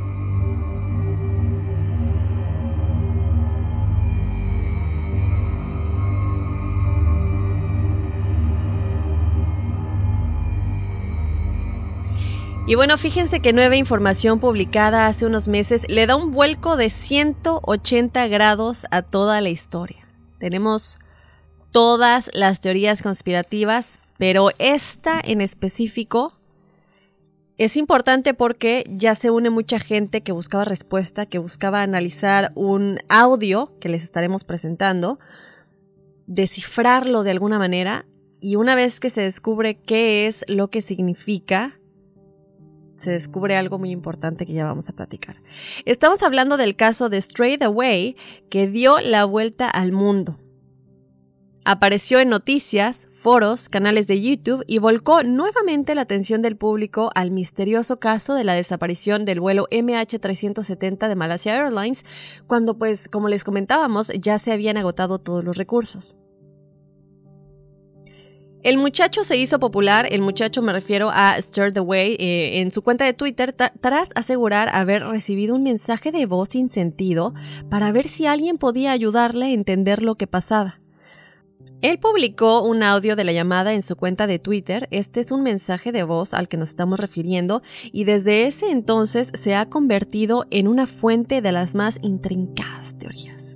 Y 12.67 12.73
bueno, 12.73 12.97
fíjense 12.97 13.41
que 13.41 13.53
nueva 13.53 13.75
información 13.75 14.39
publicada 14.39 15.05
hace 15.05 15.27
unos 15.27 15.47
meses 15.47 15.85
le 15.87 16.07
da 16.07 16.15
un 16.15 16.31
vuelco 16.31 16.77
de 16.77 16.89
180 16.89 18.27
grados 18.27 18.87
a 18.89 19.03
toda 19.03 19.39
la 19.39 19.49
historia. 19.49 20.07
Tenemos 20.39 20.97
todas 21.69 22.31
las 22.33 22.61
teorías 22.61 23.03
conspirativas, 23.03 23.99
pero 24.17 24.49
esta 24.57 25.21
en 25.23 25.41
específico 25.41 26.33
es 27.59 27.77
importante 27.77 28.33
porque 28.33 28.83
ya 28.89 29.13
se 29.13 29.29
une 29.29 29.51
mucha 29.51 29.79
gente 29.79 30.21
que 30.21 30.31
buscaba 30.31 30.65
respuesta, 30.65 31.27
que 31.27 31.37
buscaba 31.37 31.83
analizar 31.83 32.51
un 32.55 32.99
audio 33.09 33.77
que 33.79 33.89
les 33.89 34.03
estaremos 34.03 34.43
presentando, 34.43 35.19
descifrarlo 36.25 37.21
de 37.21 37.29
alguna 37.29 37.59
manera 37.59 38.07
y 38.41 38.55
una 38.55 38.73
vez 38.73 38.99
que 38.99 39.11
se 39.11 39.21
descubre 39.21 39.75
qué 39.75 40.25
es 40.25 40.43
lo 40.47 40.69
que 40.69 40.81
significa, 40.81 41.79
se 42.95 43.11
descubre 43.11 43.55
algo 43.55 43.77
muy 43.77 43.91
importante 43.91 44.45
que 44.45 44.53
ya 44.53 44.65
vamos 44.65 44.89
a 44.89 44.93
platicar. 44.93 45.37
Estamos 45.85 46.23
hablando 46.23 46.57
del 46.57 46.75
caso 46.75 47.09
de 47.09 47.17
Straight 47.17 47.61
Away 47.61 48.15
que 48.49 48.67
dio 48.67 48.99
la 48.99 49.25
vuelta 49.25 49.69
al 49.69 49.91
mundo. 49.91 50.39
Apareció 51.67 52.19
en 52.19 52.29
noticias, 52.29 53.07
foros, 53.11 53.69
canales 53.69 54.05
de 54.05 54.21
YouTube 54.21 54.63
y 54.67 54.77
volcó 54.77 55.23
nuevamente 55.23 55.95
la 55.95 56.01
atención 56.01 56.43
del 56.43 56.57
público 56.57 57.09
al 57.15 57.31
misterioso 57.31 57.99
caso 57.99 58.35
de 58.35 58.43
la 58.43 58.53
desaparición 58.53 59.25
del 59.25 59.39
vuelo 59.39 59.67
MH370 59.71 61.07
de 61.07 61.15
Malaysia 61.15 61.55
Airlines, 61.55 62.05
cuando 62.45 62.77
pues, 62.77 63.09
como 63.09 63.29
les 63.29 63.43
comentábamos, 63.43 64.09
ya 64.09 64.37
se 64.37 64.51
habían 64.51 64.77
agotado 64.77 65.17
todos 65.17 65.43
los 65.43 65.57
recursos. 65.57 66.15
El 68.65 68.79
muchacho 68.79 69.23
se 69.23 69.37
hizo 69.37 69.59
popular, 69.59 70.07
el 70.09 70.23
muchacho 70.23 70.63
me 70.63 70.73
refiero 70.73 71.11
a 71.11 71.39
Stir 71.39 71.71
the 71.71 71.81
Way, 71.81 72.15
eh, 72.17 72.61
en 72.61 72.71
su 72.71 72.81
cuenta 72.81 73.05
de 73.05 73.13
Twitter 73.13 73.53
tras 73.53 74.09
asegurar 74.15 74.69
haber 74.69 75.03
recibido 75.03 75.53
un 75.53 75.61
mensaje 75.61 76.11
de 76.11 76.25
voz 76.25 76.49
sin 76.49 76.69
sentido 76.69 77.35
para 77.69 77.91
ver 77.91 78.07
si 78.07 78.25
alguien 78.25 78.57
podía 78.57 78.91
ayudarle 78.91 79.45
a 79.45 79.51
entender 79.51 80.01
lo 80.01 80.15
que 80.15 80.25
pasaba. 80.25 80.79
Él 81.83 81.99
publicó 81.99 82.63
un 82.63 82.81
audio 82.81 83.15
de 83.15 83.23
la 83.23 83.33
llamada 83.33 83.71
en 83.73 83.83
su 83.83 83.95
cuenta 83.95 84.25
de 84.25 84.39
Twitter. 84.39 84.87
Este 84.89 85.19
es 85.19 85.31
un 85.31 85.43
mensaje 85.43 85.91
de 85.91 86.01
voz 86.01 86.33
al 86.33 86.47
que 86.47 86.57
nos 86.57 86.69
estamos 86.69 86.99
refiriendo 86.99 87.61
y 87.91 88.05
desde 88.05 88.47
ese 88.47 88.71
entonces 88.71 89.29
se 89.35 89.53
ha 89.53 89.69
convertido 89.69 90.47
en 90.49 90.67
una 90.67 90.87
fuente 90.87 91.43
de 91.43 91.51
las 91.51 91.75
más 91.75 91.99
intrincadas 92.01 92.97
teorías. 92.97 93.54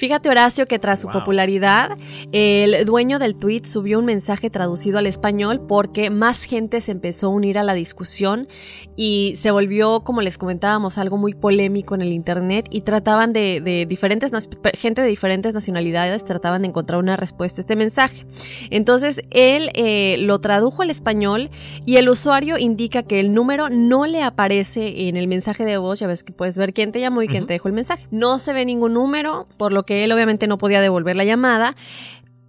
Fíjate 0.00 0.30
Horacio 0.30 0.64
que 0.64 0.78
tras 0.78 0.98
su 0.98 1.08
popularidad, 1.08 1.98
el 2.32 2.86
dueño 2.86 3.18
del 3.18 3.36
tweet 3.36 3.66
subió 3.66 3.98
un 3.98 4.06
mensaje 4.06 4.48
traducido 4.48 4.96
al 4.96 5.06
español 5.06 5.60
porque 5.68 6.08
más 6.08 6.44
gente 6.44 6.80
se 6.80 6.92
empezó 6.92 7.26
a 7.26 7.28
unir 7.28 7.58
a 7.58 7.64
la 7.64 7.74
discusión 7.74 8.48
y 8.96 9.34
se 9.36 9.50
volvió, 9.50 10.00
como 10.00 10.22
les 10.22 10.38
comentábamos, 10.38 10.96
algo 10.96 11.18
muy 11.18 11.34
polémico 11.34 11.94
en 11.94 12.00
el 12.00 12.14
internet 12.14 12.66
y 12.70 12.80
trataban 12.80 13.34
de, 13.34 13.84
diferentes, 13.86 14.32
gente 14.78 15.02
de 15.02 15.08
diferentes 15.08 15.52
nacionalidades 15.52 16.24
trataban 16.24 16.62
de 16.62 16.68
encontrar 16.68 16.98
una 16.98 17.18
respuesta 17.18 17.60
a 17.60 17.62
este 17.62 17.76
mensaje. 17.76 18.24
Entonces 18.70 19.20
él 19.30 19.70
eh, 19.74 20.16
lo 20.20 20.40
tradujo 20.40 20.80
al 20.80 20.88
español 20.88 21.50
y 21.84 21.96
el 21.96 22.08
usuario 22.08 22.56
indica 22.56 23.02
que 23.02 23.20
el 23.20 23.34
número 23.34 23.68
no 23.68 24.06
le 24.06 24.22
aparece 24.22 25.08
en 25.08 25.18
el 25.18 25.28
mensaje 25.28 25.66
de 25.66 25.76
voz, 25.76 26.00
ya 26.00 26.06
ves 26.06 26.22
que 26.22 26.32
puedes 26.32 26.56
ver 26.56 26.72
quién 26.72 26.90
te 26.90 27.00
llamó 27.00 27.20
y 27.20 27.28
quién 27.28 27.46
te 27.46 27.52
dejó 27.52 27.68
el 27.68 27.74
mensaje. 27.74 28.06
No 28.10 28.38
se 28.38 28.54
ve 28.54 28.64
ningún 28.64 28.94
número, 28.94 29.46
por 29.58 29.74
lo 29.74 29.84
que 29.84 29.89
que 29.90 30.04
él 30.04 30.12
obviamente 30.12 30.46
no 30.46 30.56
podía 30.56 30.80
devolver 30.80 31.16
la 31.16 31.24
llamada, 31.24 31.74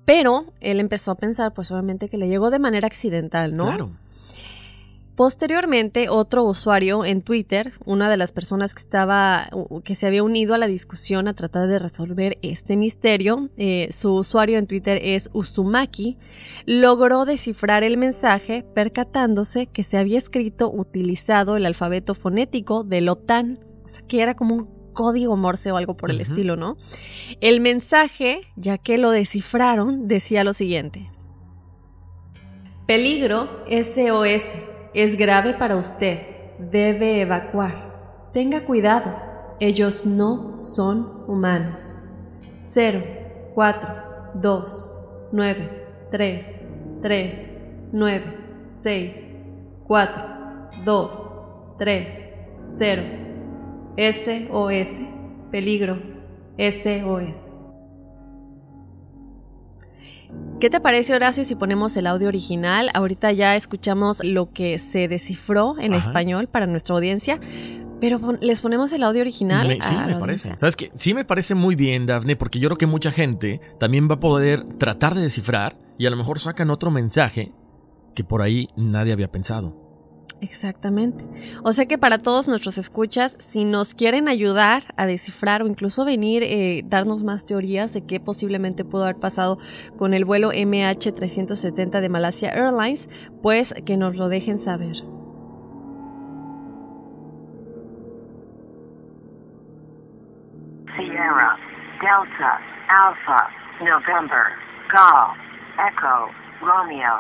pero 0.06 0.54
él 0.60 0.80
empezó 0.80 1.10
a 1.10 1.16
pensar, 1.16 1.56
pues 1.56 1.72
obviamente 1.72 2.08
que 2.08 2.20
le 2.20 2.28
llegó 2.28 2.52
de 2.52 2.60
manera 2.60 2.86
accidental, 2.86 3.58
¿no? 3.58 3.66
Claro. 3.66 3.90
Posteriormente, 5.16 6.08
otro 6.08 6.44
usuario 6.44 7.04
en 7.04 7.24
Twitter, 7.24 7.74
una 7.84 8.12
de 8.12 8.18
las 8.18 8.32
personas 8.32 8.76
que 8.76 8.82
estaba, 8.82 9.50
que 9.84 9.96
se 9.96 10.06
había 10.06 10.22
unido 10.22 10.54
a 10.54 10.60
la 10.60 10.68
discusión 10.68 11.28
a 11.28 11.34
tratar 11.34 11.68
de 11.68 11.80
resolver 11.80 12.38
este 12.44 12.78
misterio, 12.78 13.50
eh, 13.58 13.90
su 13.92 14.14
usuario 14.14 14.60
en 14.60 14.68
Twitter 14.68 15.00
es 15.02 15.32
Uzumaki, 15.34 16.20
logró 16.68 17.26
descifrar 17.26 17.84
el 17.84 17.98
mensaje 17.98 18.64
percatándose 18.76 19.66
que 19.66 19.82
se 19.82 19.98
había 19.98 20.20
escrito 20.20 20.72
utilizado 20.72 21.58
el 21.58 21.66
alfabeto 21.66 22.14
fonético 22.14 22.84
de 22.84 23.10
OTAN, 23.10 23.58
o 23.84 23.88
sea, 23.88 24.04
que 24.06 24.22
era 24.22 24.36
como 24.36 24.54
un 24.54 24.81
código 24.94 25.36
Morse 25.38 25.72
o 25.72 25.78
algo 25.78 25.96
por 25.96 26.12
el 26.12 26.22
estilo, 26.22 26.56
¿no? 26.56 26.78
El 27.40 27.62
mensaje, 27.62 28.42
ya 28.56 28.78
que 28.78 28.98
lo 28.98 29.12
descifraron, 29.12 30.08
decía 30.08 30.44
lo 30.44 30.54
siguiente. 30.54 31.10
Peligro 32.88 33.48
SOS. 33.70 34.44
Es 34.94 35.18
grave 35.18 35.54
para 35.54 35.78
usted. 35.78 36.20
Debe 36.60 37.22
evacuar. 37.22 38.30
Tenga 38.34 38.66
cuidado. 38.66 39.16
Ellos 39.62 40.06
no 40.06 40.56
son 40.58 41.24
humanos. 41.28 41.82
0, 42.74 43.04
4, 43.56 43.90
2, 44.36 45.30
9, 45.32 45.86
3, 46.12 46.46
3, 47.02 47.52
9, 47.94 48.38
6, 48.84 49.14
4, 49.88 50.24
2, 50.84 51.34
3, 51.78 52.08
0. 52.78 53.31
SOS, 53.98 54.88
peligro, 55.52 55.98
SOS. 56.58 57.52
¿Qué 60.60 60.70
te 60.70 60.80
parece, 60.80 61.14
Horacio, 61.14 61.44
si 61.44 61.56
ponemos 61.56 61.98
el 61.98 62.08
audio 62.08 62.28
original? 62.28 62.90
Ahorita 62.94 63.32
ya 63.32 63.56
escuchamos 63.56 64.24
lo 64.24 64.52
que 64.54 64.80
se 64.80 65.08
descifró 65.08 65.76
en 65.80 65.94
español 65.94 66.48
para 66.48 66.68
nuestra 66.68 66.96
audiencia, 66.96 67.40
pero 68.00 68.20
les 68.40 68.62
ponemos 68.62 68.94
el 68.94 69.04
audio 69.04 69.22
original. 69.22 69.78
sí, 69.82 69.96
me 70.06 70.16
parece. 70.16 70.56
¿Sabes 70.58 70.76
qué? 70.76 70.92
Sí, 70.96 71.14
me 71.14 71.26
parece 71.26 71.56
muy 71.56 71.76
bien, 71.76 72.06
Daphne, 72.06 72.36
porque 72.36 72.60
yo 72.60 72.70
creo 72.70 72.78
que 72.78 72.86
mucha 72.86 73.12
gente 73.12 73.60
también 73.80 74.08
va 74.10 74.16
a 74.16 74.20
poder 74.20 74.64
tratar 74.78 75.16
de 75.16 75.22
descifrar 75.22 75.78
y 75.98 76.06
a 76.06 76.10
lo 76.10 76.16
mejor 76.16 76.40
sacan 76.40 76.70
otro 76.70 76.92
mensaje 76.92 77.52
que 78.16 78.24
por 78.24 78.42
ahí 78.42 78.70
nadie 78.76 79.14
había 79.14 79.32
pensado. 79.32 79.81
Exactamente. 80.42 81.24
O 81.64 81.72
sea 81.72 81.86
que 81.86 82.00
para 82.00 82.18
todos 82.18 82.48
nuestros 82.48 82.80
escuchas, 82.80 83.38
si 83.40 83.64
nos 83.64 83.94
quieren 83.94 84.28
ayudar 84.28 84.82
a 84.98 85.06
descifrar 85.06 85.62
o 85.62 85.68
incluso 85.68 86.04
venir, 86.04 86.42
eh, 86.44 86.82
darnos 86.84 87.24
más 87.24 87.46
teorías 87.46 87.94
de 87.94 88.08
qué 88.08 88.20
posiblemente 88.20 88.84
pudo 88.84 89.04
haber 89.04 89.18
pasado 89.18 89.60
con 89.98 90.16
el 90.16 90.26
vuelo 90.26 90.52
MH370 90.52 92.02
de 92.02 92.10
Malasia 92.10 92.50
Airlines, 92.50 93.08
pues 93.44 93.76
que 93.86 93.98
nos 93.98 94.16
lo 94.16 94.30
dejen 94.30 94.58
saber. 94.58 94.96
Sierra, 100.98 101.56
Delta, 102.02 102.60
Alpha, 102.90 103.48
November, 103.80 104.46
Golf, 104.92 105.38
Echo, 105.88 106.32
Romeo, 106.62 107.20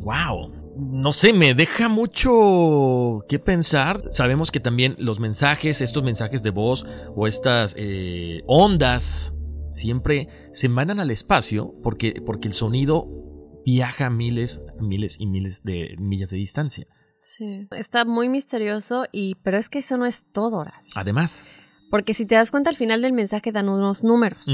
Wow. 0.00 0.54
No 0.78 1.12
sé, 1.12 1.34
me 1.34 1.52
deja 1.52 1.90
mucho 1.90 3.26
que 3.28 3.38
pensar. 3.38 4.04
Sabemos 4.10 4.50
que 4.50 4.60
también 4.60 4.94
los 4.98 5.20
mensajes, 5.20 5.82
estos 5.82 6.02
mensajes 6.02 6.42
de 6.42 6.50
voz 6.50 6.86
o 7.14 7.26
estas 7.26 7.74
eh, 7.76 8.42
ondas 8.46 9.34
siempre 9.70 10.28
se 10.52 10.70
mandan 10.70 10.98
al 10.98 11.10
espacio 11.10 11.74
porque, 11.82 12.22
porque 12.24 12.48
el 12.48 12.54
sonido 12.54 13.17
viaja 13.70 14.08
miles, 14.08 14.62
miles 14.80 15.20
y 15.20 15.26
miles 15.26 15.62
de 15.62 15.94
millas 15.98 16.30
de 16.30 16.38
distancia. 16.38 16.86
Sí, 17.20 17.68
está 17.72 18.06
muy 18.06 18.30
misterioso 18.30 19.04
y 19.12 19.34
pero 19.42 19.58
es 19.58 19.68
que 19.68 19.80
eso 19.80 19.98
no 19.98 20.06
es 20.06 20.24
todo, 20.32 20.56
Horacio. 20.58 20.94
Además. 20.96 21.44
Porque 21.90 22.14
si 22.14 22.24
te 22.24 22.34
das 22.34 22.50
cuenta 22.50 22.70
al 22.70 22.76
final 22.76 23.02
del 23.02 23.12
mensaje 23.12 23.52
dan 23.52 23.68
unos 23.68 24.04
números 24.04 24.46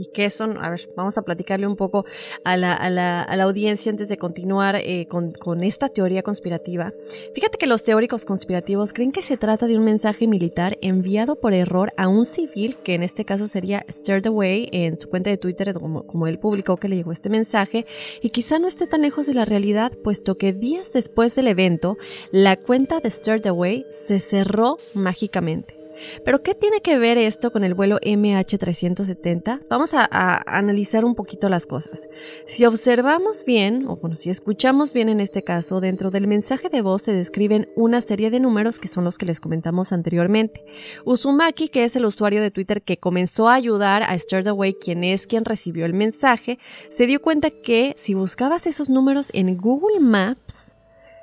y 0.00 0.06
qué 0.06 0.30
son, 0.30 0.56
a 0.64 0.70
ver, 0.70 0.88
vamos 0.96 1.18
a 1.18 1.22
platicarle 1.22 1.66
un 1.66 1.76
poco 1.76 2.06
a 2.42 2.56
la, 2.56 2.72
a 2.72 2.88
la, 2.88 3.22
a 3.22 3.36
la 3.36 3.44
audiencia 3.44 3.90
antes 3.90 4.08
de 4.08 4.16
continuar 4.16 4.76
eh, 4.76 5.06
con, 5.08 5.30
con, 5.30 5.62
esta 5.62 5.90
teoría 5.90 6.22
conspirativa. 6.22 6.94
Fíjate 7.34 7.58
que 7.58 7.66
los 7.66 7.84
teóricos 7.84 8.24
conspirativos 8.24 8.94
creen 8.94 9.12
que 9.12 9.20
se 9.20 9.36
trata 9.36 9.66
de 9.66 9.76
un 9.76 9.84
mensaje 9.84 10.26
militar 10.26 10.78
enviado 10.80 11.36
por 11.36 11.52
error 11.52 11.92
a 11.98 12.08
un 12.08 12.24
civil, 12.24 12.78
que 12.82 12.94
en 12.94 13.02
este 13.02 13.26
caso 13.26 13.46
sería 13.46 13.84
Stirred 13.90 14.26
Away, 14.26 14.70
en 14.72 14.98
su 14.98 15.10
cuenta 15.10 15.28
de 15.28 15.36
Twitter, 15.36 15.74
como, 15.74 16.06
como 16.06 16.26
él 16.26 16.38
publicó 16.38 16.78
que 16.78 16.88
le 16.88 16.96
llegó 16.96 17.12
este 17.12 17.28
mensaje, 17.28 17.84
y 18.22 18.30
quizá 18.30 18.58
no 18.58 18.68
esté 18.68 18.86
tan 18.86 19.02
lejos 19.02 19.26
de 19.26 19.34
la 19.34 19.44
realidad, 19.44 19.92
puesto 20.02 20.38
que 20.38 20.54
días 20.54 20.94
después 20.94 21.34
del 21.34 21.48
evento, 21.48 21.98
la 22.32 22.56
cuenta 22.56 23.00
de 23.00 23.10
Stirred 23.10 23.46
Away 23.46 23.84
se 23.92 24.18
cerró 24.18 24.78
mágicamente. 24.94 25.79
Pero 26.24 26.42
¿qué 26.42 26.54
tiene 26.54 26.80
que 26.80 26.98
ver 26.98 27.18
esto 27.18 27.52
con 27.52 27.64
el 27.64 27.74
vuelo 27.74 27.98
MH370? 28.00 29.62
Vamos 29.68 29.94
a, 29.94 30.08
analizar 30.46 31.04
un 31.04 31.14
poquito 31.14 31.48
las 31.48 31.66
cosas. 31.66 32.08
Si 32.46 32.64
observamos 32.64 33.44
bien, 33.44 33.86
o 33.88 33.96
bueno, 33.96 34.16
si 34.16 34.30
escuchamos 34.30 34.92
bien 34.92 35.08
en 35.08 35.20
este 35.20 35.42
caso, 35.42 35.80
dentro 35.80 36.10
del 36.10 36.26
mensaje 36.26 36.68
de 36.68 36.82
voz 36.82 37.02
se 37.02 37.12
describen 37.12 37.68
una 37.76 38.00
serie 38.00 38.30
de 38.30 38.40
números 38.40 38.78
que 38.78 38.88
son 38.88 39.04
los 39.04 39.18
que 39.18 39.26
les 39.26 39.40
comentamos 39.40 39.92
anteriormente. 39.92 40.64
Uzumaki, 41.04 41.68
que 41.68 41.84
es 41.84 41.96
el 41.96 42.04
usuario 42.04 42.42
de 42.42 42.50
Twitter 42.50 42.82
que 42.82 42.98
comenzó 42.98 43.48
a 43.48 43.54
ayudar 43.54 44.02
a 44.02 44.18
Stirred 44.18 44.48
Away, 44.48 44.74
quien 44.74 45.04
es 45.04 45.26
quien 45.26 45.44
recibió 45.44 45.86
el 45.86 45.94
mensaje, 45.94 46.58
se 46.90 47.06
dio 47.06 47.20
cuenta 47.20 47.50
que 47.50 47.94
si 47.96 48.14
buscabas 48.14 48.66
esos 48.66 48.88
números 48.88 49.30
en 49.32 49.56
Google 49.56 50.00
Maps, 50.00 50.74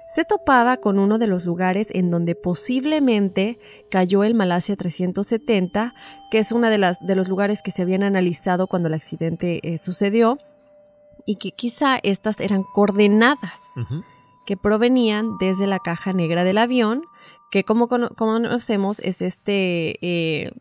se 0.07 0.25
topaba 0.25 0.77
con 0.77 0.99
uno 0.99 1.17
de 1.17 1.27
los 1.27 1.45
lugares 1.45 1.87
en 1.91 2.09
donde 2.09 2.35
posiblemente 2.35 3.59
cayó 3.89 4.23
el 4.23 4.35
Malasia 4.35 4.75
370, 4.75 5.93
que 6.31 6.39
es 6.39 6.51
uno 6.51 6.69
de, 6.69 6.77
las, 6.77 7.05
de 7.05 7.15
los 7.15 7.27
lugares 7.27 7.61
que 7.61 7.71
se 7.71 7.81
habían 7.81 8.03
analizado 8.03 8.67
cuando 8.67 8.87
el 8.87 8.93
accidente 8.93 9.59
eh, 9.63 9.77
sucedió, 9.77 10.37
y 11.25 11.35
que 11.35 11.51
quizá 11.51 11.99
estas 12.03 12.39
eran 12.39 12.63
coordenadas 12.63 13.59
que 14.45 14.55
provenían 14.55 15.37
desde 15.39 15.67
la 15.67 15.79
caja 15.79 16.13
negra 16.13 16.45
del 16.45 16.57
avión, 16.57 17.03
que 17.51 17.65
como, 17.65 17.89
conocemos 17.89 19.01
es 19.01 19.21
este 19.21 19.97
eh, 20.01 20.51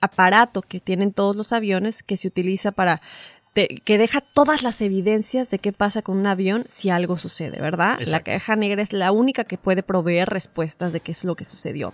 aparato 0.00 0.62
que 0.62 0.80
tienen 0.80 1.12
todos 1.12 1.36
los 1.36 1.52
aviones 1.52 2.02
que 2.02 2.16
se 2.16 2.26
utiliza 2.26 2.72
para 2.72 3.00
que 3.66 3.98
deja 3.98 4.20
todas 4.20 4.62
las 4.62 4.80
evidencias 4.80 5.48
de 5.50 5.58
qué 5.58 5.72
pasa 5.72 6.02
con 6.02 6.18
un 6.18 6.26
avión 6.26 6.64
si 6.68 6.90
algo 6.90 7.18
sucede, 7.18 7.60
¿verdad? 7.60 7.98
La 8.06 8.20
caja 8.20 8.56
negra 8.56 8.82
es 8.82 8.92
la 8.92 9.10
única 9.12 9.44
que 9.44 9.58
puede 9.58 9.82
proveer 9.82 10.28
respuestas 10.28 10.92
de 10.92 11.00
qué 11.00 11.12
es 11.12 11.24
lo 11.24 11.34
que 11.34 11.44
sucedió. 11.44 11.92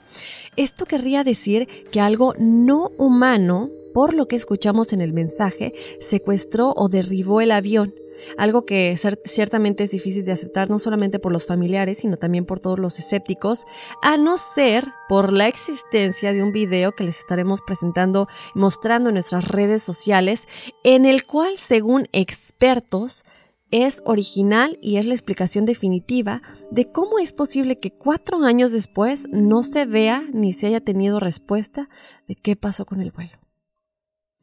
Esto 0.56 0.84
querría 0.84 1.24
decir 1.24 1.68
que 1.90 2.00
algo 2.00 2.34
no 2.38 2.90
humano, 2.98 3.70
por 3.94 4.12
lo 4.14 4.26
que 4.26 4.36
escuchamos 4.36 4.92
en 4.92 5.00
el 5.00 5.12
mensaje, 5.12 5.72
secuestró 6.00 6.72
o 6.76 6.88
derribó 6.88 7.40
el 7.40 7.52
avión 7.52 7.94
algo 8.36 8.64
que 8.64 8.96
ciertamente 9.24 9.84
es 9.84 9.90
difícil 9.90 10.24
de 10.24 10.32
aceptar 10.32 10.70
no 10.70 10.78
solamente 10.78 11.18
por 11.18 11.32
los 11.32 11.46
familiares, 11.46 11.98
sino 11.98 12.16
también 12.16 12.44
por 12.46 12.60
todos 12.60 12.78
los 12.78 12.98
escépticos, 12.98 13.66
a 14.02 14.16
no 14.16 14.38
ser 14.38 14.88
por 15.08 15.32
la 15.32 15.48
existencia 15.48 16.32
de 16.32 16.42
un 16.42 16.52
video 16.52 16.92
que 16.92 17.04
les 17.04 17.18
estaremos 17.18 17.60
presentando, 17.62 18.28
mostrando 18.54 19.10
en 19.10 19.14
nuestras 19.14 19.46
redes 19.46 19.82
sociales, 19.82 20.46
en 20.82 21.06
el 21.06 21.24
cual, 21.24 21.54
según 21.58 22.08
expertos, 22.12 23.24
es 23.70 24.02
original 24.04 24.78
y 24.80 24.98
es 24.98 25.06
la 25.06 25.14
explicación 25.14 25.64
definitiva 25.64 26.42
de 26.70 26.92
cómo 26.92 27.18
es 27.18 27.32
posible 27.32 27.80
que 27.80 27.90
cuatro 27.90 28.44
años 28.44 28.70
después 28.70 29.26
no 29.32 29.64
se 29.64 29.84
vea 29.84 30.24
ni 30.32 30.52
se 30.52 30.68
haya 30.68 30.80
tenido 30.80 31.18
respuesta 31.18 31.88
de 32.28 32.36
qué 32.36 32.54
pasó 32.54 32.86
con 32.86 33.00
el 33.00 33.10
vuelo. 33.10 33.43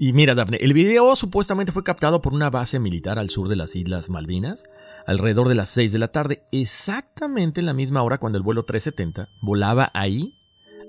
Y 0.04 0.14
mira, 0.14 0.34
Daphne, 0.34 0.58
el 0.60 0.74
video 0.74 1.16
supuestamente 1.16 1.72
fue 1.72 1.84
captado 1.84 2.24
por 2.24 2.34
una 2.34 2.50
base 2.50 2.80
militar 2.80 3.20
al 3.20 3.30
sur 3.30 3.48
de 3.48 3.56
las 3.56 3.76
Islas 3.76 4.10
Malvinas, 4.10 4.64
alrededor 5.06 5.48
de 5.48 5.54
las 5.54 5.70
6 5.70 5.92
de 5.92 6.00
la 6.00 6.08
tarde, 6.08 6.42
exactamente 6.52 7.60
en 7.60 7.68
la 7.68 7.76
misma 7.76 8.02
hora 8.02 8.18
cuando 8.18 8.40
el 8.40 8.44
vuelo 8.44 8.64
370 8.64 9.30
volaba 9.44 9.92
ahí 9.94 10.40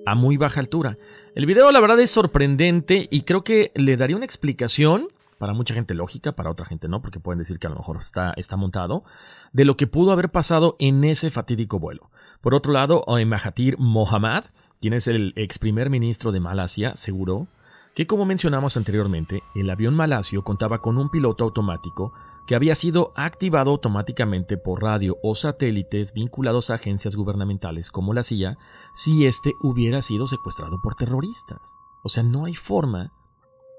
a 0.07 0.15
muy 0.15 0.39
baja 0.39 0.61
altura. 0.61 0.97
El 1.35 1.45
video 1.45 1.71
la 1.73 1.81
verdad 1.81 2.01
es 2.01 2.11
sorprendente 2.11 3.07
y 3.11 3.25
creo 3.25 3.45
que 3.45 3.71
le 3.75 3.99
daría 3.99 4.17
una 4.17 4.25
explicación, 4.25 5.09
para 5.37 5.53
mucha 5.53 5.75
gente 5.75 5.93
lógica, 5.93 6.33
para 6.33 6.51
otra 6.51 6.65
gente 6.65 6.89
no, 6.89 7.03
porque 7.03 7.21
pueden 7.21 7.41
decir 7.41 7.59
que 7.59 7.67
a 7.67 7.71
lo 7.71 7.77
mejor 7.77 7.99
está, 7.99 8.57
montado, 8.57 9.05
de 9.53 9.67
lo 9.67 9.77
que 9.77 9.87
pudo 9.87 10.13
haber 10.13 10.31
pasado 10.31 10.75
en 10.79 11.05
ese 11.05 11.29
fatídico 11.29 11.79
vuelo. 11.79 12.11
Por 12.41 12.55
otro 12.55 12.73
lado, 12.73 13.05
Mahathir 13.27 13.77
Mohamad, 13.77 14.45
quien 14.81 14.95
es 14.95 15.07
el 15.07 15.35
ex 15.37 15.59
primer 15.59 15.91
ministro 15.91 16.33
de 16.33 16.41
Malasia, 16.41 16.93
aseguró 16.93 17.47
que 17.95 18.07
como 18.07 18.25
mencionamos 18.25 18.77
anteriormente, 18.77 19.43
el 19.55 19.69
avión 19.71 19.95
malasio 19.95 20.43
contaba 20.43 20.81
con 20.81 20.97
un 20.97 21.11
piloto 21.11 21.45
automático 21.45 22.13
que 22.47 22.55
había 22.55 22.75
sido 22.75 23.13
activado 23.15 23.71
automáticamente 23.71 24.57
por 24.57 24.83
radio 24.83 25.19
o 25.23 25.35
satélites 25.35 26.13
vinculados 26.13 26.71
a 26.71 26.75
agencias 26.75 27.15
gubernamentales 27.15 27.91
como 27.91 28.15
la 28.15 28.23
CIA 28.23 28.57
si 28.95 29.27
éste 29.27 29.53
hubiera 29.61 30.03
sido 30.03 30.27
secuestrado 30.27 30.81
por 30.83 30.95
terroristas. 30.95 31.77
O 32.03 32.09
sea, 32.09 32.23
no 32.23 32.47
hay 32.47 32.55
forma 32.55 33.13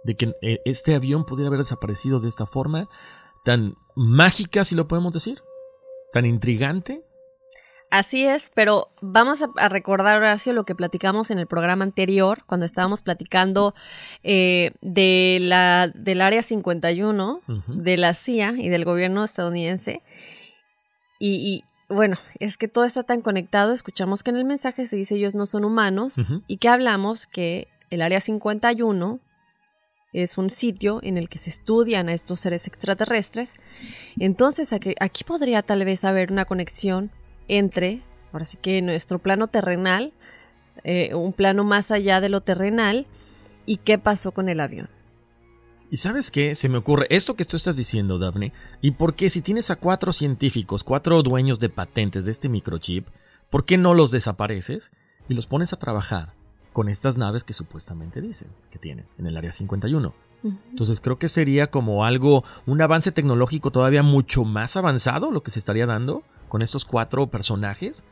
de 0.03 0.15
que 0.15 0.33
eh, 0.41 0.59
este 0.65 0.95
avión 0.95 1.25
pudiera 1.25 1.47
haber 1.47 1.59
desaparecido 1.59 2.19
de 2.19 2.29
esta 2.29 2.45
forma 2.45 2.89
tan 3.43 3.77
mágica, 3.95 4.63
si 4.63 4.75
lo 4.75 4.87
podemos 4.87 5.13
decir, 5.13 5.41
tan 6.13 6.25
intrigante 6.25 7.03
Así 7.93 8.25
es, 8.25 8.49
pero 8.55 8.89
vamos 9.01 9.43
a, 9.43 9.69
recordar, 9.69 10.17
Horacio, 10.17 10.51
lo 10.51 10.63
que 10.63 10.73
platicamos 10.73 11.29
en 11.29 11.37
el 11.37 11.45
programa 11.45 11.83
anterior, 11.83 12.43
cuando 12.47 12.65
estábamos 12.65 13.03
platicando 13.03 13.75
eh, 14.23 14.71
de 14.81 15.37
la, 15.39 15.89
del 15.89 16.21
Área 16.21 16.41
51, 16.41 17.41
de 17.67 17.97
la 17.97 18.15
CIA 18.15 18.55
y 18.57 18.69
del 18.69 18.83
gobierno 18.83 19.23
estadounidense. 19.23 20.01
Y, 21.19 21.65
bueno, 21.87 22.17
es 22.39 22.57
que 22.57 22.67
todo 22.67 22.83
está 22.83 23.03
tan 23.03 23.21
conectado. 23.21 23.73
Escuchamos 23.73 24.23
que 24.23 24.31
en 24.31 24.37
el 24.37 24.45
mensaje 24.45 24.87
se 24.87 24.95
dice 24.95 25.13
ellos 25.13 25.35
no 25.35 25.45
son 25.45 25.63
humanos 25.63 26.15
y 26.47 26.57
que 26.57 26.69
hablamos 26.69 27.27
que 27.27 27.67
el 27.91 28.01
Área 28.01 28.21
51 28.21 29.19
es 30.13 30.39
un 30.39 30.49
sitio 30.49 30.99
en 31.03 31.19
el 31.19 31.29
que 31.29 31.37
se 31.37 31.51
estudian 31.51 32.09
a 32.09 32.13
estos 32.13 32.39
seres 32.39 32.65
extraterrestres. 32.65 33.53
Entonces 34.17 34.73
aquí, 34.73 34.95
aquí 34.99 35.23
podría 35.23 35.61
tal 35.61 35.85
vez 35.85 36.03
haber 36.03 36.31
una 36.31 36.45
conexión 36.45 37.11
entre, 37.47 38.01
ahora 38.31 38.45
sí 38.45 38.57
que 38.61 38.81
nuestro 38.81 39.19
plano 39.19 39.47
terrenal, 39.47 40.13
eh, 40.83 41.13
un 41.13 41.33
plano 41.33 41.63
más 41.63 41.91
allá 41.91 42.21
de 42.21 42.29
lo 42.29 42.41
terrenal, 42.41 43.07
y 43.65 43.77
qué 43.77 43.97
pasó 43.97 44.31
con 44.31 44.49
el 44.49 44.59
avión. 44.59 44.89
¿Y 45.89 45.97
sabes 45.97 46.31
qué? 46.31 46.55
Se 46.55 46.69
me 46.69 46.79
ocurre 46.79 47.05
esto 47.11 47.35
que 47.35 47.45
tú 47.45 47.55
estás 47.55 47.75
diciendo, 47.75 48.17
Daphne. 48.17 48.51
¿Y 48.81 48.91
por 48.91 49.15
qué 49.15 49.29
si 49.29 49.41
tienes 49.41 49.69
a 49.69 49.75
cuatro 49.75 50.11
científicos, 50.11 50.83
cuatro 50.83 51.21
dueños 51.21 51.59
de 51.59 51.69
patentes 51.69 52.25
de 52.25 52.31
este 52.31 52.49
microchip, 52.49 53.07
¿por 53.51 53.65
qué 53.65 53.77
no 53.77 53.93
los 53.93 54.09
desapareces 54.09 54.91
y 55.29 55.35
los 55.35 55.45
pones 55.45 55.71
a 55.71 55.77
trabajar 55.77 56.33
con 56.73 56.89
estas 56.89 57.15
naves 57.15 57.43
que 57.43 57.53
supuestamente 57.53 58.21
dicen 58.21 58.47
que 58.71 58.79
tienen 58.79 59.05
en 59.19 59.27
el 59.27 59.37
área 59.37 59.51
51? 59.51 60.15
Entonces 60.71 60.99
creo 60.99 61.19
que 61.19 61.29
sería 61.29 61.67
como 61.67 62.03
algo, 62.03 62.43
un 62.65 62.81
avance 62.81 63.11
tecnológico 63.11 63.71
todavía 63.71 64.03
mucho 64.03 64.43
más 64.43 64.75
avanzado 64.75 65.31
lo 65.31 65.43
que 65.43 65.51
se 65.51 65.59
estaría 65.59 65.85
dando 65.85 66.23
con 66.53 66.61
estos 66.61 66.85
cuatro 66.85 67.25
personajes. 67.25 68.03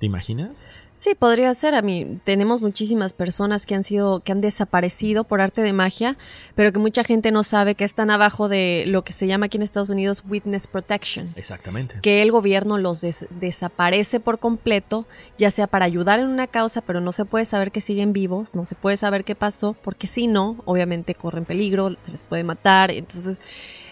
¿Te 0.00 0.06
imaginas? 0.06 0.72
Sí, 0.92 1.14
podría 1.14 1.54
ser. 1.54 1.76
A 1.76 1.82
mí 1.82 2.18
tenemos 2.24 2.60
muchísimas 2.60 3.12
personas 3.12 3.64
que 3.64 3.76
han 3.76 3.84
sido, 3.84 4.24
que 4.24 4.32
han 4.32 4.40
desaparecido 4.40 5.22
por 5.22 5.40
arte 5.40 5.62
de 5.62 5.72
magia, 5.72 6.18
pero 6.56 6.72
que 6.72 6.80
mucha 6.80 7.04
gente 7.04 7.30
no 7.30 7.44
sabe 7.44 7.76
que 7.76 7.84
están 7.84 8.10
abajo 8.10 8.48
de 8.48 8.86
lo 8.88 9.04
que 9.04 9.12
se 9.12 9.28
llama 9.28 9.46
aquí 9.46 9.56
en 9.56 9.62
Estados 9.62 9.90
Unidos 9.90 10.24
Witness 10.28 10.66
Protection. 10.66 11.32
Exactamente. 11.36 12.00
Que 12.02 12.22
el 12.22 12.32
gobierno 12.32 12.76
los 12.76 13.02
desaparece 13.30 14.18
por 14.18 14.40
completo, 14.40 15.06
ya 15.38 15.52
sea 15.52 15.68
para 15.68 15.84
ayudar 15.84 16.18
en 16.18 16.26
una 16.26 16.48
causa, 16.48 16.80
pero 16.80 17.00
no 17.00 17.12
se 17.12 17.24
puede 17.24 17.44
saber 17.44 17.70
que 17.70 17.80
siguen 17.80 18.12
vivos, 18.12 18.56
no 18.56 18.64
se 18.64 18.74
puede 18.74 18.96
saber 18.96 19.22
qué 19.22 19.36
pasó, 19.36 19.76
porque 19.80 20.08
si 20.08 20.26
no, 20.26 20.60
obviamente 20.64 21.14
corren 21.14 21.44
peligro, 21.44 21.94
se 22.02 22.10
les 22.10 22.24
puede 22.24 22.42
matar. 22.42 22.90
Entonces, 22.90 23.38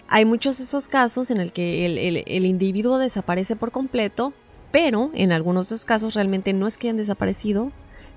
hay 0.07 0.25
muchos 0.25 0.57
de 0.57 0.65
esos 0.65 0.87
casos 0.87 1.31
en 1.31 1.39
el 1.39 1.51
que 1.51 1.85
el, 1.85 2.45
individuo 2.45 2.97
desaparece 2.97 3.55
por 3.55 3.71
completo, 3.71 4.33
pero 4.71 5.11
en 5.13 5.31
algunos 5.31 5.69
de 5.69 5.75
esos 5.75 5.85
casos 5.85 6.13
realmente 6.13 6.53
no 6.53 6.67
es 6.67 6.77
que 6.77 6.87
hayan 6.87 6.97
desaparecido, 6.97 7.71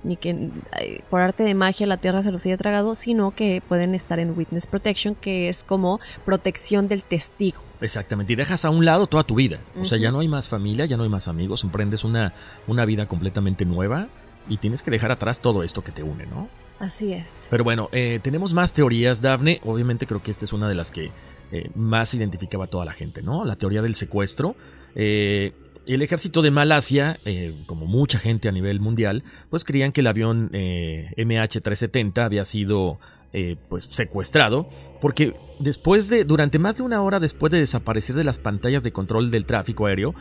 ni 0.05 0.17
que 0.17 0.51
eh, 0.79 1.03
por 1.11 1.21
arte 1.21 1.43
de 1.43 1.55
magia 1.55 1.87
la 1.87 1.97
Tierra 1.97 2.23
se 2.23 2.31
los 2.31 2.45
haya 2.47 2.57
tragado, 2.57 2.95
sino 2.95 3.33
que 3.35 3.63
pueden 3.67 3.95
estar 3.95 4.19
en 4.19 4.37
Witness 4.37 4.67
Protection, 4.67 5.15
que 5.15 5.49
es 5.49 5.65
como 5.65 6.01
protección 6.25 6.89
del 6.89 7.03
testigo. 7.03 7.61
Exactamente, 7.81 8.33
y 8.33 8.37
dejas 8.37 8.65
a 8.65 8.71
un 8.71 8.85
lado 8.85 9.07
toda 9.07 9.25
tu 9.25 9.35
vida. 9.35 9.61
O 9.81 9.85
sea, 9.85 9.99
ya 9.99 10.11
no 10.11 10.21
hay 10.21 10.29
más 10.29 10.49
familia, 10.49 10.85
ya 10.87 10.97
no 10.97 11.05
hay 11.05 11.09
más 11.09 11.29
amigos, 11.29 11.65
emprendes 11.65 12.05
una, 12.05 12.35
una 12.67 12.85
vida 12.85 13.07
completamente 13.07 13.65
nueva 13.65 14.09
y 14.49 14.59
tienes 14.59 14.83
que 14.83 14.91
dejar 14.91 15.13
atrás 15.13 15.41
todo 15.41 15.63
esto 15.63 15.83
que 15.83 15.93
te 15.93 16.03
une, 16.03 16.27
¿no? 16.27 16.49
Así 16.79 17.13
es. 17.13 17.47
Pero 17.51 17.65
bueno, 17.65 17.89
eh, 17.93 18.21
tenemos 18.23 18.55
más 18.55 18.73
teorías, 18.73 19.21
Daphne. 19.21 19.61
Obviamente 19.65 20.07
creo 20.07 20.23
que 20.23 20.31
esta 20.31 20.45
es 20.45 20.53
una 20.53 20.69
de 20.69 20.77
las 20.77 20.91
que 20.91 21.11
eh, 21.53 21.71
más 21.75 22.15
identificaba 22.15 22.65
a 22.65 22.69
toda 22.69 22.85
la 22.85 22.93
gente, 22.93 23.23
¿no? 23.23 23.45
La 23.45 23.57
teoría 23.57 23.83
del 23.83 23.95
secuestro. 23.95 24.57
Eh, 24.95 25.53
el 25.87 26.03
ejército 26.03 26.43
de 26.43 26.51
Malasia, 26.51 27.19
eh, 27.25 27.55
como 27.67 27.87
mucha 27.87 28.19
gente 28.19 28.49
a 28.49 28.53
nivel 28.53 28.81
mundial, 28.81 29.25
pues 29.49 29.65
creían 29.65 29.93
que 29.93 30.03
el 30.03 30.07
avión 30.07 30.51
MH370 30.53 32.25
había 32.25 32.45
sido 32.45 32.99
pues 33.69 33.85
secuestrado, 33.85 34.69
porque 35.01 35.35
después 35.61 36.09
de, 36.09 36.25
durante 36.25 36.59
más 36.59 36.77
de 36.79 36.83
una 36.83 37.03
hora 37.03 37.21
después 37.21 37.53
de 37.53 37.59
desaparecer 37.59 38.17
de 38.17 38.25
las 38.25 38.39
pantallas 38.39 38.83
de 38.83 38.93
control 38.93 39.31
del 39.31 39.45
tráfico 39.45 39.87
aéreo, 39.87 40.15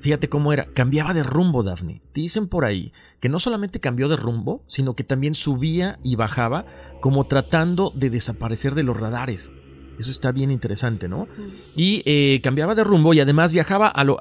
Fíjate 0.00 0.28
cómo 0.28 0.52
era, 0.52 0.66
cambiaba 0.66 1.14
de 1.14 1.22
rumbo, 1.22 1.62
Daphne. 1.62 2.02
Dicen 2.14 2.48
por 2.48 2.64
ahí 2.64 2.92
que 3.18 3.28
no 3.28 3.38
solamente 3.38 3.80
cambió 3.80 4.08
de 4.08 4.16
rumbo, 4.16 4.62
sino 4.66 4.94
que 4.94 5.04
también 5.04 5.34
subía 5.34 5.98
y 6.02 6.16
bajaba 6.16 6.66
como 7.00 7.24
tratando 7.24 7.90
de 7.94 8.10
desaparecer 8.10 8.74
de 8.74 8.82
los 8.82 8.98
radares. 8.98 9.52
Eso 9.98 10.10
está 10.10 10.32
bien 10.32 10.50
interesante, 10.50 11.08
¿no? 11.08 11.26
Y 11.74 12.02
eh, 12.04 12.40
cambiaba 12.42 12.74
de 12.74 12.84
rumbo 12.84 13.14
y 13.14 13.20
además 13.20 13.52
viajaba 13.52 13.88
a 13.88 14.04
lo, 14.04 14.18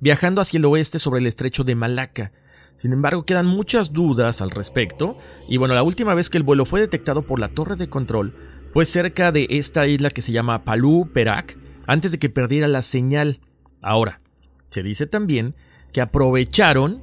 viajando 0.00 0.40
hacia 0.40 0.58
el 0.58 0.64
oeste 0.64 0.98
sobre 0.98 1.20
el 1.20 1.26
estrecho 1.26 1.64
de 1.64 1.74
Malaca. 1.74 2.32
Sin 2.74 2.92
embargo, 2.92 3.24
quedan 3.24 3.46
muchas 3.46 3.92
dudas 3.92 4.40
al 4.40 4.50
respecto. 4.50 5.18
Y 5.48 5.58
bueno, 5.58 5.74
la 5.74 5.82
última 5.82 6.14
vez 6.14 6.30
que 6.30 6.38
el 6.38 6.44
vuelo 6.44 6.64
fue 6.64 6.80
detectado 6.80 7.22
por 7.22 7.38
la 7.38 7.48
torre 7.48 7.76
de 7.76 7.88
control 7.88 8.34
fue 8.72 8.84
cerca 8.84 9.32
de 9.32 9.46
esta 9.50 9.86
isla 9.86 10.10
que 10.10 10.22
se 10.22 10.32
llama 10.32 10.64
Palú 10.64 11.10
Perak, 11.12 11.58
antes 11.86 12.12
de 12.12 12.18
que 12.18 12.30
perdiera 12.30 12.68
la 12.68 12.82
señal. 12.82 13.40
Ahora, 13.82 14.20
se 14.70 14.82
dice 14.82 15.06
también 15.06 15.54
que 15.92 16.00
aprovecharon 16.00 17.02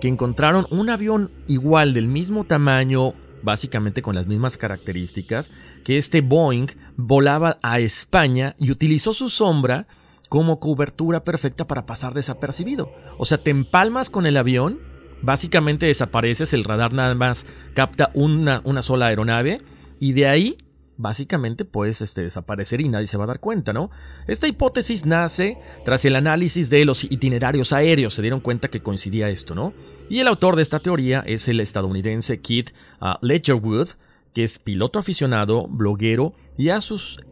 que 0.00 0.08
encontraron 0.08 0.66
un 0.70 0.90
avión 0.90 1.30
igual 1.46 1.94
del 1.94 2.08
mismo 2.08 2.44
tamaño, 2.44 3.14
básicamente 3.44 4.02
con 4.02 4.14
las 4.14 4.26
mismas 4.26 4.56
características, 4.56 5.50
que 5.84 5.98
este 5.98 6.22
Boeing 6.22 6.68
volaba 6.96 7.58
a 7.62 7.78
España 7.78 8.56
y 8.58 8.70
utilizó 8.70 9.14
su 9.14 9.28
sombra 9.28 9.86
como 10.28 10.58
cobertura 10.58 11.22
perfecta 11.22 11.66
para 11.66 11.86
pasar 11.86 12.14
desapercibido. 12.14 12.92
O 13.18 13.24
sea, 13.24 13.38
te 13.38 13.50
empalmas 13.50 14.10
con 14.10 14.26
el 14.26 14.36
avión, 14.36 14.80
básicamente 15.22 15.86
desapareces, 15.86 16.52
el 16.54 16.64
radar 16.64 16.92
nada 16.92 17.14
más 17.14 17.46
capta 17.74 18.10
una, 18.14 18.60
una 18.64 18.82
sola 18.82 19.06
aeronave 19.06 19.62
y 20.00 20.12
de 20.12 20.26
ahí 20.26 20.58
básicamente 20.96 21.64
puedes 21.64 22.00
este, 22.00 22.22
desaparecer 22.22 22.80
y 22.80 22.88
nadie 22.88 23.06
se 23.06 23.16
va 23.16 23.24
a 23.24 23.28
dar 23.28 23.40
cuenta, 23.40 23.72
¿no? 23.72 23.90
Esta 24.26 24.46
hipótesis 24.46 25.06
nace 25.06 25.58
tras 25.84 26.04
el 26.04 26.16
análisis 26.16 26.70
de 26.70 26.84
los 26.84 27.04
itinerarios 27.04 27.72
aéreos, 27.72 28.14
se 28.14 28.22
dieron 28.22 28.40
cuenta 28.40 28.68
que 28.68 28.80
coincidía 28.80 29.28
esto, 29.28 29.54
¿no? 29.54 29.72
Y 30.08 30.18
el 30.20 30.28
autor 30.28 30.56
de 30.56 30.62
esta 30.62 30.80
teoría 30.80 31.24
es 31.26 31.48
el 31.48 31.60
estadounidense 31.60 32.40
Keith 32.40 32.70
uh, 33.00 33.14
Ledgerwood, 33.24 33.88
que 34.34 34.44
es 34.44 34.58
piloto 34.58 34.98
aficionado, 34.98 35.66
bloguero 35.68 36.34
y, 36.58 36.68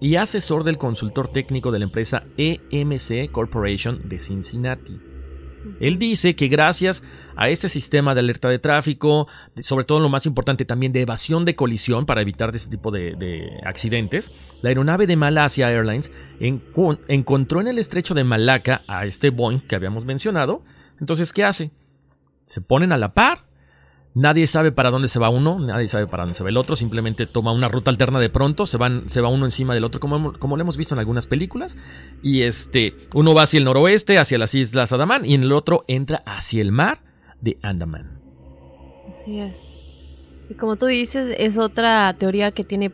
y 0.00 0.16
asesor 0.16 0.64
del 0.64 0.78
consultor 0.78 1.28
técnico 1.28 1.70
de 1.70 1.80
la 1.80 1.84
empresa 1.84 2.24
EMC 2.36 3.30
Corporation 3.30 4.08
de 4.08 4.18
Cincinnati. 4.18 5.00
Él 5.80 5.98
dice 5.98 6.34
que 6.34 6.48
gracias 6.48 7.02
a 7.36 7.48
este 7.48 7.68
sistema 7.68 8.14
de 8.14 8.20
alerta 8.20 8.48
de 8.48 8.58
tráfico, 8.58 9.28
sobre 9.60 9.84
todo 9.84 10.00
lo 10.00 10.08
más 10.08 10.26
importante 10.26 10.64
también 10.64 10.92
de 10.92 11.02
evasión 11.02 11.44
de 11.44 11.54
colisión 11.54 12.06
para 12.06 12.20
evitar 12.20 12.54
ese 12.54 12.68
tipo 12.68 12.90
de, 12.90 13.60
accidentes, 13.64 14.32
la 14.62 14.70
aeronave 14.70 15.06
de 15.06 15.16
Malasia 15.16 15.70
Airlines 15.70 16.10
encontró 16.40 17.60
en 17.60 17.68
el 17.68 17.78
estrecho 17.78 18.14
de 18.14 18.24
Malaca 18.24 18.80
a 18.88 19.06
este 19.06 19.30
Boeing 19.30 19.60
que 19.60 19.76
habíamos 19.76 20.04
mencionado. 20.04 20.62
Entonces, 21.00 21.32
¿qué 21.32 21.44
hace? 21.44 21.70
Se 22.44 22.60
ponen 22.60 22.92
a 22.92 22.98
la 22.98 23.14
par 23.14 23.46
Nadie 24.14 24.46
sabe 24.46 24.72
para 24.72 24.90
dónde 24.90 25.08
se 25.08 25.18
va 25.18 25.30
uno, 25.30 25.58
nadie 25.58 25.88
sabe 25.88 26.06
para 26.06 26.24
dónde 26.24 26.34
se 26.34 26.42
va 26.42 26.50
el 26.50 26.58
otro, 26.58 26.76
simplemente 26.76 27.26
toma 27.26 27.52
una 27.52 27.68
ruta 27.68 27.90
alterna 27.90 28.20
de 28.20 28.28
pronto, 28.28 28.66
se, 28.66 28.76
van, 28.76 29.08
se 29.08 29.22
va 29.22 29.30
uno 29.30 29.46
encima 29.46 29.72
del 29.72 29.84
otro, 29.84 30.00
como, 30.00 30.34
como 30.38 30.56
lo 30.56 30.62
hemos 30.62 30.76
visto 30.76 30.94
en 30.94 30.98
algunas 30.98 31.26
películas, 31.26 31.78
y 32.22 32.42
este, 32.42 32.94
uno 33.14 33.32
va 33.32 33.44
hacia 33.44 33.56
el 33.56 33.64
noroeste, 33.64 34.18
hacia 34.18 34.36
las 34.36 34.54
islas 34.54 34.92
Andaman, 34.92 35.24
y 35.24 35.32
en 35.32 35.44
el 35.44 35.52
otro 35.52 35.86
entra 35.88 36.22
hacia 36.26 36.60
el 36.60 36.72
mar 36.72 37.00
de 37.40 37.58
Andaman. 37.62 38.20
Así 39.08 39.40
es. 39.40 39.78
Y 40.50 40.54
como 40.54 40.76
tú 40.76 40.86
dices, 40.86 41.34
es 41.38 41.56
otra 41.56 42.14
teoría 42.18 42.52
que 42.52 42.64
tiene 42.64 42.92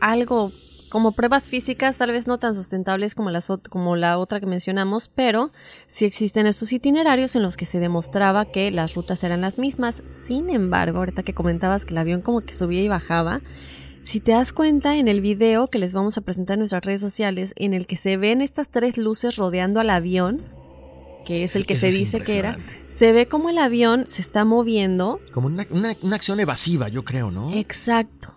algo 0.00 0.50
como 0.96 1.12
pruebas 1.12 1.46
físicas, 1.46 1.98
tal 1.98 2.10
vez 2.10 2.26
no 2.26 2.38
tan 2.38 2.54
sustentables 2.54 3.14
como, 3.14 3.28
las, 3.28 3.52
como 3.68 3.96
la 3.96 4.16
otra 4.16 4.40
que 4.40 4.46
mencionamos, 4.46 5.10
pero 5.14 5.52
sí 5.88 6.06
existen 6.06 6.46
estos 6.46 6.72
itinerarios 6.72 7.36
en 7.36 7.42
los 7.42 7.58
que 7.58 7.66
se 7.66 7.80
demostraba 7.80 8.46
que 8.46 8.70
las 8.70 8.94
rutas 8.94 9.22
eran 9.22 9.42
las 9.42 9.58
mismas. 9.58 10.02
Sin 10.06 10.48
embargo, 10.48 11.00
ahorita 11.00 11.22
que 11.22 11.34
comentabas 11.34 11.84
que 11.84 11.92
el 11.92 11.98
avión 11.98 12.22
como 12.22 12.40
que 12.40 12.54
subía 12.54 12.80
y 12.80 12.88
bajaba, 12.88 13.42
si 14.04 14.20
te 14.20 14.32
das 14.32 14.54
cuenta 14.54 14.96
en 14.96 15.06
el 15.06 15.20
video 15.20 15.68
que 15.68 15.78
les 15.78 15.92
vamos 15.92 16.16
a 16.16 16.22
presentar 16.22 16.54
en 16.54 16.60
nuestras 16.60 16.86
redes 16.86 17.02
sociales, 17.02 17.52
en 17.56 17.74
el 17.74 17.86
que 17.86 17.96
se 17.96 18.16
ven 18.16 18.40
estas 18.40 18.70
tres 18.70 18.96
luces 18.96 19.36
rodeando 19.36 19.80
al 19.80 19.90
avión, 19.90 20.40
que 21.26 21.44
es 21.44 21.56
el 21.56 21.66
que 21.66 21.76
se 21.76 21.90
dice 21.90 22.22
que 22.22 22.38
era, 22.38 22.56
se 22.86 23.12
ve 23.12 23.26
como 23.26 23.50
el 23.50 23.58
avión 23.58 24.06
se 24.08 24.22
está 24.22 24.46
moviendo. 24.46 25.20
Como 25.30 25.48
una, 25.48 25.66
una 26.00 26.16
acción 26.16 26.40
evasiva, 26.40 26.88
yo 26.88 27.04
creo, 27.04 27.30
¿no? 27.30 27.52
Exacto. 27.52 28.35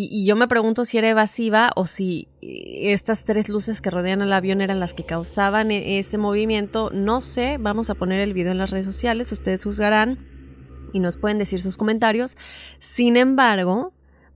Y, 0.00 0.24
yo 0.24 0.36
me 0.36 0.46
pregunto 0.46 0.84
si 0.84 0.96
era 0.96 1.10
evasiva 1.10 1.72
o 1.74 1.88
si 1.88 2.28
eh, 2.40 2.92
estas 2.92 3.24
tres 3.24 3.48
luces 3.48 3.80
que 3.80 3.90
rodean 3.90 4.22
al 4.22 4.32
avión 4.32 4.60
eran 4.60 4.78
las 4.78 4.94
que 4.94 5.02
causaban 5.02 5.72
e, 5.72 5.98
ese 5.98 6.18
movimiento. 6.18 6.90
No 6.94 7.20
sé, 7.20 7.56
vamos 7.58 7.90
a 7.90 7.96
poner 7.96 8.20
el 8.20 8.32
video 8.32 8.52
en 8.52 8.58
las 8.58 8.70
redes 8.70 8.86
sociales, 8.86 9.32
ustedes 9.32 9.64
juzgarán 9.64 10.24
y 10.92 11.00
nos 11.00 11.16
pueden 11.16 11.38
decir 11.38 11.60
sus 11.60 11.76
comentarios. 11.76 12.36
Sin 12.78 13.16
embargo, 13.16 13.92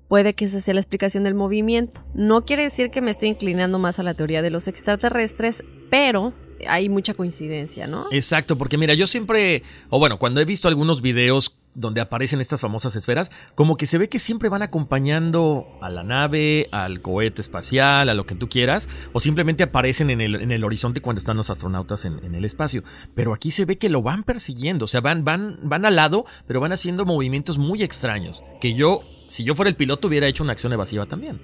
puede 0.09 0.35
que 0.35 0.47
esa 0.47 0.61
sea 0.61 0.75
la 0.75 0.81
explicación 0.81 1.23
del 1.23 1.35
movimiento. 1.35 2.03
No 2.13 2.45
quiere 2.45 2.65
decir 2.65 2.91
que 2.91 3.01
me 3.01 3.13
estoy 3.13 3.29
inclinando 3.29 3.79
más 3.79 4.01
a 4.01 4.03
la 4.03 4.15
teoría 4.15 4.43
de 4.43 4.51
los 4.51 4.67
extraterrestres, 4.67 5.63
pero 5.91 6.33
hay 6.67 6.89
mucha 6.89 7.15
coincidencia, 7.15 7.87
¿no? 7.87 8.07
Exacto, 8.11 8.59
porque 8.59 8.79
mira, 8.79 8.95
yo 8.95 9.07
siempre, 9.07 9.63
o 9.91 10.01
bueno, 10.01 10.19
cuando 10.19 10.41
he 10.41 10.45
visto 10.45 10.67
algunos 10.67 11.03
videos 11.03 11.57
donde 11.75 12.01
aparecen 12.01 12.41
estas 12.41 12.61
famosas 12.61 12.97
esferas, 12.97 13.31
como 13.55 13.77
que 13.77 13.87
se 13.87 13.99
ve 13.99 14.09
que 14.09 14.19
siempre 14.19 14.49
van 14.49 14.63
acompañando 14.63 15.67
a 15.81 15.89
la 15.91 16.03
nave, 16.03 16.69
al 16.71 17.01
cohete 17.01 17.41
espacial, 17.41 18.09
a 18.09 18.15
lo 18.15 18.27
que 18.27 18.35
tú 18.35 18.49
quieras, 18.49 18.89
o 19.13 19.21
simplemente 19.21 19.63
aparecen 19.63 20.11
en 20.11 20.21
el, 20.21 20.51
en 20.51 20.65
horizonte 20.65 21.01
cuando 21.01 21.19
están 21.19 21.37
los 21.37 21.51
astronautas 21.51 22.05
en, 22.05 22.35
el 22.35 22.45
espacio. 22.45 22.83
Pero 23.15 23.35
aquí 23.35 23.51
se 23.51 23.65
ve 23.65 23.79
que 23.79 23.89
lo 23.89 24.03
van 24.03 24.25
persiguiendo, 24.25 24.85
o 24.85 24.89
sea, 24.89 25.01
van, 25.01 25.25
van, 25.25 25.59
van 25.63 25.85
al 25.85 25.97
lado, 25.97 26.25
pero 26.47 26.61
van 26.61 26.73
haciendo 26.73 27.05
movimientos 27.05 27.59
muy 27.59 27.83
extraños, 27.83 28.45
que 28.61 28.75
yo, 28.75 29.03
si 29.29 29.45
yo 29.45 29.55
fuera 29.55 29.69
el 29.69 29.77
piloto, 29.77 30.09
hubiera 30.09 30.29
hecho 30.29 30.45
una 30.45 30.53
acción 30.53 30.73
evasiva 30.73 31.07
también. 31.07 31.41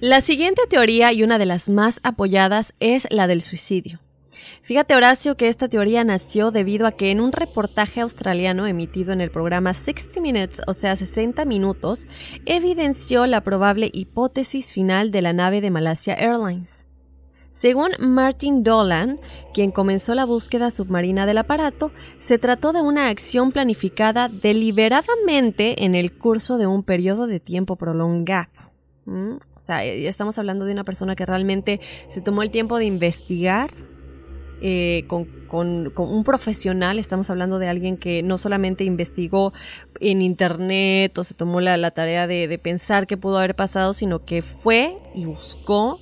La 0.00 0.20
siguiente 0.20 0.62
teoría 0.68 1.12
y 1.14 1.22
una 1.22 1.38
de 1.38 1.46
las 1.46 1.70
más 1.70 2.00
apoyadas 2.02 2.74
es 2.80 3.06
la 3.10 3.26
del 3.26 3.40
suicidio. 3.40 4.00
Fíjate 4.62 4.94
Horacio 4.94 5.36
que 5.36 5.48
esta 5.48 5.68
teoría 5.68 6.04
nació 6.04 6.50
debido 6.50 6.86
a 6.86 6.92
que 6.92 7.10
en 7.10 7.20
un 7.20 7.32
reportaje 7.32 8.00
australiano 8.00 8.66
emitido 8.66 9.12
en 9.12 9.20
el 9.20 9.30
programa 9.30 9.74
60 9.74 10.20
Minutes, 10.20 10.62
o 10.66 10.74
sea 10.74 10.96
60 10.96 11.44
minutos, 11.44 12.06
evidenció 12.46 13.26
la 13.26 13.42
probable 13.42 13.90
hipótesis 13.92 14.72
final 14.72 15.10
de 15.10 15.22
la 15.22 15.32
nave 15.32 15.60
de 15.60 15.70
Malasia 15.70 16.14
Airlines. 16.14 16.86
Según 17.56 17.92
Martin 17.98 18.62
Dolan, 18.62 19.18
quien 19.54 19.70
comenzó 19.70 20.14
la 20.14 20.26
búsqueda 20.26 20.70
submarina 20.70 21.24
del 21.24 21.38
aparato, 21.38 21.90
se 22.18 22.36
trató 22.36 22.74
de 22.74 22.82
una 22.82 23.08
acción 23.08 23.50
planificada 23.50 24.28
deliberadamente 24.28 25.84
en 25.84 25.94
el 25.94 26.12
curso 26.12 26.58
de 26.58 26.66
un 26.66 26.82
periodo 26.82 27.26
de 27.26 27.40
tiempo 27.40 27.76
prolongado. 27.76 28.50
¿Mm? 29.06 29.36
O 29.54 29.60
sea, 29.60 29.82
ya 29.82 30.10
estamos 30.10 30.36
hablando 30.38 30.66
de 30.66 30.72
una 30.72 30.84
persona 30.84 31.16
que 31.16 31.24
realmente 31.24 31.80
se 32.10 32.20
tomó 32.20 32.42
el 32.42 32.50
tiempo 32.50 32.76
de 32.76 32.84
investigar 32.84 33.70
eh, 34.60 35.04
con, 35.06 35.92
un 35.96 36.24
profesional, 36.24 36.98
estamos 36.98 37.30
hablando 37.30 37.58
de 37.58 37.68
alguien 37.68 37.96
que 37.96 38.22
no 38.22 38.38
solamente 38.38 38.84
investigó 38.84 39.52
en 40.00 40.22
internet 40.22 41.16
o 41.18 41.24
se 41.24 41.34
tomó 41.34 41.60
la, 41.60 41.90
tarea 41.90 42.26
de, 42.26 42.58
pensar 42.62 43.06
qué 43.06 43.16
pudo 43.16 43.38
haber 43.38 43.54
pasado, 43.54 43.92
sino 43.92 44.24
que 44.24 44.42
fue 44.42 44.98
y 45.14 45.26
buscó, 45.26 46.00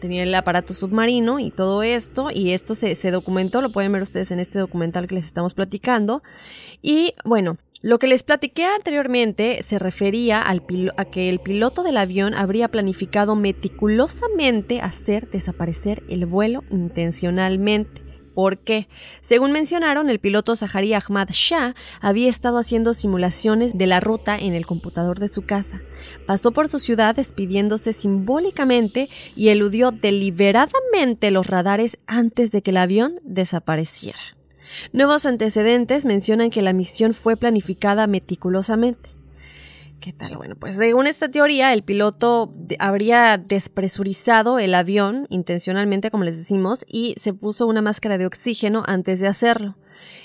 tenía 0.00 0.22
el 0.22 0.34
aparato 0.34 0.74
submarino 0.74 1.38
y 1.38 1.50
todo 1.50 1.82
esto, 1.82 2.30
y 2.32 2.52
esto 2.52 2.74
se, 2.74 2.94
se 2.94 3.10
documentó, 3.10 3.60
lo 3.60 3.70
pueden 3.70 3.92
ver 3.92 4.02
ustedes 4.02 4.30
en 4.30 4.40
este 4.40 4.58
documental 4.58 5.06
que 5.06 5.14
les 5.14 5.26
estamos 5.26 5.54
platicando. 5.54 6.22
Y 6.80 7.14
bueno, 7.24 7.58
lo 7.82 7.98
que 7.98 8.06
les 8.06 8.22
platiqué 8.22 8.64
anteriormente 8.64 9.60
se 9.64 9.80
refería 9.80 10.44
a 10.48 11.04
que 11.04 11.28
el 11.28 11.40
piloto 11.40 11.82
del 11.82 11.96
avión 11.96 12.32
habría 12.32 12.68
planificado 12.68 13.34
meticulosamente 13.34 14.80
hacer 14.80 15.28
desaparecer 15.28 16.04
el 16.08 16.24
vuelo 16.24 16.62
intencionalmente. 16.70 18.02
¿Por 18.34 18.58
qué? 18.58 18.88
Según 19.20 19.50
mencionaron, 19.52 20.08
el 20.08 20.20
piloto 20.20 20.54
Zahari 20.56 20.94
Ahmad 20.94 21.28
Shah 21.30 21.74
había 22.00 22.30
estado 22.30 22.58
haciendo 22.58 22.94
simulaciones 22.94 23.76
de 23.76 23.86
la 23.86 24.00
ruta 24.00 24.38
en 24.38 24.54
el 24.54 24.64
computador 24.64 25.18
de 25.18 25.28
su 25.28 25.42
casa. 25.42 25.82
Pasó 26.24 26.52
por 26.52 26.68
su 26.68 26.78
ciudad 26.78 27.16
despidiéndose 27.16 27.92
simbólicamente 27.92 29.08
y 29.36 29.48
eludió 29.48 29.90
deliberadamente 29.90 31.30
los 31.30 31.48
radares 31.48 31.98
antes 32.06 32.52
de 32.52 32.62
que 32.62 32.70
el 32.70 32.78
avión 32.78 33.20
desapareciera. 33.24 34.20
Nuevos 34.92 35.26
antecedentes 35.26 36.04
mencionan 36.04 36.50
que 36.50 36.62
la 36.62 36.72
misión 36.72 37.14
fue 37.14 37.36
planificada 37.36 38.06
meticulosamente. 38.06 39.10
¿Qué 40.00 40.12
tal? 40.12 40.36
Bueno, 40.36 40.56
pues 40.56 40.74
según 40.74 41.06
esta 41.06 41.30
teoría, 41.30 41.72
el 41.72 41.84
piloto 41.84 42.52
habría 42.80 43.38
despresurizado 43.38 44.58
el 44.58 44.74
avión 44.74 45.26
intencionalmente, 45.30 46.10
como 46.10 46.24
les 46.24 46.36
decimos, 46.36 46.84
y 46.88 47.14
se 47.18 47.32
puso 47.32 47.68
una 47.68 47.82
máscara 47.82 48.18
de 48.18 48.26
oxígeno 48.26 48.82
antes 48.86 49.20
de 49.20 49.28
hacerlo. 49.28 49.76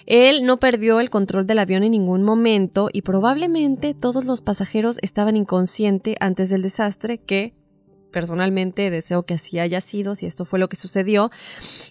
Él 0.08 0.45
no 0.45 0.58
perdió 0.58 1.00
el 1.00 1.12
control 1.12 1.45
del 1.45 1.60
avión 1.60 1.84
en 1.84 1.91
ningún 1.91 2.24
momento 2.24 2.89
y 2.91 3.04
probablemente 3.04 3.93
todos 3.93 4.26
los 4.26 4.41
pasajeros 4.41 4.98
estaban 5.04 5.38
inconscientes 5.38 6.16
antes 6.20 6.50
del 6.50 6.64
desastre 6.64 7.20
que 7.20 7.54
personalmente 8.12 8.89
deseo 8.89 9.24
que 9.24 9.36
así 9.36 9.60
haya 9.60 9.82
sido, 9.82 10.16
si 10.16 10.26
esto 10.26 10.45
fue 10.45 10.60
lo 10.60 10.70
que 10.70 10.76
sucedió, 10.76 11.32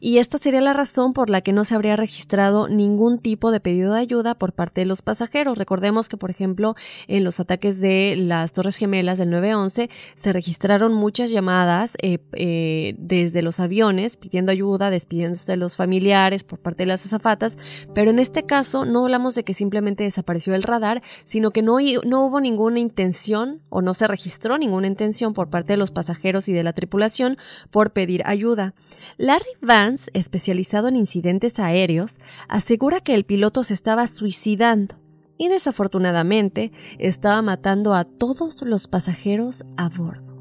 y 0.01 0.19
esta 0.19 0.39
sería 0.39 0.61
la 0.61 0.73
razón 0.73 1.12
por 1.12 1.31
la 1.31 1.41
que 1.41 1.53
no 1.53 1.64
se 1.64 1.75
habría 1.75 1.97
registrado 1.97 2.69
ningún 2.69 3.19
tipo 3.19 3.51
de 3.51 3.61
pedido 3.61 3.93
de 3.95 4.01
ayuda 4.01 4.35
por 4.35 4.53
parte 4.53 4.81
de 4.81 4.87
los 4.87 5.03
pasajeros. 5.03 5.59
Recordemos 5.59 6.09
que, 6.09 6.17
por 6.17 6.31
ejemplo, 6.31 6.75
en 7.07 7.25
los 7.25 7.41
ataques 7.41 7.81
de 7.81 8.14
las 8.17 8.53
Torres 8.53 8.77
Gemelas 8.77 9.19
del 9.19 9.31
911 9.31 9.91
se 10.14 10.33
registraron 10.33 10.93
muchas 10.93 11.31
llamadas 11.31 11.97
eh, 12.03 12.19
eh, 12.33 12.95
desde 12.99 13.43
los 13.43 13.61
aviones 13.61 14.17
pidiendo 14.17 14.53
ayuda, 14.53 14.91
despidiéndose 14.91 15.53
de 15.53 15.57
los 15.57 15.77
familiares 15.77 16.45
por 16.45 16.59
parte 16.59 16.85
de 16.85 16.89
las 16.89 17.05
azafatas, 17.07 17.59
pero 17.95 18.11
en 18.11 18.19
este 18.19 18.45
caso 18.45 18.85
no 18.85 19.05
hablamos 19.05 19.35
de 19.35 19.45
que 19.45 19.55
simplemente 19.55 20.05
desapareció 20.05 20.55
el 20.55 20.62
radar, 20.62 21.03
sino 21.25 21.51
que 21.51 21.62
no, 21.62 21.79
no 22.05 22.25
hubo 22.25 22.41
ninguna 22.41 22.81
intención 22.81 23.61
o 23.69 23.83
no 23.83 23.95
se 23.95 24.09
registró 24.09 24.59
ninguna 24.59 24.87
intención 24.87 25.35
por 25.35 25.51
parte 25.51 25.75
de 25.75 25.77
los 25.77 25.91
pasajeros 25.91 26.06
pasajeros 26.07 26.49
y 26.49 26.53
de 26.53 26.63
la 26.63 26.73
tripulación 26.73 27.37
por 27.71 27.93
pedir 27.93 28.23
ayuda. 28.27 28.75
Larry 29.17 29.57
Vance, 29.61 30.11
especializado 30.15 30.89
en 30.89 30.97
incidentes 30.97 31.59
aéreos, 31.59 32.19
asegura 32.49 33.01
que 33.01 33.15
el 33.15 33.25
piloto 33.25 33.65
se 33.65 33.75
estaba 33.75 34.07
suicidando 34.07 34.97
y 35.37 35.49
desafortunadamente 35.49 36.73
estaba 36.99 37.43
matando 37.43 37.93
a 37.93 38.05
todos 38.05 38.63
los 38.63 38.87
pasajeros 38.87 39.65
a 39.77 39.89
bordo. 39.89 40.35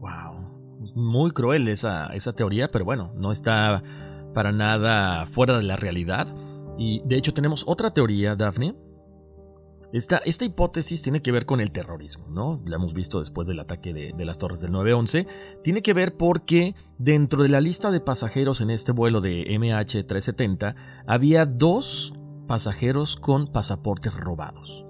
Wow. 0.00 0.94
Muy 0.94 1.30
cruel 1.32 1.68
esa, 1.68 2.06
esa 2.14 2.32
teoría, 2.32 2.70
pero 2.70 2.84
bueno, 2.84 3.12
no 3.16 3.30
está 3.30 3.82
para 4.32 4.52
nada 4.52 5.26
fuera 5.26 5.58
de 5.58 5.64
la 5.64 5.76
realidad. 5.76 6.34
Y 6.78 7.02
de 7.04 7.16
hecho 7.16 7.34
tenemos 7.34 7.64
otra 7.66 7.92
teoría, 7.92 8.34
Daphne. 8.34 8.74
Esta, 9.94 10.16
esta 10.24 10.44
hipótesis 10.44 11.02
tiene 11.02 11.22
que 11.22 11.30
ver 11.30 11.46
con 11.46 11.60
el 11.60 11.70
terrorismo, 11.70 12.26
¿no? 12.28 12.60
La 12.66 12.74
hemos 12.74 12.94
visto 12.94 13.20
después 13.20 13.46
del 13.46 13.60
ataque 13.60 13.94
de, 13.94 14.12
de 14.12 14.24
las 14.24 14.38
torres 14.38 14.60
del 14.60 14.72
9-11. 14.72 15.28
Tiene 15.62 15.82
que 15.82 15.92
ver 15.92 16.16
porque 16.16 16.74
dentro 16.98 17.44
de 17.44 17.48
la 17.48 17.60
lista 17.60 17.92
de 17.92 18.00
pasajeros 18.00 18.60
en 18.60 18.70
este 18.70 18.90
vuelo 18.90 19.20
de 19.20 19.44
MH370 19.46 20.74
había 21.06 21.46
dos 21.46 22.12
pasajeros 22.48 23.14
con 23.14 23.46
pasaportes 23.52 24.12
robados. 24.12 24.84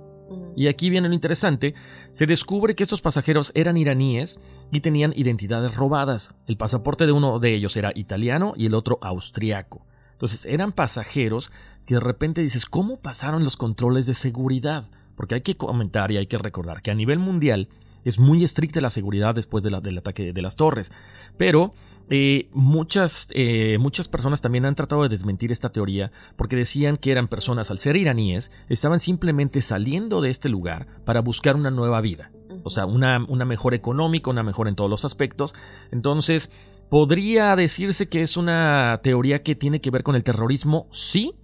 Y 0.57 0.69
aquí 0.69 0.89
viene 0.89 1.09
lo 1.09 1.15
interesante, 1.15 1.75
se 2.11 2.25
descubre 2.25 2.75
que 2.75 2.85
estos 2.85 3.03
pasajeros 3.03 3.53
eran 3.55 3.77
iraníes 3.77 4.41
y 4.73 4.81
tenían 4.81 5.13
identidades 5.15 5.75
robadas. 5.75 6.35
El 6.47 6.57
pasaporte 6.57 7.05
de 7.05 7.13
uno 7.13 7.39
de 7.41 7.55
ellos 7.55 7.77
era 7.77 7.93
italiano 7.95 8.55
y 8.57 8.65
el 8.65 8.75
otro 8.75 8.99
austriaco. 9.03 9.85
Entonces 10.15 10.47
eran 10.47 10.73
pasajeros 10.73 11.53
que 11.87 11.95
de 11.95 12.01
repente 12.01 12.41
dices, 12.41 12.67
¿cómo 12.67 12.99
pasaron 12.99 13.45
los 13.45 13.57
controles 13.57 14.07
de 14.07 14.15
seguridad? 14.15 14.89
Porque 15.17 15.37
hay 15.37 15.41
que 15.43 15.57
comentar 15.57 16.11
y 16.11 16.17
hay 16.17 16.27
que 16.27 16.39
recordar 16.39 16.83
que 16.83 16.91
a 16.91 16.95
nivel 16.95 17.19
mundial 17.19 17.69
es 18.05 18.19
muy 18.19 18.45
estricta 18.45 18.81
la 18.81 18.91
seguridad 18.91 19.35
después 19.35 19.63
de 19.65 19.71
la, 19.71 19.81
del 19.81 19.99
ataque 19.99 20.33
de 20.33 20.43
las 20.43 20.57
torres. 20.57 20.93
Pero 21.37 21.75
eh, 22.11 22.49
muchas, 22.53 23.29
eh, 23.33 23.79
muchas 23.81 24.09
personas 24.09 24.43
también 24.43 24.67
han 24.67 24.75
tratado 24.75 25.03
de 25.03 25.09
desmentir 25.09 25.51
esta 25.53 25.73
teoría 25.73 26.13
porque 26.37 26.57
decían 26.57 26.97
que 26.97 27.13
eran 27.13 27.29
personas, 27.29 27.71
al 27.71 27.79
ser 27.79 27.97
iraníes, 27.97 28.51
estaban 28.69 29.01
simplemente 29.01 29.63
saliendo 29.63 30.21
de 30.21 30.31
este 30.31 30.49
lugar 30.49 30.87
para 31.05 31.21
buscar 31.21 31.57
una 31.57 31.71
nueva 31.71 32.01
vida. 32.01 32.31
O 32.63 32.71
sea, 32.71 32.87
una, 32.87 33.25
una 33.29 33.45
mejor 33.45 33.75
económica, 33.75 34.31
una 34.31 34.43
mejor 34.43 34.69
en 34.69 34.75
todos 34.75 34.91
los 34.91 35.05
aspectos. 35.05 35.55
Entonces, 35.91 36.51
¿podría 36.89 37.55
decirse 37.57 38.09
que 38.09 38.23
es 38.23 38.37
una 38.37 39.01
teoría 39.03 39.43
que 39.43 39.55
tiene 39.55 39.81
que 39.81 39.91
ver 39.91 40.03
con 40.03 40.17
el 40.17 40.25
terrorismo? 40.25 40.89
Sí, 40.93 41.35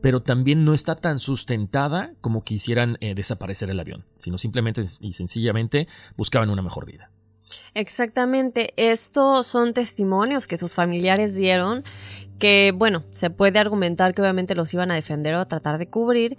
pero 0.00 0.22
también 0.22 0.64
no 0.64 0.74
está 0.74 0.94
tan 0.96 1.18
sustentada 1.18 2.14
como 2.20 2.44
quisieran 2.44 2.98
eh, 3.00 3.14
desaparecer 3.14 3.70
el 3.70 3.80
avión, 3.80 4.04
sino 4.20 4.38
simplemente 4.38 4.82
y 5.00 5.12
sencillamente 5.12 5.88
buscaban 6.16 6.50
una 6.50 6.62
mejor 6.62 6.86
vida. 6.86 7.10
Exactamente, 7.74 8.74
estos 8.76 9.46
son 9.46 9.72
testimonios 9.72 10.46
que 10.46 10.58
sus 10.58 10.74
familiares 10.74 11.34
dieron, 11.34 11.84
que 12.38 12.72
bueno, 12.74 13.04
se 13.10 13.30
puede 13.30 13.58
argumentar 13.58 14.14
que 14.14 14.22
obviamente 14.22 14.54
los 14.54 14.72
iban 14.74 14.90
a 14.90 14.94
defender 14.94 15.34
o 15.34 15.40
a 15.40 15.48
tratar 15.48 15.78
de 15.78 15.86
cubrir, 15.86 16.36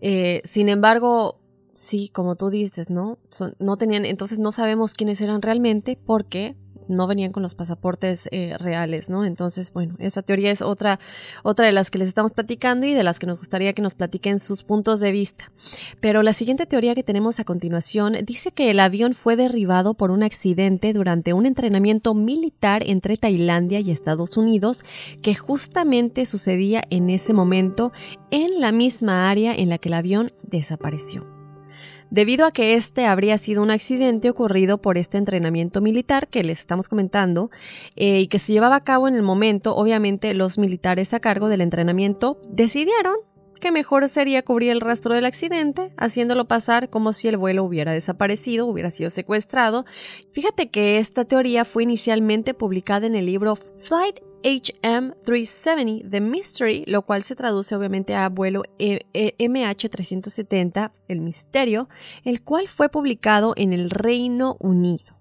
eh, 0.00 0.42
sin 0.44 0.68
embargo, 0.68 1.40
sí, 1.74 2.10
como 2.12 2.36
tú 2.36 2.50
dices, 2.50 2.90
¿no? 2.90 3.18
no 3.58 3.76
tenían, 3.76 4.04
entonces 4.04 4.38
no 4.38 4.52
sabemos 4.52 4.94
quiénes 4.94 5.20
eran 5.20 5.42
realmente 5.42 5.98
porque 6.04 6.56
no 6.88 7.06
venían 7.06 7.32
con 7.32 7.42
los 7.42 7.54
pasaportes 7.54 8.28
eh, 8.32 8.56
reales, 8.58 9.10
¿no? 9.10 9.24
Entonces, 9.24 9.72
bueno, 9.72 9.94
esa 9.98 10.22
teoría 10.22 10.50
es 10.50 10.62
otra, 10.62 10.98
otra 11.42 11.66
de 11.66 11.72
las 11.72 11.90
que 11.90 11.98
les 11.98 12.08
estamos 12.08 12.32
platicando 12.32 12.86
y 12.86 12.94
de 12.94 13.02
las 13.02 13.18
que 13.18 13.26
nos 13.26 13.38
gustaría 13.38 13.72
que 13.72 13.82
nos 13.82 13.94
platiquen 13.94 14.40
sus 14.40 14.64
puntos 14.64 15.00
de 15.00 15.12
vista. 15.12 15.50
Pero 16.00 16.22
la 16.22 16.32
siguiente 16.32 16.66
teoría 16.66 16.94
que 16.94 17.02
tenemos 17.02 17.40
a 17.40 17.44
continuación 17.44 18.16
dice 18.24 18.52
que 18.52 18.70
el 18.70 18.80
avión 18.80 19.14
fue 19.14 19.36
derribado 19.36 19.94
por 19.94 20.10
un 20.10 20.22
accidente 20.22 20.92
durante 20.92 21.32
un 21.32 21.46
entrenamiento 21.46 22.14
militar 22.14 22.82
entre 22.86 23.16
Tailandia 23.16 23.80
y 23.80 23.90
Estados 23.90 24.36
Unidos 24.36 24.82
que 25.22 25.34
justamente 25.34 26.26
sucedía 26.26 26.82
en 26.90 27.10
ese 27.10 27.32
momento 27.32 27.92
en 28.30 28.60
la 28.60 28.72
misma 28.72 29.30
área 29.30 29.54
en 29.54 29.68
la 29.68 29.78
que 29.78 29.88
el 29.88 29.94
avión 29.94 30.32
desapareció 30.42 31.37
debido 32.10 32.46
a 32.46 32.52
que 32.52 32.74
este 32.74 33.06
habría 33.06 33.38
sido 33.38 33.62
un 33.62 33.70
accidente 33.70 34.30
ocurrido 34.30 34.78
por 34.78 34.98
este 34.98 35.18
entrenamiento 35.18 35.80
militar 35.80 36.28
que 36.28 36.42
les 36.42 36.60
estamos 36.60 36.88
comentando 36.88 37.50
eh, 37.96 38.20
y 38.20 38.28
que 38.28 38.38
se 38.38 38.52
llevaba 38.52 38.76
a 38.76 38.84
cabo 38.84 39.08
en 39.08 39.14
el 39.14 39.22
momento, 39.22 39.76
obviamente 39.76 40.34
los 40.34 40.58
militares 40.58 41.14
a 41.14 41.20
cargo 41.20 41.48
del 41.48 41.60
entrenamiento 41.60 42.38
decidieron 42.50 43.16
que 43.58 43.72
mejor 43.72 44.08
sería 44.08 44.44
cubrir 44.44 44.70
el 44.70 44.80
rastro 44.80 45.14
del 45.14 45.26
accidente, 45.26 45.92
haciéndolo 45.96 46.46
pasar 46.46 46.90
como 46.90 47.12
si 47.12 47.28
el 47.28 47.36
vuelo 47.36 47.64
hubiera 47.64 47.92
desaparecido, 47.92 48.66
hubiera 48.66 48.90
sido 48.90 49.10
secuestrado. 49.10 49.84
Fíjate 50.32 50.70
que 50.70 50.98
esta 50.98 51.24
teoría 51.24 51.64
fue 51.64 51.82
inicialmente 51.82 52.54
publicada 52.54 53.06
en 53.06 53.16
el 53.16 53.26
libro 53.26 53.56
Flight 53.56 54.20
HM370 54.42 56.10
The 56.10 56.20
Mystery, 56.20 56.84
lo 56.86 57.02
cual 57.02 57.22
se 57.22 57.36
traduce 57.36 57.74
obviamente 57.74 58.14
a 58.14 58.28
vuelo 58.28 58.62
MH370 58.78 60.92
El 61.08 61.20
Misterio, 61.20 61.88
el 62.24 62.42
cual 62.42 62.68
fue 62.68 62.88
publicado 62.88 63.54
en 63.56 63.72
el 63.72 63.90
Reino 63.90 64.56
Unido. 64.60 65.16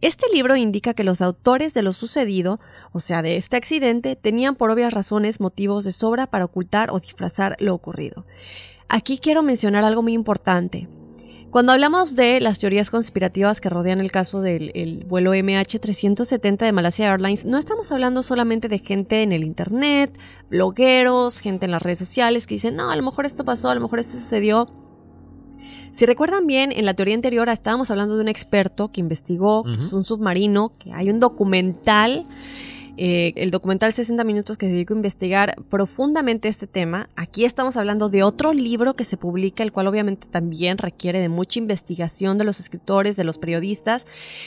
Este 0.00 0.26
libro 0.32 0.56
indica 0.56 0.94
que 0.94 1.04
los 1.04 1.20
autores 1.20 1.74
de 1.74 1.82
lo 1.82 1.92
sucedido, 1.92 2.60
o 2.92 3.00
sea, 3.00 3.22
de 3.22 3.36
este 3.36 3.56
accidente, 3.56 4.16
tenían 4.16 4.56
por 4.56 4.70
obvias 4.70 4.92
razones 4.92 5.40
motivos 5.40 5.84
de 5.84 5.92
sobra 5.92 6.26
para 6.26 6.46
ocultar 6.46 6.90
o 6.90 6.98
disfrazar 6.98 7.56
lo 7.60 7.74
ocurrido. 7.74 8.26
Aquí 8.88 9.18
quiero 9.18 9.42
mencionar 9.42 9.84
algo 9.84 10.02
muy 10.02 10.14
importante. 10.14 10.88
Cuando 11.50 11.72
hablamos 11.72 12.14
de 12.14 12.40
las 12.40 12.60
teorías 12.60 12.90
conspirativas 12.90 13.60
que 13.60 13.68
rodean 13.68 14.00
el 14.00 14.12
caso 14.12 14.40
del 14.40 15.04
vuelo 15.08 15.34
MH370 15.34 16.58
de 16.58 16.70
Malaysia 16.70 17.10
Airlines, 17.10 17.44
no 17.44 17.58
estamos 17.58 17.90
hablando 17.90 18.22
solamente 18.22 18.68
de 18.68 18.78
gente 18.78 19.24
en 19.24 19.32
el 19.32 19.42
Internet, 19.42 20.16
blogueros, 20.48 21.40
gente 21.40 21.64
en 21.64 21.72
las 21.72 21.82
redes 21.82 21.98
sociales 21.98 22.46
que 22.46 22.54
dicen, 22.54 22.76
no, 22.76 22.92
a 22.92 22.94
lo 22.94 23.02
mejor 23.02 23.26
esto 23.26 23.44
pasó, 23.44 23.68
a 23.68 23.74
lo 23.74 23.80
mejor 23.80 23.98
esto 23.98 24.16
sucedió. 24.16 24.68
Si 25.92 26.06
recuerdan 26.06 26.46
bien, 26.46 26.70
en 26.70 26.86
la 26.86 26.94
teoría 26.94 27.16
anterior 27.16 27.48
estábamos 27.48 27.90
hablando 27.90 28.14
de 28.14 28.22
un 28.22 28.28
experto 28.28 28.92
que 28.92 29.00
investigó 29.00 29.62
un 29.62 30.04
submarino, 30.04 30.74
que 30.78 30.92
hay 30.92 31.10
un 31.10 31.18
documental 31.18 32.28
eh, 32.96 33.32
el 33.36 33.50
documental 33.50 33.92
60 33.92 34.24
minutos 34.24 34.56
que 34.56 34.66
se 34.66 34.72
dedicó 34.72 34.94
a 34.94 34.96
investigar 34.96 35.56
profundamente 35.68 36.48
este 36.48 36.66
tema. 36.66 37.08
Aquí 37.16 37.44
estamos 37.44 37.76
hablando 37.76 38.08
de 38.08 38.22
otro 38.22 38.52
libro 38.52 38.94
que 38.94 39.04
se 39.04 39.16
publica, 39.16 39.62
el 39.62 39.72
cual 39.72 39.86
obviamente 39.86 40.26
también 40.28 40.78
requiere 40.78 41.20
de 41.20 41.28
mucha 41.28 41.58
investigación 41.58 42.38
de 42.38 42.44
los 42.44 42.60
escritores, 42.60 43.16
de 43.16 43.24
los 43.24 43.38
periodistas. 43.38 44.06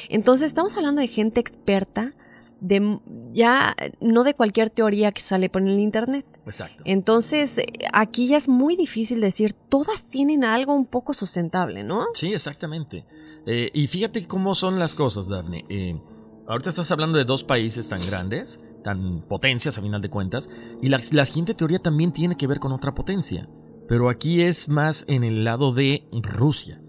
Entonces 0.10 0.48
estamos 0.48 0.78
hablando 0.78 1.02
de 1.02 1.08
gente 1.08 1.40
experta. 1.40 2.14
De, 2.60 2.98
ya 3.34 3.76
no 4.00 4.24
de 4.24 4.36
cualquier 4.36 4.70
teoría 4.70 5.12
que 5.12 5.22
sale 5.22 5.50
por 5.50 5.62
el 5.62 5.80
internet. 5.80 6.26
Exacto. 6.46 6.82
Entonces, 6.86 7.60
aquí 7.92 8.28
ya 8.28 8.38
es 8.38 8.48
muy 8.48 8.78
difícil 8.78 9.20
decir, 9.20 9.52
todas 9.52 10.06
tienen 10.06 10.46
algo 10.46 10.74
un 10.74 10.86
poco 10.86 11.14
sustentable, 11.14 11.84
¿no? 11.84 12.06
Sí, 12.14 12.34
exactamente. 12.34 13.04
Eh, 13.46 13.70
y 13.74 13.88
fíjate 13.88 14.26
cómo 14.28 14.56
son 14.56 14.80
las 14.80 14.96
cosas, 14.96 15.28
Daphne. 15.28 15.66
Eh, 15.68 16.00
ahorita 16.48 16.70
estás 16.70 16.92
hablando 16.92 17.18
de 17.18 17.26
dos 17.26 17.44
países 17.44 17.88
tan 17.88 18.06
grandes, 18.06 18.60
tan 18.84 19.22
potencias 19.22 19.78
a 19.78 19.82
final 19.82 20.02
de 20.02 20.10
cuentas, 20.10 20.50
y 20.82 20.90
la, 20.90 21.00
siguiente 21.00 21.54
teoría 21.54 21.80
también 21.80 22.12
tiene 22.12 22.36
que 22.36 22.48
ver 22.48 22.60
con 22.60 22.72
otra 22.72 22.94
potencia, 22.94 23.50
pero 23.88 24.10
aquí 24.10 24.42
es 24.42 24.70
más 24.70 25.06
en 25.08 25.24
el 25.24 25.44
lado 25.44 25.74
de 25.74 26.08
Rusia. 26.12 26.82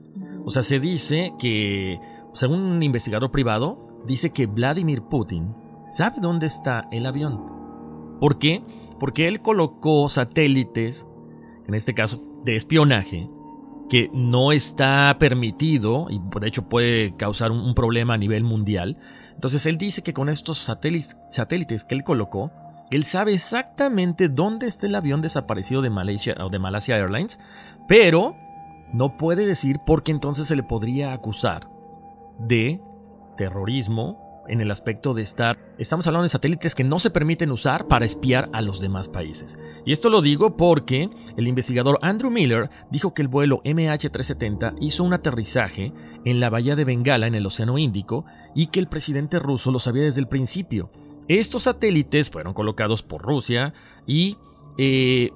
O 0.45 0.51
sea, 0.51 0.63
se 0.63 0.79
dice 0.79 1.33
que, 1.39 1.99
según 2.35 2.61
un 2.61 2.83
investigador 2.83 3.31
privado, 3.31 4.03
dice 4.07 4.31
que 4.31 4.47
Vladimir 4.47 5.03
Putin 5.03 5.55
sabe 5.87 6.17
dónde 6.21 6.47
está 6.47 6.89
el 6.93 7.07
avión. 7.07 7.41
¿Por 8.21 8.39
qué? 8.39 8.63
Porque 9.01 9.27
él 9.27 9.41
colocó 9.41 10.09
satélites, 10.09 11.07
en 11.67 11.75
este 11.75 11.95
caso 11.95 12.23
de 12.45 12.57
espionaje, 12.57 13.29
que 13.89 14.11
no 14.13 14.53
está 14.53 15.17
permitido 15.19 16.07
y 16.11 16.21
de 16.41 16.49
hecho 16.49 16.69
puede 16.69 17.17
causar 17.17 17.51
un, 17.51 17.75
problema 17.75 18.15
a 18.15 18.19
nivel 18.19 18.45
mundial. 18.45 18.97
Entonces 19.35 19.67
él 19.67 19.79
dice 19.79 20.03
que 20.03 20.15
con 20.15 20.29
estos 20.29 20.59
satélites, 20.59 21.85
que 21.85 21.95
él 21.95 22.05
colocó, 22.05 22.51
él 22.91 23.05
sabe 23.05 23.35
exactamente 23.35 24.29
dónde 24.29 24.67
está 24.67 24.87
el 24.87 24.95
avión 24.95 25.23
desaparecido 25.23 25.83
de 25.83 25.91
Malaysia 25.91 26.35
o 26.41 26.49
de 26.49 26.59
Malaysia 26.59 26.97
Airlines, 26.97 27.39
pero 27.89 28.37
no 28.93 29.17
puede 29.17 29.47
decir 29.47 29.81
porque 29.85 30.13
entonces 30.13 30.47
se 30.47 30.57
le 30.57 30.63
podría 30.63 31.13
acusar 31.13 31.69
de 32.39 32.81
terrorismo 33.37 34.24
en 34.49 34.61
el 34.61 34.71
aspecto 34.71 35.15
de 35.15 35.23
estar, 35.23 35.59
estamos 35.79 36.07
hablando 36.07 36.25
de 36.25 36.29
satélites 36.29 36.75
que 36.75 36.85
no 36.85 36.99
se 36.99 37.11
permiten 37.11 37.51
usar 37.51 37.87
para 37.87 38.05
espiar 38.05 38.49
a 38.53 38.61
los 38.61 38.81
demás 38.81 39.09
países. 39.09 39.59
Y 39.85 39.93
esto 39.93 40.11
lo 40.11 40.23
digo 40.23 40.57
porque 40.57 41.11
el 41.37 41.49
investigador 41.49 41.99
Andrew 42.03 42.31
Miller 42.31 42.71
dijo 42.91 43.15
que 43.15 43.23
el 43.23 43.29
vuelo 43.29 43.63
MH370 43.65 44.77
hizo 44.81 45.05
un 45.05 45.13
aterrizaje 45.13 45.93
en 46.25 46.41
la 46.41 46.51
bahía 46.51 46.77
de 46.77 46.85
Bengala 46.85 47.27
en 47.27 47.35
el 47.35 47.47
Océano 47.47 47.79
Índico 47.79 48.25
y 48.55 48.69
que 48.69 48.81
el 48.81 48.89
presidente 48.89 49.39
ruso 49.39 49.71
lo 49.71 49.79
sabía 49.79 50.03
desde 50.03 50.21
el 50.21 50.29
principio. 50.29 50.91
Estos 51.29 51.63
satélites 51.63 52.31
fueron 52.31 52.53
colocados 52.53 53.03
por 53.03 53.23
Rusia 53.23 53.73
y 54.07 54.37
eh, 54.77 55.31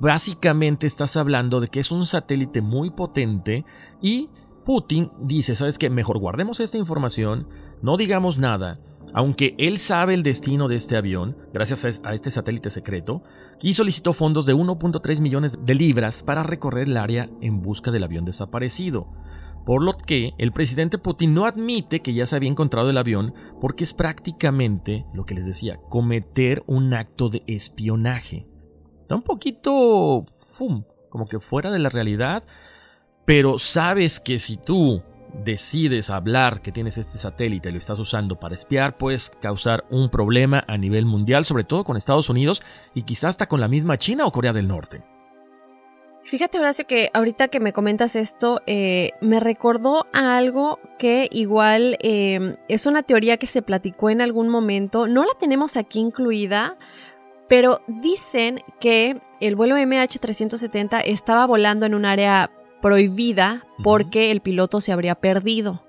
básicamente 0.00 0.86
estás 0.86 1.16
hablando 1.16 1.60
de 1.60 1.68
que 1.68 1.80
es 1.80 1.90
un 1.90 2.06
satélite 2.06 2.62
muy 2.62 2.90
potente 2.90 3.64
y 4.00 4.30
Putin 4.64 5.10
dice, 5.18 5.54
¿sabes 5.54 5.78
qué? 5.78 5.90
Mejor 5.90 6.18
guardemos 6.18 6.58
esta 6.60 6.78
información, 6.78 7.46
no 7.84 7.98
digamos 7.98 8.38
nada, 8.38 8.80
aunque 9.12 9.54
él 9.58 9.78
sabe 9.78 10.14
el 10.14 10.22
destino 10.22 10.68
de 10.68 10.76
este 10.76 10.96
avión, 10.96 11.36
gracias 11.52 12.00
a 12.02 12.14
este 12.14 12.30
satélite 12.30 12.70
secreto, 12.70 13.22
y 13.60 13.74
solicitó 13.74 14.14
fondos 14.14 14.46
de 14.46 14.54
1.3 14.54 15.20
millones 15.20 15.58
de 15.60 15.74
libras 15.74 16.22
para 16.22 16.42
recorrer 16.42 16.88
el 16.88 16.96
área 16.96 17.28
en 17.42 17.60
busca 17.60 17.90
del 17.90 18.04
avión 18.04 18.24
desaparecido. 18.24 19.12
por 19.64 19.82
lo 19.82 19.94
que 19.94 20.34
el 20.38 20.52
presidente 20.52 20.98
Putin 20.98 21.34
no 21.34 21.46
admite 21.46 22.00
que 22.00 22.14
ya 22.14 22.26
se 22.26 22.36
había 22.36 22.50
encontrado 22.50 22.90
el 22.90 22.98
avión 22.98 23.34
porque 23.60 23.84
es 23.84 23.94
prácticamente, 23.94 25.06
lo 25.14 25.24
que 25.24 25.34
les 25.34 25.46
decía, 25.46 25.78
cometer 25.88 26.62
un 26.66 26.92
acto 26.94 27.28
de 27.28 27.42
espionaje. 27.46 28.46
Está 29.00 29.16
un 29.16 29.22
poquito, 29.22 30.26
¡fum!, 30.56 30.84
como 31.08 31.26
que 31.26 31.40
fuera 31.40 31.70
de 31.70 31.78
la 31.78 31.88
realidad, 31.88 32.44
pero 33.24 33.58
sabes 33.58 34.20
que 34.20 34.38
si 34.38 34.56
tú 34.56 35.02
decides 35.42 36.10
hablar 36.10 36.62
que 36.62 36.72
tienes 36.72 36.98
este 36.98 37.18
satélite 37.18 37.68
y 37.68 37.72
lo 37.72 37.78
estás 37.78 37.98
usando 37.98 38.38
para 38.38 38.54
espiar, 38.54 38.96
puedes 38.96 39.30
causar 39.40 39.84
un 39.90 40.10
problema 40.10 40.64
a 40.68 40.76
nivel 40.76 41.06
mundial, 41.06 41.44
sobre 41.44 41.64
todo 41.64 41.84
con 41.84 41.96
Estados 41.96 42.28
Unidos 42.28 42.62
y 42.94 43.02
quizás 43.02 43.30
hasta 43.30 43.46
con 43.46 43.60
la 43.60 43.68
misma 43.68 43.98
China 43.98 44.26
o 44.26 44.32
Corea 44.32 44.52
del 44.52 44.68
Norte. 44.68 45.02
Fíjate, 46.24 46.58
Horacio, 46.58 46.86
que 46.86 47.10
ahorita 47.12 47.48
que 47.48 47.60
me 47.60 47.74
comentas 47.74 48.16
esto, 48.16 48.62
eh, 48.66 49.10
me 49.20 49.40
recordó 49.40 50.06
algo 50.14 50.78
que 50.98 51.28
igual 51.30 51.98
eh, 52.00 52.56
es 52.68 52.86
una 52.86 53.02
teoría 53.02 53.36
que 53.36 53.46
se 53.46 53.60
platicó 53.60 54.08
en 54.08 54.22
algún 54.22 54.48
momento. 54.48 55.06
No 55.06 55.24
la 55.24 55.34
tenemos 55.38 55.76
aquí 55.76 56.00
incluida, 56.00 56.78
pero 57.46 57.82
dicen 57.88 58.62
que 58.80 59.20
el 59.40 59.54
vuelo 59.54 59.76
MH370 59.76 61.02
estaba 61.04 61.44
volando 61.44 61.84
en 61.84 61.94
un 61.94 62.06
área 62.06 62.50
prohibida 62.84 63.66
porque 63.82 64.30
el 64.30 64.42
piloto 64.42 64.82
se 64.82 64.92
habría 64.92 65.14
perdido. 65.14 65.82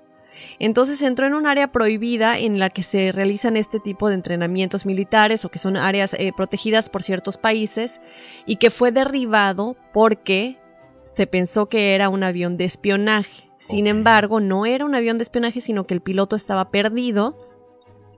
Entonces 0.58 1.02
entró 1.02 1.26
en 1.26 1.34
un 1.34 1.46
área 1.46 1.70
prohibida 1.70 2.38
en 2.38 2.58
la 2.58 2.70
que 2.70 2.82
se 2.82 3.12
realizan 3.12 3.58
este 3.58 3.80
tipo 3.80 4.08
de 4.08 4.14
entrenamientos 4.14 4.86
militares 4.86 5.44
o 5.44 5.50
que 5.50 5.58
son 5.58 5.76
áreas 5.76 6.14
eh, 6.14 6.32
protegidas 6.34 6.88
por 6.88 7.02
ciertos 7.02 7.36
países 7.36 8.00
y 8.46 8.56
que 8.56 8.70
fue 8.70 8.92
derribado 8.92 9.76
porque 9.92 10.56
se 11.04 11.26
pensó 11.26 11.66
que 11.66 11.94
era 11.94 12.08
un 12.08 12.22
avión 12.22 12.56
de 12.56 12.64
espionaje. 12.64 13.50
Sin 13.58 13.86
embargo, 13.86 14.40
no 14.40 14.64
era 14.64 14.86
un 14.86 14.94
avión 14.94 15.18
de 15.18 15.24
espionaje, 15.24 15.60
sino 15.60 15.86
que 15.86 15.92
el 15.92 16.00
piloto 16.00 16.34
estaba 16.34 16.70
perdido. 16.70 17.36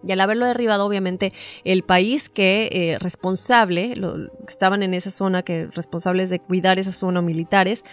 Y 0.07 0.13
al 0.13 0.21
haberlo 0.21 0.47
derribado, 0.47 0.87
obviamente, 0.87 1.33
el 1.65 1.83
país 1.83 2.29
que 2.29 2.69
eh, 2.71 2.99
responsable, 3.01 3.97
lo, 3.97 4.33
estaban 4.47 4.85
en 4.85 4.95
esa 4.95 5.11
zona, 5.11 5.43
que 5.43 5.67
responsables 5.67 6.31
de 6.31 6.39
cuidar 6.39 6.79
esa 6.79 6.93
zona 6.93 7.21
militares, 7.21 7.85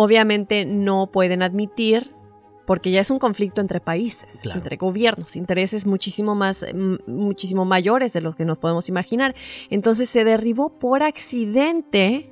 obviamente 0.00 0.64
no 0.64 1.08
pueden 1.10 1.42
admitir 1.42 2.14
porque 2.66 2.92
ya 2.92 3.00
es 3.00 3.10
un 3.10 3.18
conflicto 3.18 3.60
entre 3.60 3.80
países, 3.80 4.42
entre 4.44 4.76
gobiernos, 4.76 5.34
intereses 5.34 5.86
muchísimo 5.86 6.36
más, 6.36 6.64
muchísimo 7.08 7.64
mayores 7.64 8.12
de 8.12 8.20
los 8.20 8.36
que 8.36 8.44
nos 8.44 8.58
podemos 8.58 8.88
imaginar. 8.88 9.34
Entonces 9.70 10.08
se 10.08 10.22
derribó 10.22 10.78
por 10.78 11.02
accidente 11.02 12.30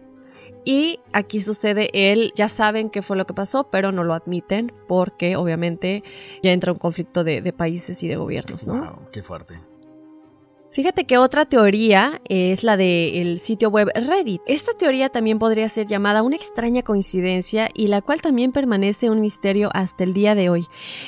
y 0.64 1.00
aquí 1.12 1.40
sucede 1.40 1.90
él, 1.92 2.32
ya 2.36 2.48
saben 2.48 2.88
qué 2.88 3.02
fue 3.02 3.16
lo 3.16 3.26
que 3.26 3.34
pasó, 3.34 3.68
pero 3.68 3.90
no 3.90 4.04
lo 4.04 4.14
admiten 4.14 4.72
porque 4.86 5.34
obviamente 5.34 6.04
ya 6.44 6.52
entra 6.52 6.70
un 6.70 6.78
conflicto 6.78 7.24
de, 7.24 7.52
países 7.52 8.00
y 8.04 8.06
de 8.06 8.14
gobiernos, 8.14 8.64
¿no? 8.64 8.74
Wow, 8.74 9.08
qué 9.10 9.24
fuerte. 9.24 9.58
Fíjate 10.76 11.06
que 11.06 11.16
otra 11.16 11.46
teoría 11.46 12.20
es 12.28 12.62
la 12.62 12.76
del 12.76 13.40
sitio 13.40 13.70
web 13.70 13.90
Reddit. 13.94 14.42
Esta 14.46 14.74
teoría 14.74 15.08
también 15.08 15.38
podría 15.38 15.70
ser 15.70 15.86
llamada 15.86 16.22
una 16.22 16.36
extraña 16.36 16.82
coincidencia 16.82 17.70
y 17.72 17.86
la 17.88 18.02
cual 18.02 18.20
también 18.20 18.52
permanece 18.52 19.08
un 19.08 19.22
misterio 19.22 19.70
hasta 19.72 20.04
el 20.04 20.12
día 20.12 20.34
de 20.34 20.50
hoy. 20.50 20.66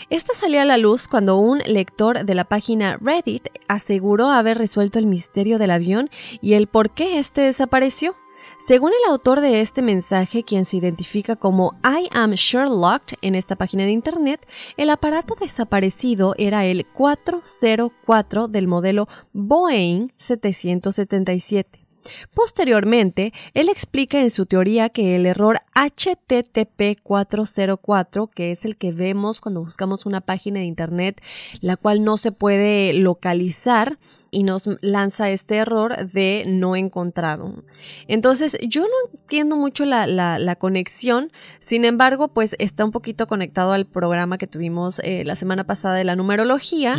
Esta 0.08 0.32
salió 0.32 0.62
a 0.62 0.64
la 0.64 0.78
luz 0.78 1.06
cuando 1.06 1.36
un 1.36 1.58
lector 1.66 2.24
de 2.24 2.34
la 2.34 2.44
página 2.44 2.96
Reddit 2.98 3.48
aseguró 3.68 4.30
haber 4.30 4.56
resuelto 4.56 4.98
el 4.98 5.04
misterio 5.04 5.58
del 5.58 5.72
avión 5.72 6.08
y 6.40 6.54
el 6.54 6.66
por 6.66 6.88
qué 6.88 7.18
este 7.18 7.42
desapareció. 7.42 8.16
Según 8.58 8.90
el 8.90 9.12
autor 9.12 9.40
de 9.40 9.60
este 9.60 9.82
mensaje, 9.82 10.42
quien 10.42 10.64
se 10.64 10.76
identifica 10.76 11.36
como 11.36 11.78
I 11.84 12.08
am 12.10 12.32
Sherlock 12.32 13.12
en 13.22 13.36
esta 13.36 13.54
página 13.54 13.84
de 13.84 13.92
internet, 13.92 14.44
el 14.76 14.90
aparato 14.90 15.36
desaparecido 15.40 16.34
era 16.38 16.66
el 16.66 16.84
404 16.84 18.48
del 18.48 18.66
modelo 18.66 19.06
Boeing 19.32 20.08
777. 20.18 21.86
Posteriormente, 22.34 23.32
él 23.54 23.68
explica 23.68 24.20
en 24.20 24.30
su 24.30 24.46
teoría 24.46 24.88
que 24.88 25.14
el 25.14 25.26
error 25.26 25.60
HTTP 25.74 27.00
404, 27.02 28.26
que 28.26 28.50
es 28.50 28.64
el 28.64 28.76
que 28.76 28.90
vemos 28.90 29.40
cuando 29.40 29.62
buscamos 29.62 30.04
una 30.04 30.20
página 30.20 30.58
de 30.60 30.66
Internet, 30.66 31.22
la 31.60 31.76
cual 31.76 32.02
no 32.02 32.16
se 32.16 32.32
puede 32.32 32.92
localizar, 32.92 33.98
y 34.30 34.42
nos 34.42 34.68
lanza 34.80 35.30
este 35.30 35.56
error 35.56 36.10
de 36.10 36.44
no 36.46 36.76
encontrado. 36.76 37.64
Entonces, 38.06 38.58
yo 38.66 38.82
no 38.82 39.10
entiendo 39.12 39.56
mucho 39.56 39.84
la, 39.84 40.06
la, 40.06 40.56
conexión, 40.56 41.30
sin 41.60 41.84
embargo, 41.84 42.28
pues 42.28 42.56
está 42.58 42.84
un 42.84 42.90
poquito 42.90 43.26
conectado 43.26 43.72
al 43.72 43.86
programa 43.86 44.38
que 44.38 44.46
tuvimos 44.46 45.00
eh, 45.04 45.24
la 45.24 45.36
semana 45.36 45.64
pasada 45.64 45.94
de 45.94 46.04
la 46.04 46.16
numerología, 46.16 46.96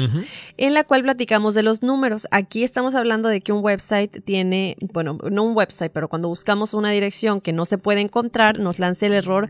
en 0.57 0.73
la 0.73 0.83
cual 0.83 1.03
platicamos 1.03 1.53
de 1.55 1.63
los 1.63 1.83
números. 1.83 2.27
Aquí 2.31 2.63
estamos 2.63 2.95
hablando 2.95 3.29
de 3.29 3.41
que 3.41 3.51
un 3.51 3.63
website 3.63 4.23
tiene, 4.23 4.77
bueno, 4.93 5.17
no 5.29 5.43
un 5.43 5.55
website, 5.55 5.91
pero 5.91 6.07
cuando 6.07 6.29
buscamos 6.29 6.73
una 6.73 6.91
dirección 6.91 7.41
que 7.41 7.53
no 7.53 7.65
se 7.65 7.77
puede 7.77 8.01
encontrar, 8.01 8.59
nos 8.59 8.79
lanza 8.79 9.05
el 9.05 9.13
error 9.13 9.49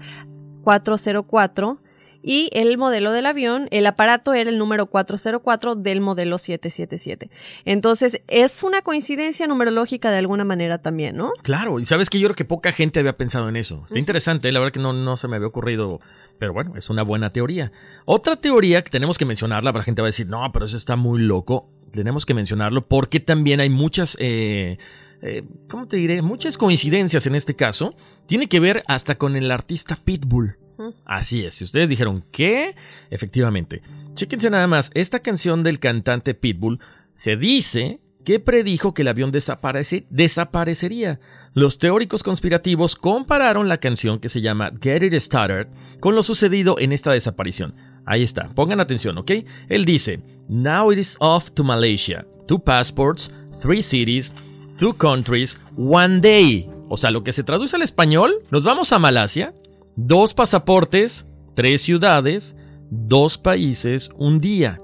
404 0.63 1.79
y 2.21 2.49
el 2.53 2.77
modelo 2.77 3.11
del 3.11 3.25
avión, 3.25 3.67
el 3.71 3.85
aparato 3.85 4.33
era 4.33 4.49
el 4.49 4.57
número 4.57 4.87
404 4.87 5.75
del 5.75 6.01
modelo 6.01 6.37
777. 6.37 7.29
Entonces, 7.65 8.21
es 8.27 8.63
una 8.63 8.81
coincidencia 8.81 9.47
numerológica 9.47 10.11
de 10.11 10.17
alguna 10.17 10.43
manera 10.43 10.79
también, 10.79 11.15
¿no? 11.15 11.31
Claro, 11.43 11.79
y 11.79 11.85
sabes 11.85 12.09
que 12.09 12.19
yo 12.19 12.27
creo 12.27 12.35
que 12.35 12.45
poca 12.45 12.71
gente 12.71 12.99
había 12.99 13.17
pensado 13.17 13.49
en 13.49 13.55
eso. 13.55 13.81
Está 13.85 13.99
interesante, 13.99 14.51
la 14.51 14.59
verdad 14.59 14.73
que 14.73 14.79
no, 14.79 14.93
no 14.93 15.17
se 15.17 15.27
me 15.27 15.37
había 15.37 15.47
ocurrido, 15.47 15.99
pero 16.37 16.53
bueno, 16.53 16.75
es 16.75 16.89
una 16.89 17.03
buena 17.03 17.31
teoría. 17.31 17.71
Otra 18.05 18.35
teoría 18.35 18.81
que 18.83 18.89
tenemos 18.89 19.17
que 19.17 19.25
mencionarla, 19.25 19.71
la 19.71 19.83
gente 19.83 20.01
va 20.01 20.07
a 20.07 20.09
decir, 20.13 20.27
no, 20.27 20.51
pero 20.51 20.65
eso 20.65 20.77
está 20.77 20.95
muy 20.95 21.21
loco. 21.21 21.69
Tenemos 21.91 22.25
que 22.25 22.33
mencionarlo 22.33 22.87
porque 22.87 23.19
también 23.19 23.59
hay 23.59 23.69
muchas... 23.69 24.17
Eh, 24.19 24.77
eh, 25.21 25.43
¿cómo 25.67 25.87
te 25.87 25.97
diré? 25.97 26.21
Muchas 26.21 26.57
coincidencias 26.57 27.25
en 27.27 27.35
este 27.35 27.55
caso. 27.55 27.95
Tiene 28.25 28.47
que 28.47 28.59
ver 28.59 28.83
hasta 28.87 29.15
con 29.15 29.35
el 29.35 29.51
artista 29.51 29.97
Pitbull. 30.03 30.57
Así 31.05 31.43
es, 31.43 31.55
si 31.55 31.65
ustedes 31.65 31.89
dijeron 31.89 32.23
¿qué? 32.31 32.75
Efectivamente. 33.09 33.81
Chéquense 34.13 34.49
nada 34.49 34.67
más, 34.67 34.91
esta 34.93 35.19
canción 35.19 35.61
del 35.63 35.79
cantante 35.79 36.33
Pitbull 36.33 36.79
se 37.13 37.35
dice 37.35 37.99
que 38.23 38.39
predijo 38.39 38.93
que 38.93 39.01
el 39.01 39.07
avión 39.07 39.31
desaparecería. 39.31 41.19
Los 41.53 41.79
teóricos 41.79 42.23
conspirativos 42.23 42.95
compararon 42.95 43.67
la 43.67 43.79
canción 43.79 44.19
que 44.19 44.29
se 44.29 44.41
llama 44.41 44.71
Get 44.81 45.03
It 45.03 45.13
Started 45.19 45.67
con 45.99 46.15
lo 46.15 46.23
sucedido 46.23 46.77
en 46.79 46.91
esta 46.91 47.11
desaparición. 47.11 47.75
Ahí 48.05 48.23
está, 48.23 48.49
pongan 48.53 48.79
atención, 48.79 49.17
¿ok? 49.17 49.31
Él 49.67 49.83
dice, 49.85 50.21
Now 50.47 50.91
it 50.91 50.99
is 50.99 51.17
off 51.19 51.51
to 51.51 51.63
Malaysia. 51.63 52.25
Two 52.47 52.59
passports, 52.59 53.31
three 53.61 53.83
cities, 53.83 54.33
two 54.79 54.95
countries, 54.97 55.61
one 55.77 56.21
day. 56.21 56.69
O 56.87 56.97
sea, 56.97 57.11
lo 57.11 57.23
que 57.23 57.33
se 57.33 57.43
traduce 57.43 57.75
al 57.75 57.83
español, 57.83 58.33
nos 58.49 58.63
vamos 58.63 58.91
a 58.93 58.99
Malasia, 58.99 59.53
Dos 60.01 60.33
pasaportes, 60.33 61.25
tres 61.55 61.81
ciudades, 61.81 62.55
dos 62.89 63.37
países, 63.37 64.11
un 64.15 64.39
día. 64.39 64.79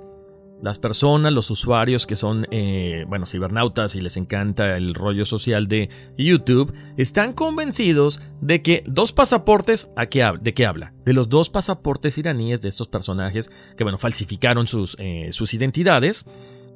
Las 0.62 0.78
personas, 0.78 1.32
los 1.32 1.50
usuarios 1.50 2.06
que 2.06 2.18
son, 2.18 2.46
eh, 2.52 3.06
bueno, 3.08 3.26
cibernautas 3.26 3.96
y 3.96 4.02
les 4.02 4.18
encanta 4.18 4.76
el 4.76 4.93
rollo 4.93 5.24
social 5.24 5.70
de 5.70 5.89
YouTube, 6.18 6.74
están 6.98 7.32
convencidos 7.32 8.20
de 8.41 8.62
que 8.62 8.84
dos 8.88 9.14
pasaportes, 9.14 9.89
¿a 9.96 10.08
qué, 10.08 10.30
¿de 10.41 10.54
qué 10.54 10.66
habla? 10.66 10.93
De 11.06 11.14
los 11.14 11.30
dos 11.30 11.50
pasaportes 11.50 12.18
iraníes 12.18 12.60
de 12.60 12.68
estos 12.68 12.89
personajes 12.89 13.50
que, 13.78 13.86
bueno, 13.86 13.98
falsificaron 13.98 14.68
sus, 14.68 14.98
eh, 15.00 15.30
sus 15.32 15.54
identidades. 15.54 16.26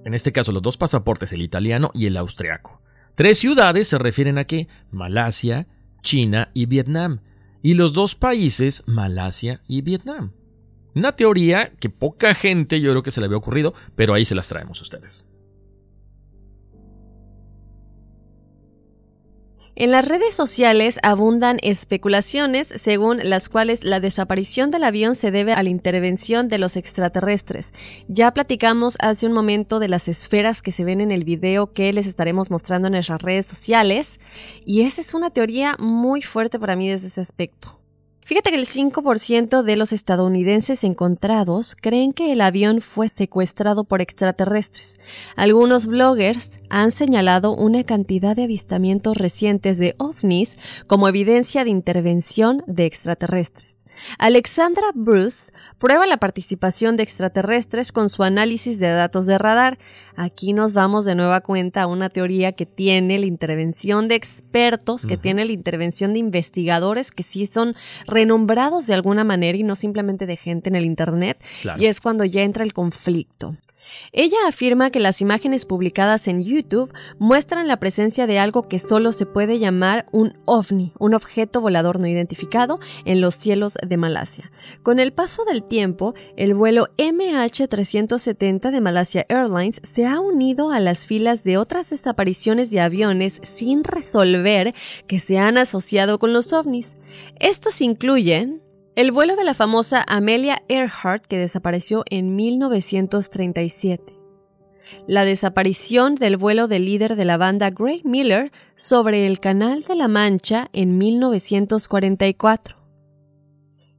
En 0.06 0.14
este 0.14 0.32
caso, 0.32 0.54
los 0.54 0.62
dos 0.62 0.78
pasaportes, 0.78 1.34
el 1.34 1.42
italiano 1.42 1.92
y 1.94 2.06
el 2.06 2.16
austriaco. 2.16 2.79
Tres 3.20 3.40
ciudades 3.40 3.90
se 3.90 3.98
refieren 3.98 4.38
a 4.38 4.46
qué? 4.46 4.70
Malasia, 4.92 5.68
China 6.02 6.52
y 6.54 6.68
Vietnam 6.68 7.20
y 7.62 7.74
los 7.74 7.92
dos 7.92 8.16
países, 8.16 8.82
Malasia 8.86 9.60
y 9.68 9.82
Vietnam. 9.82 10.32
Una 10.96 11.18
teoría 11.18 11.74
que 11.82 11.90
poca 11.90 12.34
gente 12.34 12.80
yo 12.80 12.92
creo 12.92 13.04
que 13.04 13.12
se 13.12 13.20
le 13.20 13.26
había 13.26 13.38
ocurrido, 13.38 13.74
pero 13.94 14.14
ahí 14.14 14.24
se 14.24 14.36
las 14.36 14.48
traemos 14.48 14.80
a 14.80 14.84
ustedes. 14.84 15.26
En 19.80 19.92
las 19.92 20.06
redes 20.06 20.36
sociales 20.36 21.00
abundan 21.04 21.58
especulaciones 21.62 22.68
según 22.68 23.20
las 23.24 23.48
cuales 23.48 23.86
la 23.86 24.02
desaparición 24.02 24.72
del 24.72 24.84
avión 24.84 25.16
se 25.16 25.32
debe 25.32 25.54
a 25.54 25.64
la 25.64 25.70
intervención 25.70 26.50
de 26.50 26.58
los 26.58 26.76
extraterrestres. 26.76 27.72
Ya 28.10 28.34
platicamos 28.34 28.98
hace 29.00 29.26
un 29.26 29.32
momento 29.32 29.80
de 29.80 29.88
las 29.88 30.10
esferas 30.10 30.62
que 30.62 30.74
se 30.74 30.84
ven 30.84 31.00
en 31.00 31.12
el 31.12 31.24
video 31.24 31.72
que 31.72 31.94
les 31.94 32.08
estaremos 32.08 32.52
mostrando 32.52 32.90
en 32.90 32.96
nuestras 32.96 33.22
redes 33.22 33.46
sociales 33.46 34.20
y 34.66 34.82
esa 34.82 35.00
es 35.00 35.14
una 35.14 35.30
teoría 35.30 35.78
muy 35.80 36.24
fuerte 36.24 36.60
para 36.60 36.76
mí 36.76 36.90
desde 36.90 37.08
ese 37.08 37.22
aspecto. 37.22 37.79
Fíjate 38.30 38.52
que 38.52 38.58
el 38.58 38.68
5% 38.68 39.64
de 39.64 39.76
los 39.76 39.92
estadounidenses 39.92 40.84
encontrados 40.84 41.76
creen 41.76 42.14
que 42.14 42.32
el 42.32 42.42
avión 42.42 42.80
fue 42.80 43.10
secuestrado 43.10 43.86
por 43.86 44.02
extraterrestres. 44.02 45.00
Algunos 45.36 45.88
bloggers 45.88 46.60
han 46.70 46.92
señalado 46.92 47.56
una 47.56 47.84
cantidad 47.86 48.36
de 48.36 48.44
avistamientos 48.44 49.18
recientes 49.18 49.80
de 49.80 49.96
ovnis 49.98 50.60
como 50.86 51.08
evidencia 51.08 51.64
de 51.64 51.72
intervención 51.72 52.62
de 52.68 52.86
extraterrestres. 52.86 53.79
Alexandra 54.18 54.88
Bruce 54.94 55.52
prueba 55.78 56.06
la 56.06 56.18
participación 56.18 56.98
de 56.98 57.04
extraterrestres 57.04 57.92
con 57.92 58.10
su 58.10 58.24
análisis 58.24 58.80
de 58.80 58.90
datos 58.90 59.26
de 59.26 59.38
radar. 59.38 59.78
Aquí 60.16 60.54
nos 60.54 60.74
vamos 60.74 61.06
de 61.06 61.16
nueva 61.16 61.42
cuenta 61.42 61.84
a 61.84 61.88
una 61.88 62.10
teoría 62.10 62.52
que 62.52 62.66
tiene 62.66 63.20
la 63.20 63.26
intervención 63.26 64.08
de 64.08 64.16
expertos, 64.16 65.06
que 65.06 65.18
tiene 65.18 65.46
la 65.46 65.54
intervención 65.54 66.14
de 66.14 66.20
investigadores 66.20 67.12
que 67.12 67.24
sí 67.24 67.46
son 67.46 67.76
renombrados 68.06 68.88
de 68.88 68.94
alguna 68.94 69.24
manera 69.24 69.58
y 69.58 69.64
no 69.64 69.76
simplemente 69.76 70.26
de 70.26 70.36
gente 70.36 70.70
en 70.70 70.76
el 70.76 70.86
Internet. 70.86 71.42
Claro. 71.62 71.82
Y 71.82 71.86
es 71.86 72.02
cuando 72.02 72.26
ya 72.26 72.44
entra 72.44 72.64
el 72.64 72.74
conflicto. 72.74 73.56
Ella 74.12 74.38
afirma 74.48 74.90
que 74.90 75.00
las 75.00 75.22
imágenes 75.22 75.66
publicadas 75.66 76.28
en 76.28 76.44
YouTube 76.44 76.94
muestran 77.18 77.68
la 77.68 77.78
presencia 77.78 78.28
de 78.28 78.40
algo 78.40 78.68
que 78.68 78.80
solo 78.80 79.12
se 79.12 79.26
puede 79.26 79.60
llamar 79.60 80.08
un 80.12 80.38
ovni, 80.46 80.94
un 81.00 81.14
objeto 81.14 81.62
volador 81.62 82.00
no 82.00 82.08
identificado, 82.08 82.80
en 83.06 83.22
los 83.22 83.36
cielos 83.36 83.78
de 83.86 83.98
Malasia. 83.98 84.52
Con 84.84 85.00
el 85.00 85.14
paso 85.14 85.46
del 85.46 85.64
tiempo, 85.64 86.14
el 86.38 86.54
vuelo 86.54 86.90
MH370 86.98 88.72
de 88.72 88.82
Malasia 88.82 89.26
Airlines 89.30 89.82
se 89.84 90.06
ha 90.06 90.20
unido 90.20 90.72
a 90.72 90.80
las 90.80 91.08
filas 91.08 91.44
de 91.44 91.58
otras 91.58 91.90
desapariciones 91.90 92.72
de 92.72 92.82
aviones 92.82 93.40
sin 93.44 93.84
resolver 93.84 94.74
que 95.08 95.20
se 95.20 95.38
han 95.38 95.58
asociado 95.58 96.20
con 96.20 96.34
los 96.34 96.54
ovnis. 96.54 96.98
Estos 97.40 97.82
incluyen 97.82 98.62
el 98.96 99.12
vuelo 99.12 99.36
de 99.36 99.44
la 99.44 99.54
famosa 99.54 100.04
Amelia 100.08 100.64
Earhart 100.68 101.26
que 101.26 101.38
desapareció 101.38 102.04
en 102.10 102.36
1937. 102.36 104.16
La 105.08 105.24
desaparición 105.24 106.16
del 106.16 106.38
vuelo 106.38 106.68
del 106.68 106.86
líder 106.86 107.16
de 107.16 107.26
la 107.26 107.38
banda 107.38 107.70
Greg 107.70 108.06
Miller 108.06 108.52
sobre 108.76 109.28
el 109.28 109.40
Canal 109.40 109.84
de 109.84 109.96
la 109.96 110.08
Mancha 110.08 110.70
en 110.74 110.98
1944. 110.98 112.78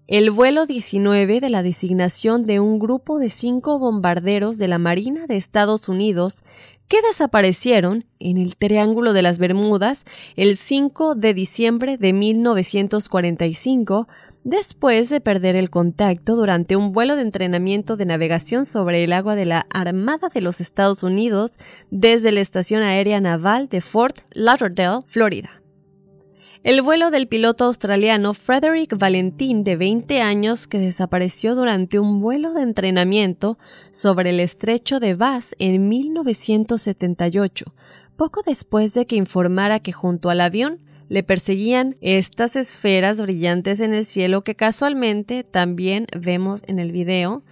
El 0.09 0.33
vuelo 0.33 0.67
19 0.67 1.41
de 1.41 1.51
la 1.51 1.63
designación 1.63 2.45
de 2.45 2.59
un 2.59 2.81
grupo 2.81 3.21
de 3.21 3.29
cinco 3.29 3.79
bombarderos 3.79 4.59
de 4.59 4.67
la 4.67 4.79
Marina 4.79 5.29
de 5.29 5.37
Estados 5.37 5.89
Unidos 5.89 6.43
que 6.91 7.03
desaparecieron 7.03 8.05
en 8.19 8.37
el 8.37 8.57
Triángulo 8.57 9.13
de 9.13 9.23
las 9.23 9.39
Bermudas 9.39 10.05
el 10.35 10.57
5 10.57 11.15
de 11.15 11.35
diciembre 11.35 11.97
de 11.99 12.13
1945 12.13 14.09
después 14.43 15.09
de 15.09 15.21
perder 15.21 15.55
el 15.55 15.71
contacto 15.71 16.35
durante 16.35 16.75
un 16.75 16.91
vuelo 16.91 17.15
de 17.15 17.23
entrenamiento 17.23 17.97
de 17.97 18.07
navegación 18.07 18.67
sobre 18.67 19.05
el 19.05 19.13
agua 19.13 19.37
de 19.37 19.47
la 19.47 19.67
Armada 19.71 20.31
de 20.31 20.41
los 20.41 20.61
Estados 20.61 21.05
Unidos 21.05 21.53
desde 21.93 22.33
la 22.33 22.41
Estación 22.41 22.83
Aérea 22.83 23.21
Naval 23.21 23.69
de 23.69 23.83
Fort 23.83 24.23
Lauderdale, 24.33 25.03
Florida. 25.07 25.60
El 26.63 26.83
vuelo 26.83 27.11
del 27.11 27.27
piloto 27.27 27.65
australiano 27.65 28.35
Frederick 28.35 28.99
Valentin, 28.99 29.65
de 29.65 29.77
20 29.77 30.21
años, 30.21 30.67
que 30.67 30.79
desapareció 30.79 31.55
durante 31.55 31.99
un 31.99 32.21
vuelo 32.21 32.53
de 32.53 32.61
entrenamiento 32.61 33.57
sobre 33.93 34.29
el 34.29 34.41
estrecho 34.41 35.01
de 35.01 35.15
Bass 35.15 35.57
en 35.59 35.89
1978, 35.89 37.73
poco 38.15 38.43
después 38.45 38.93
de 38.93 39.07
que 39.07 39.17
informara 39.17 39.81
que 39.81 39.93
junto 39.93 40.29
al 40.29 40.43
avión 40.43 40.81
le 41.09 41.23
perseguían 41.23 41.97
estas 42.03 42.57
esferas 42.57 43.19
brillantes 43.19 43.81
en 43.81 43.95
el 43.95 44.05
cielo 44.05 44.45
que 44.45 44.55
casualmente 44.55 45.45
también 45.45 46.09
vemos 46.15 46.63
en 46.67 46.79
el 46.79 46.93
video 46.93 47.43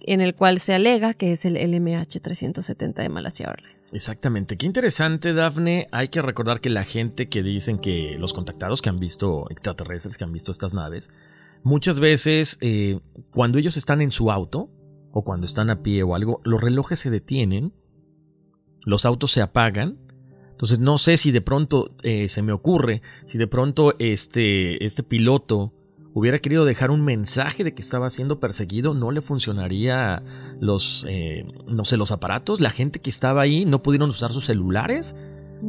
en 0.00 0.20
el 0.20 0.34
cual 0.34 0.60
se 0.60 0.74
alega 0.74 1.14
que 1.14 1.32
es 1.32 1.44
el 1.44 1.56
LMH370 1.56 2.94
de 2.94 3.08
Malasia 3.08 3.48
Airlines. 3.48 3.94
Exactamente. 3.94 4.56
Qué 4.56 4.66
interesante, 4.66 5.32
Dafne. 5.32 5.88
Hay 5.92 6.08
que 6.08 6.22
recordar 6.22 6.60
que 6.60 6.70
la 6.70 6.84
gente 6.84 7.28
que 7.28 7.42
dicen 7.42 7.78
que 7.78 8.16
los 8.18 8.32
contactados 8.32 8.82
que 8.82 8.88
han 8.88 8.98
visto 8.98 9.48
extraterrestres, 9.50 10.16
que 10.16 10.24
han 10.24 10.32
visto 10.32 10.52
estas 10.52 10.74
naves, 10.74 11.10
muchas 11.62 12.00
veces 12.00 12.58
eh, 12.60 13.00
cuando 13.32 13.58
ellos 13.58 13.76
están 13.76 14.00
en 14.00 14.10
su 14.10 14.30
auto 14.30 14.70
o 15.12 15.24
cuando 15.24 15.46
están 15.46 15.70
a 15.70 15.82
pie 15.82 16.02
o 16.02 16.14
algo, 16.14 16.40
los 16.44 16.60
relojes 16.60 16.98
se 16.98 17.10
detienen, 17.10 17.72
los 18.84 19.04
autos 19.04 19.32
se 19.32 19.42
apagan. 19.42 19.98
Entonces 20.50 20.80
no 20.80 20.98
sé 20.98 21.16
si 21.16 21.30
de 21.30 21.40
pronto 21.40 21.94
eh, 22.02 22.28
se 22.28 22.42
me 22.42 22.52
ocurre, 22.52 23.02
si 23.26 23.38
de 23.38 23.46
pronto 23.46 23.94
este, 23.98 24.84
este 24.84 25.04
piloto 25.04 25.72
hubiera 26.18 26.38
querido 26.38 26.64
dejar 26.64 26.90
un 26.90 27.04
mensaje 27.04 27.64
de 27.64 27.74
que 27.74 27.82
estaba 27.82 28.10
siendo 28.10 28.40
perseguido, 28.40 28.94
no 28.94 29.10
le 29.10 29.22
funcionaría 29.22 30.22
los, 30.60 31.06
eh, 31.08 31.46
no 31.66 31.84
sé, 31.84 31.96
los 31.96 32.12
aparatos. 32.12 32.60
La 32.60 32.70
gente 32.70 33.00
que 33.00 33.10
estaba 33.10 33.42
ahí 33.42 33.64
no 33.64 33.82
pudieron 33.82 34.10
usar 34.10 34.32
sus 34.32 34.46
celulares. 34.46 35.14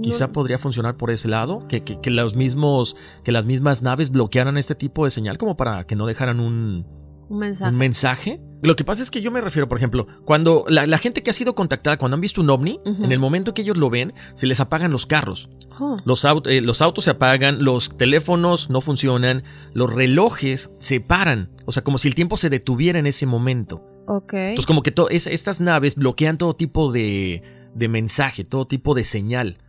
Quizá 0.03 0.31
podría 0.31 0.59
funcionar 0.59 0.97
por 0.97 1.09
ese 1.09 1.27
lado, 1.27 1.67
que, 1.67 1.83
que, 1.83 1.99
que, 1.99 2.11
los 2.11 2.35
mismos, 2.35 2.95
que 3.23 3.31
las 3.31 3.47
mismas 3.47 3.81
naves 3.81 4.11
bloquearan 4.11 4.57
este 4.57 4.75
tipo 4.75 5.05
de 5.05 5.09
señal 5.09 5.39
como 5.39 5.57
para 5.57 5.87
que 5.87 5.95
no 5.95 6.05
dejaran 6.05 6.39
un, 6.39 6.85
un 7.29 7.39
mensaje. 7.39 7.71
un 7.71 7.77
mensaje. 7.77 8.41
Lo 8.61 8.75
que 8.75 8.83
pasa 8.83 9.01
es 9.03 9.09
que 9.09 9.21
yo 9.21 9.31
me 9.31 9.39
refiero, 9.39 9.69
por 9.69 9.77
ejemplo, 9.77 10.05
cuando 10.25 10.65
la, 10.67 10.85
la 10.85 10.97
gente 10.97 11.23
que 11.23 11.29
ha 11.29 11.33
sido 11.33 11.55
contactada, 11.55 11.95
cuando 11.97 12.15
han 12.15 12.21
visto 12.21 12.41
un 12.41 12.49
ovni, 12.49 12.81
en 12.85 13.11
el 13.11 13.19
momento 13.19 13.53
que 13.53 13.61
ellos 13.61 13.77
lo 13.77 13.89
ven, 13.89 14.13
se 14.33 14.47
les 14.47 14.59
apagan 14.59 14.91
los 14.91 15.05
carros. 15.05 15.47
Oh. 15.79 15.95
Los, 16.03 16.25
aut- 16.25 16.45
eh, 16.47 16.59
los 16.59 16.81
autos 16.81 17.05
se 17.05 17.11
apagan, 17.11 17.63
los 17.63 17.95
teléfonos 17.97 18.69
no 18.69 18.81
funcionan, 18.81 19.43
los 19.73 19.93
relojes 19.93 20.71
se 20.79 20.99
paran. 20.99 21.51
O 21.65 21.71
sea, 21.71 21.83
como 21.85 21.97
si 21.99 22.09
el 22.09 22.15
tiempo 22.15 22.35
se 22.35 22.49
detuviera 22.49 22.99
en 22.99 23.07
ese 23.07 23.25
momento. 23.25 23.85
Ok. 24.07 24.33
Entonces, 24.33 24.65
como 24.65 24.83
que 24.83 24.93
es- 25.11 25.27
estas 25.27 25.61
naves 25.61 25.95
bloquean 25.95 26.37
todo 26.37 26.53
tipo 26.55 26.91
de, 26.91 27.41
de 27.75 27.87
mensaje, 27.87 28.43
todo 28.43 28.67
tipo 28.67 28.93
de 28.93 29.05
señal. 29.05 29.59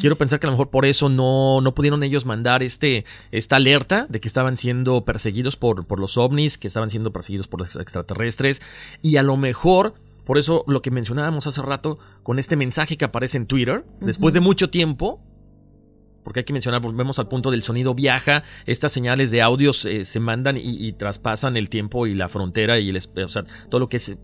Quiero 0.00 0.16
pensar 0.16 0.40
que 0.40 0.46
a 0.46 0.50
lo 0.50 0.52
mejor 0.52 0.70
por 0.70 0.86
eso 0.86 1.08
no, 1.08 1.60
no 1.60 1.74
pudieron 1.74 2.02
ellos 2.02 2.26
mandar 2.26 2.62
este, 2.62 3.04
esta 3.30 3.56
alerta 3.56 4.06
de 4.08 4.20
que 4.20 4.28
estaban 4.28 4.56
siendo 4.56 5.04
perseguidos 5.04 5.56
por, 5.56 5.86
por 5.86 6.00
los 6.00 6.16
ovnis, 6.16 6.58
que 6.58 6.68
estaban 6.68 6.90
siendo 6.90 7.12
perseguidos 7.12 7.48
por 7.48 7.60
los 7.60 7.76
extraterrestres. 7.76 8.60
Y 9.02 9.16
a 9.16 9.22
lo 9.22 9.36
mejor, 9.36 9.94
por 10.24 10.38
eso 10.38 10.64
lo 10.66 10.82
que 10.82 10.90
mencionábamos 10.90 11.46
hace 11.46 11.62
rato, 11.62 11.98
con 12.22 12.38
este 12.38 12.56
mensaje 12.56 12.96
que 12.96 13.04
aparece 13.04 13.38
en 13.38 13.46
Twitter, 13.46 13.84
después 14.00 14.34
de 14.34 14.40
mucho 14.40 14.70
tiempo, 14.70 15.20
porque 16.22 16.40
hay 16.40 16.44
que 16.44 16.52
mencionar, 16.52 16.80
volvemos 16.80 17.18
al 17.18 17.28
punto 17.28 17.50
del 17.50 17.62
sonido 17.62 17.94
viaja, 17.94 18.44
estas 18.66 18.92
señales 18.92 19.30
de 19.30 19.42
audios 19.42 19.84
eh, 19.84 20.04
se 20.04 20.20
mandan 20.20 20.56
y, 20.56 20.60
y 20.62 20.92
traspasan 20.92 21.56
el 21.56 21.68
tiempo 21.68 22.06
y 22.06 22.14
la 22.14 22.28
frontera 22.28 22.78
y 22.78 22.90
el, 22.90 22.96
o 22.96 23.28
sea, 23.28 23.44
todo 23.68 23.80
lo 23.80 23.88
que 23.88 23.96
es 23.96 24.16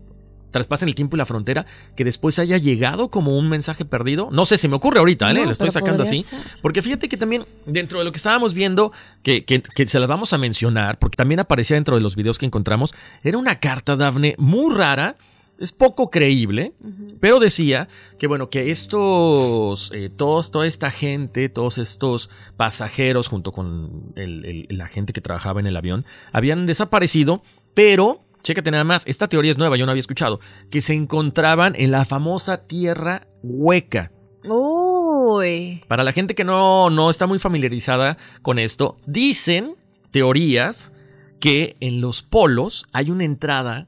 traspasan 0.51 0.89
el 0.89 0.95
tiempo 0.95 1.15
y 1.15 1.19
la 1.19 1.25
frontera, 1.25 1.65
que 1.95 2.03
después 2.03 2.39
haya 2.39 2.57
llegado 2.57 3.09
como 3.09 3.37
un 3.37 3.49
mensaje 3.49 3.85
perdido. 3.85 4.29
No 4.31 4.45
sé, 4.45 4.57
se 4.57 4.67
me 4.67 4.75
ocurre 4.75 4.99
ahorita, 4.99 5.29
¿eh? 5.31 5.33
No, 5.33 5.45
lo 5.45 5.51
estoy 5.51 5.71
sacando 5.71 6.03
así. 6.03 6.23
ser. 6.23 6.39
Porque 6.61 6.81
fíjate 6.81 7.09
que 7.09 7.17
también 7.17 7.45
dentro 7.65 7.99
de 7.99 8.05
lo 8.05 8.11
que 8.11 8.17
estábamos 8.17 8.53
viendo, 8.53 8.91
que, 9.23 9.45
que, 9.45 9.61
que 9.61 9.87
se 9.87 9.99
las 9.99 10.07
vamos 10.07 10.33
a 10.33 10.37
mencionar, 10.37 10.99
porque 10.99 11.15
también 11.17 11.39
aparecía 11.39 11.75
dentro 11.75 11.95
de 11.95 12.01
los 12.01 12.15
videos 12.15 12.37
que 12.37 12.45
encontramos, 12.45 12.93
era 13.23 13.37
una 13.37 13.59
carta, 13.59 13.95
Dafne, 13.95 14.35
muy 14.37 14.73
rara. 14.73 15.15
Es 15.59 15.71
poco 15.71 16.11
creíble, 16.11 16.73
pero 17.19 17.39
decía 17.39 17.87
que 18.19 18.27
bueno, 18.27 18.47
que 18.51 18.69
estos, 18.69 19.91
eh, 19.91 20.09
todos, 20.15 20.51
toda 20.51 20.67
esta 20.67 20.91
gente, 20.91 21.49
todos 21.49 21.79
estos 21.79 22.29
pasajeros 22.57 23.27
junto 23.27 23.51
con 23.51 24.13
el- 24.15 24.45
el- 24.45 24.77
la 24.77 24.87
gente 24.87 25.13
que 25.13 25.21
trabajaba 25.21 25.59
en 25.59 25.65
el 25.65 25.75
avión, 25.75 26.05
habían 26.31 26.67
desaparecido, 26.67 27.41
pero 27.73 28.21
Chécate 28.43 28.71
nada 28.71 28.83
más, 28.83 29.03
esta 29.05 29.27
teoría 29.27 29.51
es 29.51 29.57
nueva, 29.57 29.77
yo 29.77 29.85
no 29.85 29.91
había 29.91 29.99
escuchado, 29.99 30.39
que 30.69 30.81
se 30.81 30.93
encontraban 30.93 31.73
en 31.75 31.91
la 31.91 32.05
famosa 32.05 32.65
tierra 32.65 33.27
hueca. 33.43 34.11
Uy. 34.45 35.83
Para 35.87 36.03
la 36.03 36.13
gente 36.13 36.35
que 36.35 36.43
no, 36.43 36.89
no 36.89 37.09
está 37.09 37.27
muy 37.27 37.39
familiarizada 37.39 38.17
con 38.41 38.59
esto, 38.59 38.97
dicen 39.05 39.75
teorías 40.11 40.93
que 41.39 41.75
en 41.79 42.01
los 42.01 42.23
polos 42.23 42.85
hay 42.93 43.11
una 43.11 43.23
entrada, 43.23 43.87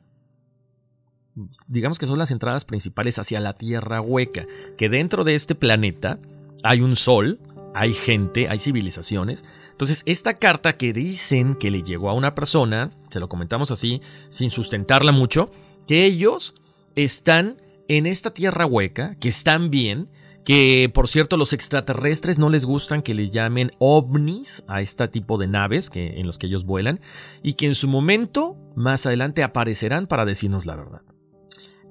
digamos 1.68 1.98
que 1.98 2.06
son 2.06 2.20
las 2.20 2.32
entradas 2.32 2.66
principales 2.66 3.18
hacia 3.20 3.40
la 3.40 3.54
tierra 3.54 4.02
hueca, 4.02 4.46
que 4.78 4.90
dentro 4.90 5.24
de 5.24 5.36
este 5.36 5.56
planeta 5.56 6.20
hay 6.64 6.82
un 6.82 6.96
sol, 6.96 7.40
hay 7.74 7.94
gente, 7.94 8.50
hay 8.50 8.60
civilizaciones. 8.60 9.46
Entonces, 9.80 10.04
esta 10.06 10.34
carta 10.34 10.76
que 10.76 10.92
dicen 10.92 11.56
que 11.56 11.72
le 11.72 11.84
llegó 11.84 12.10
a 12.10 12.14
una 12.14 12.36
persona, 12.36 12.92
se 13.10 13.22
lo 13.22 13.30
comentamos 13.30 13.72
así, 13.72 14.02
sin 14.28 14.52
sustentarla 14.52 15.14
mucho, 15.14 15.52
que 15.88 16.04
ellos 16.04 16.54
están 16.96 17.62
en 17.88 18.06
esta 18.06 18.34
tierra 18.34 18.66
hueca, 18.66 19.16
que 19.22 19.30
están 19.30 19.70
bien, 19.70 20.10
que 20.44 20.92
por 20.94 21.08
cierto 21.08 21.38
los 21.38 21.54
extraterrestres 21.54 22.38
no 22.38 22.50
les 22.50 22.66
gustan 22.66 23.02
que 23.02 23.14
les 23.14 23.32
llamen 23.32 23.72
ovnis 23.80 24.66
a 24.68 24.82
este 24.82 25.08
tipo 25.08 25.38
de 25.38 25.48
naves 25.48 25.90
que, 25.90 26.20
en 26.20 26.28
los 26.28 26.38
que 26.38 26.48
ellos 26.48 26.66
vuelan, 26.66 27.00
y 27.42 27.54
que 27.54 27.68
en 27.68 27.76
su 27.76 27.88
momento, 27.88 28.58
más 28.76 29.06
adelante, 29.06 29.44
aparecerán 29.44 30.08
para 30.08 30.26
decirnos 30.26 30.66
la 30.66 30.76
verdad. 30.76 31.04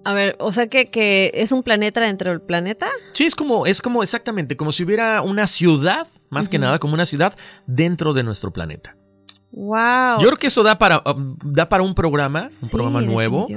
A 0.05 0.12
ver, 0.12 0.36
o 0.41 0.53
sea 0.53 0.66
que, 0.66 0.91
que 0.91 1.30
es 1.32 1.53
un 1.53 1.62
planeta 1.62 2.03
dentro 2.03 2.28
del 2.28 2.43
planeta. 2.43 2.91
Sí, 3.14 3.24
es 3.24 3.34
como, 3.34 3.64
es 3.64 3.80
como 3.80 4.03
exactamente, 4.03 4.59
como 4.59 4.72
si 4.72 4.84
hubiera 4.84 5.22
una 5.22 5.47
ciudad, 5.47 6.07
más 6.31 6.49
que 6.49 6.59
nada 6.59 6.79
como 6.79 6.95
una 6.95 7.07
ciudad 7.07 7.37
dentro 7.66 8.12
de 8.12 8.22
nuestro 8.22 8.53
planeta. 8.53 8.97
Wow. 9.51 10.20
Yo 10.20 10.26
creo 10.26 10.37
que 10.37 10.49
eso 10.49 10.62
da 10.62 10.79
para, 10.79 11.03
um, 11.07 11.37
da 11.43 11.70
para 11.70 11.83
un 11.83 11.95
programa, 11.95 12.51
un 12.62 12.68
programa 12.68 13.01
nuevo, 13.01 13.49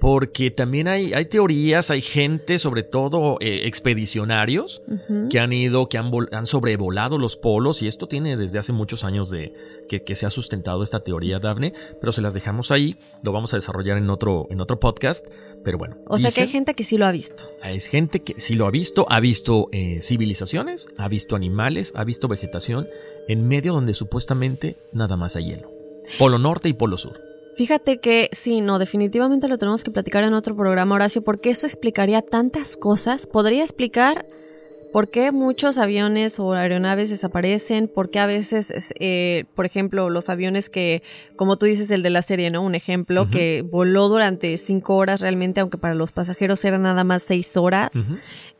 porque 0.00 0.50
también 0.50 0.88
hay, 0.88 1.12
hay 1.12 1.26
teorías, 1.26 1.90
hay 1.90 2.00
gente, 2.00 2.58
sobre 2.58 2.82
todo 2.82 3.38
eh, 3.40 3.62
expedicionarios, 3.66 4.82
que 5.30 5.38
han 5.38 5.52
ido, 5.52 5.88
que 5.88 5.98
han, 5.98 6.10
han 6.32 6.46
sobrevolado 6.46 7.16
los 7.16 7.36
polos, 7.36 7.80
y 7.82 7.86
esto 7.86 8.08
tiene 8.08 8.36
desde 8.36 8.58
hace 8.58 8.72
muchos 8.72 9.04
años 9.04 9.30
de 9.30 9.54
que, 9.88 10.02
que, 10.02 10.16
se 10.16 10.26
ha 10.26 10.30
sustentado 10.30 10.82
esta 10.82 11.00
teoría, 11.00 11.38
Dafne, 11.38 11.72
pero 12.00 12.12
se 12.12 12.20
las 12.20 12.34
dejamos 12.34 12.70
ahí, 12.70 12.96
lo 13.22 13.32
vamos 13.32 13.52
a 13.54 13.56
desarrollar 13.56 13.98
en 13.98 14.10
otro, 14.10 14.46
en 14.50 14.60
otro 14.60 14.80
podcast, 14.80 15.26
pero 15.64 15.78
bueno. 15.78 15.96
O 16.06 16.18
sea 16.18 16.30
que 16.30 16.42
hay 16.42 16.48
gente 16.48 16.74
que 16.74 16.84
sí 16.84 16.98
lo 16.98 17.06
ha 17.06 17.12
visto. 17.12 17.44
Hay 17.62 17.80
gente 17.80 18.20
que 18.20 18.40
sí 18.40 18.54
lo 18.54 18.66
ha 18.66 18.70
visto, 18.70 19.06
ha 19.08 19.20
visto 19.20 19.68
eh, 19.72 20.00
civilizaciones, 20.00 20.88
ha 20.98 21.08
visto 21.08 21.36
animales, 21.36 21.92
ha 21.96 22.04
visto 22.04 22.28
vegetación 22.28 22.86
en 23.28 23.46
medio 23.46 23.72
donde 23.72 23.94
supuestamente 23.94 24.76
nada 24.92 25.16
más 25.16 25.36
hay 25.36 25.46
hielo. 25.46 25.70
Polo 26.18 26.38
norte 26.38 26.68
y 26.68 26.72
polo 26.72 26.96
sur. 26.96 27.20
Fíjate 27.56 28.00
que 28.00 28.28
sí, 28.32 28.60
no, 28.60 28.78
definitivamente 28.78 29.48
lo 29.48 29.56
tenemos 29.56 29.82
que 29.82 29.90
platicar 29.90 30.24
en 30.24 30.34
otro 30.34 30.54
programa, 30.54 30.94
Horacio, 30.94 31.24
porque 31.24 31.50
eso 31.50 31.66
explicaría 31.66 32.20
tantas 32.20 32.76
cosas. 32.76 33.26
Podría 33.26 33.62
explicar 33.62 34.26
por 34.96 35.10
qué 35.10 35.30
muchos 35.30 35.76
aviones 35.76 36.40
o 36.40 36.54
aeronaves 36.54 37.10
desaparecen, 37.10 37.86
por 37.86 38.08
qué 38.10 38.18
a 38.18 38.24
veces, 38.24 38.94
eh, 38.98 39.44
por 39.54 39.66
ejemplo, 39.66 40.08
los 40.08 40.30
aviones 40.30 40.70
que, 40.70 41.02
como 41.36 41.58
tú 41.58 41.66
dices, 41.66 41.90
el 41.90 42.02
de 42.02 42.08
la 42.08 42.22
serie, 42.22 42.50
¿no? 42.50 42.62
Un 42.62 42.74
ejemplo, 42.74 43.28
que 43.28 43.60
voló 43.60 44.08
durante 44.08 44.56
cinco 44.56 44.96
horas 44.96 45.20
realmente, 45.20 45.60
aunque 45.60 45.76
para 45.76 45.94
los 45.94 46.12
pasajeros 46.12 46.64
eran 46.64 46.80
nada 46.80 47.04
más 47.04 47.22
seis 47.24 47.58
horas. 47.58 47.90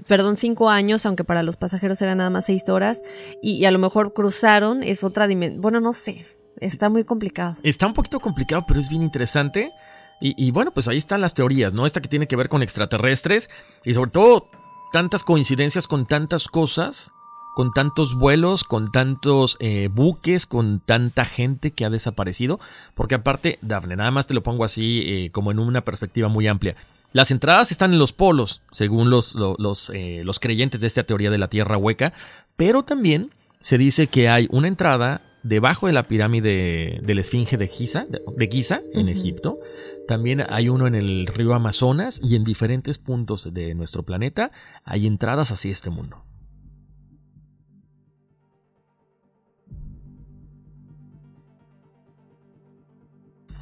Perdón, 0.07 0.37
cinco 0.37 0.68
años, 0.68 1.07
aunque 1.07 1.24
para 1.24 1.43
los 1.43 1.57
pasajeros 1.57 2.03
eran 2.03 2.18
nada 2.18 2.28
más 2.28 2.45
seis 2.45 2.68
horas. 2.68 3.01
Y, 3.41 3.53
y 3.53 3.64
a 3.64 3.70
lo 3.70 3.78
mejor 3.78 4.12
cruzaron, 4.12 4.82
es 4.82 5.05
otra 5.05 5.26
dimensión. 5.28 5.62
Bueno, 5.62 5.80
no 5.80 5.95
sé. 5.95 6.26
Está 6.61 6.91
muy 6.91 7.05
complicado. 7.05 7.57
Está 7.62 7.87
un 7.87 7.95
poquito 7.95 8.20
complicado, 8.20 8.62
pero 8.68 8.78
es 8.78 8.91
bien 8.91 9.03
interesante. 9.03 9.72
Y, 10.20 10.51
bueno, 10.51 10.70
pues 10.70 10.87
ahí 10.87 10.99
están 10.99 11.22
las 11.22 11.32
teorías, 11.32 11.72
¿no? 11.72 11.87
Esta 11.87 12.03
que 12.03 12.09
tiene 12.11 12.26
que 12.26 12.37
ver 12.37 12.51
con 12.51 12.62
extraterrestres 12.62 13.49
y 13.84 13.95
sobre 13.95 14.11
todo 14.11 14.51
tantas 14.93 15.24
coincidencias 15.24 15.87
con 15.87 16.07
tantas 16.07 16.49
cosas, 16.49 17.12
con 17.55 17.72
tantos 17.72 18.14
vuelos, 18.14 18.64
con 18.64 18.93
tantos 18.93 19.57
eh, 19.61 19.89
buques, 19.91 20.47
con 20.47 20.80
tanta 20.80 21.24
gente 21.24 21.70
que 21.70 21.84
ha 21.84 21.91
desaparecido. 21.91 22.61
Porque 22.95 23.14
aparte, 23.14 23.59
Dafne, 23.62 23.97
nada 23.97 24.11
más 24.11 24.26
te 24.26 24.34
lo 24.34 24.43
pongo 24.43 24.64
así 24.64 25.03
eh, 25.07 25.30
como 25.32 25.51
en 25.51 25.59
una 25.59 25.82
perspectiva 25.82 26.28
muy 26.28 26.47
amplia. 26.47 26.76
Las 27.12 27.30
entradas 27.30 27.72
están 27.72 27.93
en 27.93 27.99
los 27.99 28.12
polos, 28.12 28.61
según 28.70 29.09
los, 29.09 29.34
los, 29.34 29.91
eh, 29.95 30.20
los 30.24 30.39
creyentes 30.39 30.82
de 30.82 30.87
esta 30.87 31.05
teoría 31.05 31.30
de 31.30 31.39
la 31.39 31.49
Tierra 31.49 31.78
hueca, 31.78 32.12
pero 32.57 32.82
también 32.82 33.30
se 33.61 33.78
dice 33.78 34.07
que 34.07 34.28
hay 34.28 34.49
una 34.51 34.68
entrada 34.68 35.22
debajo 35.49 35.86
de 35.86 35.92
la 35.92 36.09
pirámide 36.09 37.01
del 37.03 37.18
Esfinge 37.18 37.57
de 37.57 37.68
Giza, 37.68 38.07
de 38.09 38.49
Giza 38.49 38.82
en 38.92 39.09
Egipto. 39.09 39.61
También 40.09 40.44
hay 40.49 40.68
uno 40.68 40.86
en 40.86 40.94
el 40.94 41.26
río 41.26 41.55
Amazonas 41.55 42.20
y 42.22 42.36
en 42.36 42.44
diferentes 42.44 42.99
puntos 42.99 43.53
de 43.53 43.74
nuestro 43.74 44.03
planeta 44.03 44.51
hay 44.84 45.07
entradas 45.07 45.53
hacia 45.53 45.72
este 45.72 45.90
mundo. 45.90 46.26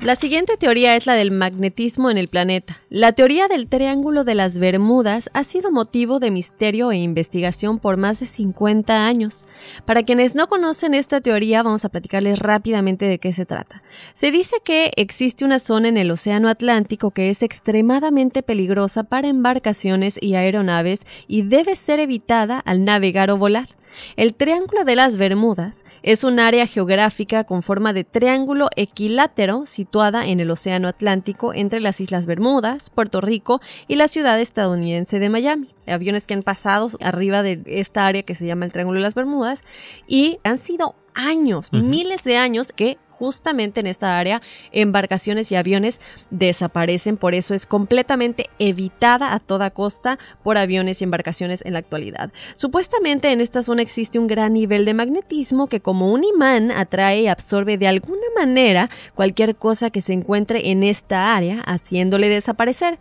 La 0.05 0.17
siguiente 0.17 0.59
teoría 0.59 0.97
es 0.97 1.07
la 1.07 1.15
del 1.15 1.31
magnetismo 1.31 2.11
en 2.11 2.19
el 2.19 2.29
planeta. 2.29 2.79
La 2.91 3.13
teoría 3.13 3.49
del 3.49 3.69
Triángulo 3.69 4.23
de 4.25 4.35
las 4.35 4.59
Bermudas 4.59 5.31
ha 5.33 5.45
sido 5.45 5.71
motivo 5.71 6.21
de 6.21 6.31
misterio 6.31 6.93
e 6.93 6.99
investigación 6.99 7.79
por 7.79 7.97
más 7.97 8.21
de 8.21 8.27
50 8.27 9.07
años. 9.07 9.47
Para 9.87 10.03
quienes 10.03 10.35
no 10.35 10.47
conocen 10.47 10.93
esta 10.93 11.23
teoría, 11.23 11.63
vamos 11.63 11.87
a 11.87 11.89
platicarles 11.89 12.39
rápidamente 12.39 13.07
de 13.07 13.19
qué 13.19 13.33
se 13.33 13.47
trata. 13.47 13.83
Se 14.13 14.31
dice 14.31 14.57
que 14.63 14.91
existe 14.97 15.43
una 15.43 15.59
zona 15.59 15.89
en 15.89 15.97
el 15.97 16.11
Océano 16.11 16.51
Atlántico 16.51 17.11
que 17.11 17.31
es 17.31 17.43
extremadamente 17.43 18.43
peligrosa 18.43 19.05
para 19.05 19.29
embarcaciones 19.29 20.19
y 20.21 20.35
aeronaves 20.35 21.07
y 21.29 21.45
debe 21.45 21.77
ser 21.77 21.99
evitada 21.99 22.59
al 22.59 22.85
navegar 22.85 23.31
o 23.31 23.39
volar. 23.39 23.71
El 24.17 24.35
Triángulo 24.35 24.85
de 24.85 24.97
las 24.97 25.17
Bermudas 25.17 25.85
es 26.03 26.25
un 26.25 26.41
área 26.41 26.67
geográfica 26.67 27.45
con 27.45 27.63
forma 27.63 27.93
de 27.93 28.05
triángulo 28.05 28.69
equilátero 28.77 29.67
situada 29.67 30.27
en 30.27 30.41
el 30.41 30.51
Océano 30.51 30.89
Atlántico 30.89 31.55
entre 31.55 31.81
las 31.81 32.01
Islas 32.01 32.27
Bermudas, 32.27 32.91
Puerto 32.91 33.21
Rico 33.21 33.61
y 33.89 33.97
la 33.97 34.09
ciudad 34.09 34.41
estadounidense 34.41 35.19
de 35.19 35.29
Miami. 35.29 35.75
Aviones 35.87 36.27
que 36.27 36.35
han 36.35 36.43
pasado 36.43 36.91
arriba 37.01 37.43
de 37.43 37.63
esta 37.67 38.07
área 38.07 38.23
que 38.23 38.35
se 38.35 38.47
llama 38.47 38.65
el 38.65 38.73
Triángulo 38.73 38.99
de 38.99 39.05
las 39.05 39.15
Bermudas 39.15 39.63
y 40.07 40.39
han 40.45 40.59
sido 40.59 40.95
años, 41.15 41.73
miles 41.73 42.25
de 42.25 42.37
años 42.37 42.73
que 42.73 42.99
justamente 43.19 43.81
en 43.81 43.87
esta 43.87 44.19
área 44.19 44.43
embarcaciones 44.73 45.51
y 45.53 45.57
aviones 45.57 46.01
desaparecen, 46.31 47.17
por 47.17 47.35
eso 47.35 47.55
es 47.55 47.67
completamente 47.67 48.51
evitada 48.59 49.35
a 49.35 49.41
toda 49.41 49.71
costa 49.71 50.19
por 50.43 50.59
aviones 50.59 51.01
y 51.01 51.05
embarcaciones 51.05 51.65
en 51.65 51.73
la 51.73 51.79
actualidad. 51.79 52.33
Supuestamente 52.57 53.31
en 53.31 53.41
esta 53.41 53.63
zona 53.63 53.83
existe 53.83 54.19
un 54.19 54.27
gran 54.27 54.53
nivel 54.53 54.85
de 54.85 54.95
magnetismo 54.95 55.69
que 55.69 55.81
como 55.81 56.13
un 56.13 56.25
imán 56.25 56.71
atrae 56.71 57.23
y 57.23 57.29
absorbe 57.29 57.79
de 57.79 57.89
alguna 57.89 58.27
manera 58.37 58.91
cualquier 59.15 59.57
cosa 59.57 59.91
que 59.91 60.01
se 60.01 60.13
encuentre 60.13 60.71
en 60.71 60.83
esta 60.83 61.35
área, 61.35 61.61
haciéndole 61.61 62.29
desaparecer. 62.29 62.99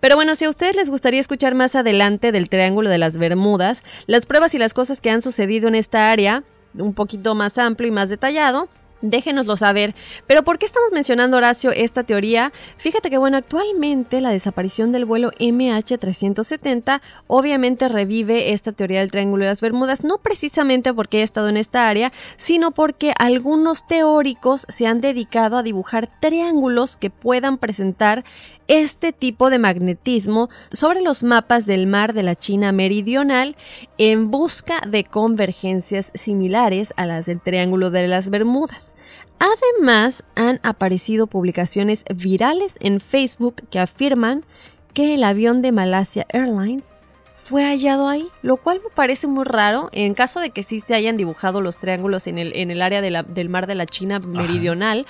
Pero 0.00 0.16
bueno, 0.16 0.34
si 0.34 0.44
a 0.44 0.48
ustedes 0.48 0.74
les 0.74 0.88
gustaría 0.88 1.20
escuchar 1.20 1.54
más 1.54 1.76
adelante 1.76 2.32
del 2.32 2.48
Triángulo 2.48 2.90
de 2.90 2.98
las 2.98 3.16
Bermudas, 3.18 3.84
las 4.06 4.26
pruebas 4.26 4.52
y 4.54 4.58
las 4.58 4.74
cosas 4.74 5.00
que 5.00 5.10
han 5.10 5.22
sucedido 5.22 5.68
en 5.68 5.76
esta 5.76 6.10
área, 6.10 6.42
un 6.74 6.94
poquito 6.94 7.34
más 7.34 7.56
amplio 7.58 7.88
y 7.88 7.92
más 7.92 8.10
detallado, 8.10 8.68
Déjenoslo 9.02 9.56
saber. 9.56 9.94
Pero 10.26 10.42
¿por 10.44 10.58
qué 10.58 10.66
estamos 10.66 10.90
mencionando, 10.92 11.36
Horacio, 11.36 11.72
esta 11.72 12.04
teoría? 12.04 12.52
Fíjate 12.78 13.10
que, 13.10 13.18
bueno, 13.18 13.36
actualmente 13.36 14.20
la 14.20 14.30
desaparición 14.30 14.92
del 14.92 15.04
vuelo 15.04 15.32
MH370 15.38 17.00
obviamente 17.26 17.88
revive 17.88 18.52
esta 18.52 18.72
teoría 18.72 19.00
del 19.00 19.10
Triángulo 19.10 19.44
de 19.44 19.50
las 19.50 19.60
Bermudas, 19.60 20.04
no 20.04 20.18
precisamente 20.18 20.94
porque 20.94 21.20
he 21.20 21.22
estado 21.22 21.48
en 21.48 21.56
esta 21.56 21.88
área, 21.88 22.12
sino 22.36 22.70
porque 22.70 23.12
algunos 23.18 23.86
teóricos 23.86 24.64
se 24.68 24.86
han 24.86 25.00
dedicado 25.00 25.56
a 25.56 25.62
dibujar 25.62 26.08
triángulos 26.20 26.96
que 26.96 27.10
puedan 27.10 27.58
presentar 27.58 28.24
este 28.72 29.12
tipo 29.12 29.50
de 29.50 29.58
magnetismo 29.58 30.48
sobre 30.72 31.02
los 31.02 31.22
mapas 31.22 31.66
del 31.66 31.86
mar 31.86 32.14
de 32.14 32.22
la 32.22 32.34
China 32.34 32.72
meridional 32.72 33.54
en 33.98 34.30
busca 34.30 34.80
de 34.88 35.04
convergencias 35.04 36.10
similares 36.14 36.94
a 36.96 37.04
las 37.04 37.26
del 37.26 37.42
Triángulo 37.42 37.90
de 37.90 38.08
las 38.08 38.30
Bermudas. 38.30 38.96
Además, 39.38 40.24
han 40.36 40.58
aparecido 40.62 41.26
publicaciones 41.26 42.06
virales 42.14 42.78
en 42.80 43.00
Facebook 43.00 43.56
que 43.68 43.78
afirman 43.78 44.46
que 44.94 45.12
el 45.12 45.24
avión 45.24 45.60
de 45.60 45.72
Malasia 45.72 46.24
Airlines 46.30 46.98
fue 47.34 47.64
hallado 47.64 48.08
ahí, 48.08 48.28
lo 48.40 48.56
cual 48.56 48.80
me 48.82 48.88
parece 48.88 49.26
muy 49.26 49.44
raro 49.44 49.90
en 49.92 50.14
caso 50.14 50.40
de 50.40 50.48
que 50.48 50.62
sí 50.62 50.80
se 50.80 50.94
hayan 50.94 51.18
dibujado 51.18 51.60
los 51.60 51.76
triángulos 51.76 52.26
en 52.26 52.38
el, 52.38 52.56
en 52.56 52.70
el 52.70 52.80
área 52.80 53.02
del 53.02 53.48
mar 53.50 53.66
de 53.66 53.74
la 53.74 53.84
China 53.84 54.18
meridional 54.18 55.06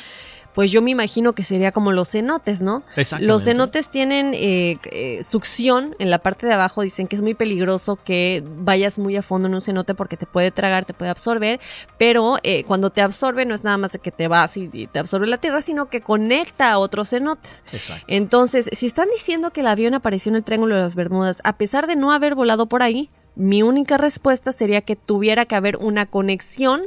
pues 0.54 0.70
yo 0.70 0.82
me 0.82 0.90
imagino 0.90 1.32
que 1.32 1.42
sería 1.42 1.72
como 1.72 1.92
los 1.92 2.10
cenotes, 2.10 2.62
¿no? 2.62 2.82
Los 3.20 3.44
cenotes 3.44 3.88
tienen 3.90 4.32
eh, 4.34 4.78
eh, 4.90 5.22
succión 5.22 5.94
en 5.98 6.10
la 6.10 6.18
parte 6.18 6.46
de 6.46 6.52
abajo, 6.52 6.82
dicen 6.82 7.08
que 7.08 7.16
es 7.16 7.22
muy 7.22 7.34
peligroso 7.34 7.96
que 7.96 8.44
vayas 8.58 8.98
muy 8.98 9.16
a 9.16 9.22
fondo 9.22 9.48
en 9.48 9.54
un 9.54 9.62
cenote 9.62 9.94
porque 9.94 10.16
te 10.16 10.26
puede 10.26 10.50
tragar, 10.50 10.84
te 10.84 10.94
puede 10.94 11.10
absorber, 11.10 11.60
pero 11.98 12.38
eh, 12.42 12.64
cuando 12.64 12.90
te 12.90 13.00
absorbe 13.00 13.46
no 13.46 13.54
es 13.54 13.64
nada 13.64 13.78
más 13.78 13.98
que 14.02 14.10
te 14.10 14.28
vas 14.28 14.56
y, 14.56 14.68
te 14.68 14.98
absorbe 14.98 15.26
la 15.26 15.38
tierra, 15.38 15.62
sino 15.62 15.88
que 15.88 16.00
conecta 16.00 16.70
a 16.70 16.78
otros 16.78 17.10
cenotes. 17.10 17.62
Exacto. 17.72 18.04
Entonces, 18.08 18.68
si 18.72 18.86
están 18.86 19.08
diciendo 19.10 19.50
que 19.50 19.60
el 19.60 19.66
avión 19.66 19.94
apareció 19.94 20.30
en 20.30 20.36
el 20.36 20.44
Triángulo 20.44 20.76
de 20.76 20.82
las 20.82 20.96
Bermudas, 20.96 21.40
a 21.44 21.56
pesar 21.56 21.86
de 21.86 21.96
no 21.96 22.12
haber 22.12 22.34
volado 22.34 22.66
por 22.66 22.82
ahí, 22.82 23.10
mi 23.34 23.62
única 23.62 23.96
respuesta 23.96 24.52
sería 24.52 24.82
que 24.82 24.96
tuviera 24.96 25.46
que 25.46 25.54
haber 25.54 25.78
una 25.78 26.06
conexión 26.06 26.82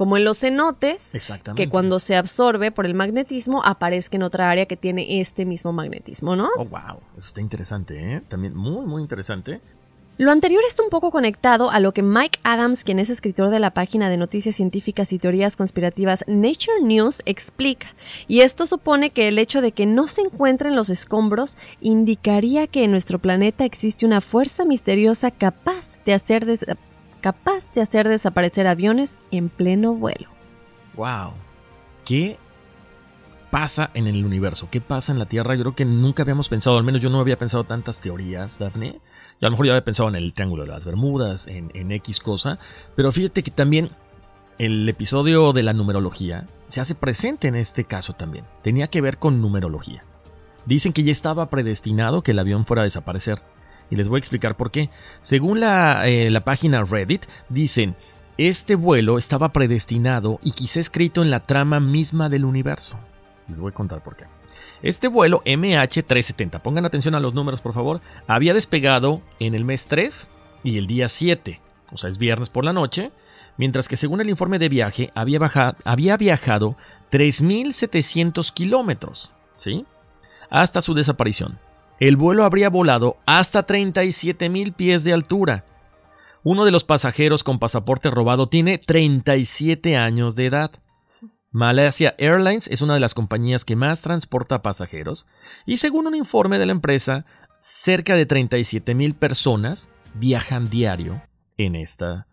como 0.00 0.16
en 0.16 0.24
los 0.24 0.38
cenotes, 0.38 1.12
que 1.54 1.68
cuando 1.68 1.98
se 1.98 2.16
absorbe 2.16 2.72
por 2.72 2.86
el 2.86 2.94
magnetismo 2.94 3.62
aparezca 3.62 4.16
en 4.16 4.22
otra 4.22 4.50
área 4.50 4.64
que 4.64 4.74
tiene 4.74 5.20
este 5.20 5.44
mismo 5.44 5.74
magnetismo, 5.74 6.36
¿no? 6.36 6.48
Oh, 6.56 6.64
wow, 6.64 7.00
está 7.18 7.42
interesante, 7.42 8.14
¿eh? 8.14 8.22
También 8.26 8.56
muy, 8.56 8.86
muy 8.86 9.02
interesante. 9.02 9.60
Lo 10.16 10.30
anterior 10.30 10.62
está 10.66 10.82
un 10.82 10.88
poco 10.88 11.10
conectado 11.10 11.70
a 11.70 11.80
lo 11.80 11.92
que 11.92 12.02
Mike 12.02 12.38
Adams, 12.44 12.82
quien 12.82 12.98
es 12.98 13.10
escritor 13.10 13.50
de 13.50 13.60
la 13.60 13.72
página 13.72 14.08
de 14.08 14.16
noticias 14.16 14.54
científicas 14.54 15.12
y 15.12 15.18
teorías 15.18 15.54
conspirativas 15.54 16.24
Nature 16.26 16.80
News, 16.82 17.20
explica. 17.26 17.88
Y 18.26 18.40
esto 18.40 18.64
supone 18.64 19.10
que 19.10 19.28
el 19.28 19.38
hecho 19.38 19.60
de 19.60 19.72
que 19.72 19.84
no 19.84 20.08
se 20.08 20.22
encuentren 20.22 20.76
los 20.76 20.88
escombros 20.88 21.58
indicaría 21.82 22.66
que 22.68 22.84
en 22.84 22.90
nuestro 22.90 23.18
planeta 23.18 23.66
existe 23.66 24.06
una 24.06 24.22
fuerza 24.22 24.64
misteriosa 24.64 25.30
capaz 25.30 25.98
de 26.06 26.14
hacer 26.14 26.46
capaz 27.20 27.72
de 27.72 27.82
hacer 27.82 28.08
desaparecer 28.08 28.66
aviones 28.66 29.16
en 29.30 29.48
pleno 29.48 29.94
vuelo. 29.94 30.28
¡Wow! 30.94 31.32
¿Qué 32.04 32.38
pasa 33.50 33.90
en 33.94 34.06
el 34.06 34.24
universo? 34.24 34.68
¿Qué 34.70 34.80
pasa 34.80 35.12
en 35.12 35.18
la 35.18 35.26
Tierra? 35.26 35.54
Yo 35.54 35.62
creo 35.62 35.74
que 35.74 35.84
nunca 35.84 36.22
habíamos 36.22 36.48
pensado, 36.48 36.78
al 36.78 36.84
menos 36.84 37.00
yo 37.00 37.10
no 37.10 37.20
había 37.20 37.38
pensado 37.38 37.64
tantas 37.64 38.00
teorías, 38.00 38.58
Daphne. 38.58 39.00
Yo 39.40 39.46
a 39.46 39.50
lo 39.50 39.52
mejor 39.52 39.66
ya 39.66 39.72
había 39.72 39.84
pensado 39.84 40.08
en 40.08 40.16
el 40.16 40.32
Triángulo 40.32 40.64
de 40.64 40.70
las 40.70 40.84
Bermudas, 40.84 41.46
en, 41.46 41.70
en 41.74 41.92
X 41.92 42.20
cosa, 42.20 42.58
pero 42.96 43.12
fíjate 43.12 43.42
que 43.42 43.50
también 43.50 43.90
el 44.58 44.88
episodio 44.88 45.52
de 45.52 45.62
la 45.62 45.72
numerología 45.72 46.46
se 46.66 46.80
hace 46.80 46.94
presente 46.94 47.48
en 47.48 47.56
este 47.56 47.84
caso 47.84 48.12
también. 48.12 48.44
Tenía 48.62 48.88
que 48.88 49.00
ver 49.00 49.18
con 49.18 49.40
numerología. 49.40 50.04
Dicen 50.66 50.92
que 50.92 51.02
ya 51.02 51.12
estaba 51.12 51.48
predestinado 51.48 52.22
que 52.22 52.32
el 52.32 52.38
avión 52.38 52.66
fuera 52.66 52.82
a 52.82 52.84
desaparecer. 52.84 53.42
Y 53.90 53.96
les 53.96 54.08
voy 54.08 54.18
a 54.18 54.20
explicar 54.20 54.56
por 54.56 54.70
qué. 54.70 54.88
Según 55.20 55.60
la, 55.60 56.08
eh, 56.08 56.30
la 56.30 56.44
página 56.44 56.84
Reddit, 56.84 57.26
dicen 57.48 57.96
este 58.38 58.74
vuelo 58.74 59.18
estaba 59.18 59.52
predestinado 59.52 60.40
y 60.42 60.52
quizá 60.52 60.80
escrito 60.80 61.20
en 61.20 61.30
la 61.30 61.40
trama 61.40 61.78
misma 61.78 62.30
del 62.30 62.46
universo. 62.46 62.98
Les 63.48 63.60
voy 63.60 63.70
a 63.70 63.74
contar 63.74 64.02
por 64.02 64.16
qué. 64.16 64.24
Este 64.82 65.08
vuelo 65.08 65.42
MH370, 65.44 66.62
pongan 66.62 66.86
atención 66.86 67.14
a 67.14 67.20
los 67.20 67.34
números 67.34 67.60
por 67.60 67.74
favor, 67.74 68.00
había 68.26 68.54
despegado 68.54 69.20
en 69.40 69.54
el 69.54 69.66
mes 69.66 69.86
3 69.88 70.30
y 70.64 70.78
el 70.78 70.86
día 70.86 71.08
7, 71.08 71.60
o 71.92 71.98
sea, 71.98 72.08
es 72.08 72.16
viernes 72.16 72.48
por 72.48 72.64
la 72.64 72.72
noche, 72.72 73.12
mientras 73.58 73.88
que 73.88 73.96
según 73.96 74.22
el 74.22 74.30
informe 74.30 74.58
de 74.58 74.70
viaje 74.70 75.12
había, 75.14 75.38
había 75.84 76.16
viajado 76.16 76.76
3.700 77.12 78.52
kilómetros, 78.54 79.34
¿sí? 79.56 79.84
Hasta 80.48 80.80
su 80.80 80.94
desaparición. 80.94 81.58
El 82.00 82.16
vuelo 82.16 82.44
habría 82.44 82.70
volado 82.70 83.18
hasta 83.26 83.66
37.000 83.66 84.74
pies 84.74 85.04
de 85.04 85.12
altura. 85.12 85.66
Uno 86.42 86.64
de 86.64 86.70
los 86.70 86.82
pasajeros 86.82 87.44
con 87.44 87.58
pasaporte 87.58 88.10
robado 88.10 88.48
tiene 88.48 88.78
37 88.78 89.98
años 89.98 90.34
de 90.34 90.46
edad. 90.46 90.70
Malaysia 91.50 92.14
Airlines 92.16 92.68
es 92.68 92.80
una 92.80 92.94
de 92.94 93.00
las 93.00 93.12
compañías 93.12 93.66
que 93.66 93.76
más 93.76 94.00
transporta 94.00 94.62
pasajeros 94.62 95.26
y 95.66 95.76
según 95.76 96.06
un 96.06 96.14
informe 96.14 96.58
de 96.58 96.64
la 96.64 96.72
empresa, 96.72 97.26
cerca 97.60 98.14
de 98.14 98.24
37 98.24 98.94
mil 98.94 99.14
personas 99.14 99.90
viajan 100.14 100.70
diario 100.70 101.20
en 101.58 101.76
esta 101.76 102.26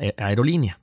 eh, 0.00 0.14
aerolínea. 0.16 0.78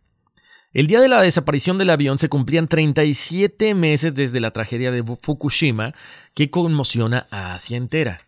El 0.73 0.87
día 0.87 0.99
de 0.99 1.07
la 1.07 1.21
desaparición 1.21 1.77
del 1.77 1.89
avión 1.89 2.17
se 2.17 2.27
cumplían 2.27 2.67
37 2.67 3.73
meses 3.75 4.13
desde 4.13 4.41
la 4.41 4.51
tragedia 4.51 4.91
de 4.91 5.05
Fukushima 5.21 5.93
que 6.33 6.49
conmociona 6.49 7.27
a 7.31 7.53
Asia 7.53 7.77
entera. 7.77 8.24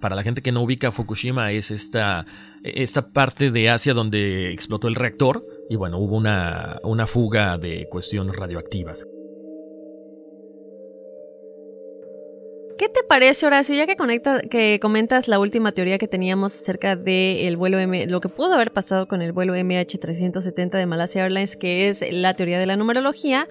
Para 0.00 0.14
la 0.14 0.22
gente 0.22 0.42
que 0.42 0.52
no 0.52 0.62
ubica 0.62 0.92
Fukushima 0.92 1.50
es 1.52 1.70
esta, 1.70 2.24
esta 2.62 3.10
parte 3.10 3.50
de 3.50 3.68
Asia 3.68 3.94
donde 3.94 4.52
explotó 4.52 4.86
el 4.88 4.94
reactor 4.94 5.44
y 5.68 5.76
bueno, 5.76 5.98
hubo 5.98 6.16
una, 6.16 6.78
una 6.84 7.06
fuga 7.06 7.58
de 7.58 7.86
cuestiones 7.90 8.36
radioactivas. 8.36 9.04
¿Qué 12.78 12.88
te 12.88 13.02
parece, 13.02 13.44
Horacio? 13.44 13.74
Ya 13.74 13.88
que, 13.88 13.96
conecta, 13.96 14.40
que 14.40 14.78
comentas 14.80 15.26
la 15.26 15.40
última 15.40 15.72
teoría 15.72 15.98
que 15.98 16.06
teníamos 16.06 16.54
acerca 16.54 16.94
de 16.94 17.48
el 17.48 17.56
vuelo 17.56 17.80
M, 17.80 18.06
lo 18.06 18.20
que 18.20 18.28
pudo 18.28 18.54
haber 18.54 18.70
pasado 18.70 19.08
con 19.08 19.20
el 19.20 19.32
vuelo 19.32 19.56
MH370 19.56 20.70
de 20.70 20.86
Malaysia 20.86 21.24
Airlines, 21.24 21.56
que 21.56 21.88
es 21.88 22.04
la 22.12 22.34
teoría 22.34 22.60
de 22.60 22.66
la 22.66 22.76
numerología. 22.76 23.48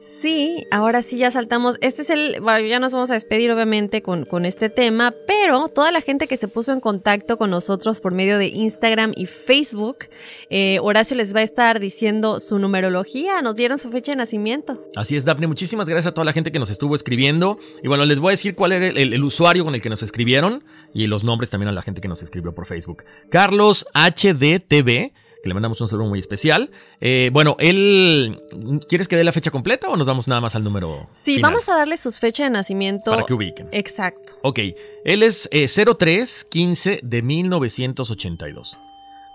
Sí, 0.00 0.66
ahora 0.70 1.02
sí 1.02 1.18
ya 1.18 1.30
saltamos. 1.30 1.76
Este 1.80 2.02
es 2.02 2.10
el. 2.10 2.40
Bueno, 2.40 2.66
ya 2.66 2.78
nos 2.78 2.92
vamos 2.92 3.10
a 3.10 3.14
despedir, 3.14 3.50
obviamente, 3.50 4.02
con, 4.02 4.24
con, 4.24 4.44
este 4.44 4.68
tema. 4.68 5.14
Pero 5.26 5.68
toda 5.68 5.90
la 5.90 6.00
gente 6.00 6.26
que 6.26 6.36
se 6.36 6.48
puso 6.48 6.72
en 6.72 6.80
contacto 6.80 7.36
con 7.38 7.50
nosotros 7.50 8.00
por 8.00 8.12
medio 8.12 8.38
de 8.38 8.46
Instagram 8.48 9.12
y 9.16 9.26
Facebook, 9.26 10.06
eh, 10.50 10.78
Horacio 10.80 11.16
les 11.16 11.34
va 11.34 11.40
a 11.40 11.42
estar 11.42 11.80
diciendo 11.80 12.40
su 12.40 12.58
numerología. 12.58 13.42
Nos 13.42 13.56
dieron 13.56 13.78
su 13.78 13.90
fecha 13.90 14.12
de 14.12 14.16
nacimiento. 14.16 14.84
Así 14.94 15.16
es, 15.16 15.24
Daphne. 15.24 15.46
Muchísimas 15.46 15.88
gracias 15.88 16.12
a 16.12 16.14
toda 16.14 16.24
la 16.24 16.32
gente 16.32 16.52
que 16.52 16.58
nos 16.58 16.70
estuvo 16.70 16.94
escribiendo. 16.94 17.58
Y 17.82 17.88
bueno, 17.88 18.04
les 18.04 18.20
voy 18.20 18.28
a 18.28 18.32
decir 18.32 18.54
cuál 18.54 18.72
era 18.72 18.86
el, 18.86 19.12
el 19.12 19.24
usuario 19.24 19.64
con 19.64 19.74
el 19.74 19.82
que 19.82 19.90
nos 19.90 20.02
escribieron. 20.02 20.64
Y 20.94 21.06
los 21.08 21.24
nombres 21.24 21.50
también 21.50 21.68
a 21.68 21.72
la 21.72 21.82
gente 21.82 22.00
que 22.00 22.08
nos 22.08 22.22
escribió 22.22 22.54
por 22.54 22.66
Facebook. 22.66 23.04
Carlos 23.30 23.86
HDTV 23.94 25.12
le 25.44 25.54
mandamos 25.54 25.80
un 25.80 25.88
saludo 25.88 26.08
muy 26.08 26.18
especial. 26.18 26.70
Eh, 27.00 27.30
bueno, 27.32 27.56
él. 27.58 28.40
¿Quieres 28.88 29.08
que 29.08 29.16
dé 29.16 29.24
la 29.24 29.32
fecha 29.32 29.50
completa 29.50 29.88
o 29.88 29.96
nos 29.96 30.06
vamos 30.06 30.28
nada 30.28 30.40
más 30.40 30.54
al 30.54 30.64
número? 30.64 31.08
Sí, 31.12 31.40
vamos 31.40 31.68
a 31.68 31.76
darle 31.76 31.96
sus 31.96 32.18
fechas 32.18 32.46
de 32.46 32.50
nacimiento. 32.50 33.10
Para 33.10 33.24
que 33.24 33.34
ubiquen. 33.34 33.68
Exacto. 33.72 34.32
Ok, 34.42 34.60
él 35.04 35.22
es 35.22 35.48
eh, 35.52 35.66
0315 35.68 37.00
de 37.02 37.22
1982. 37.22 38.78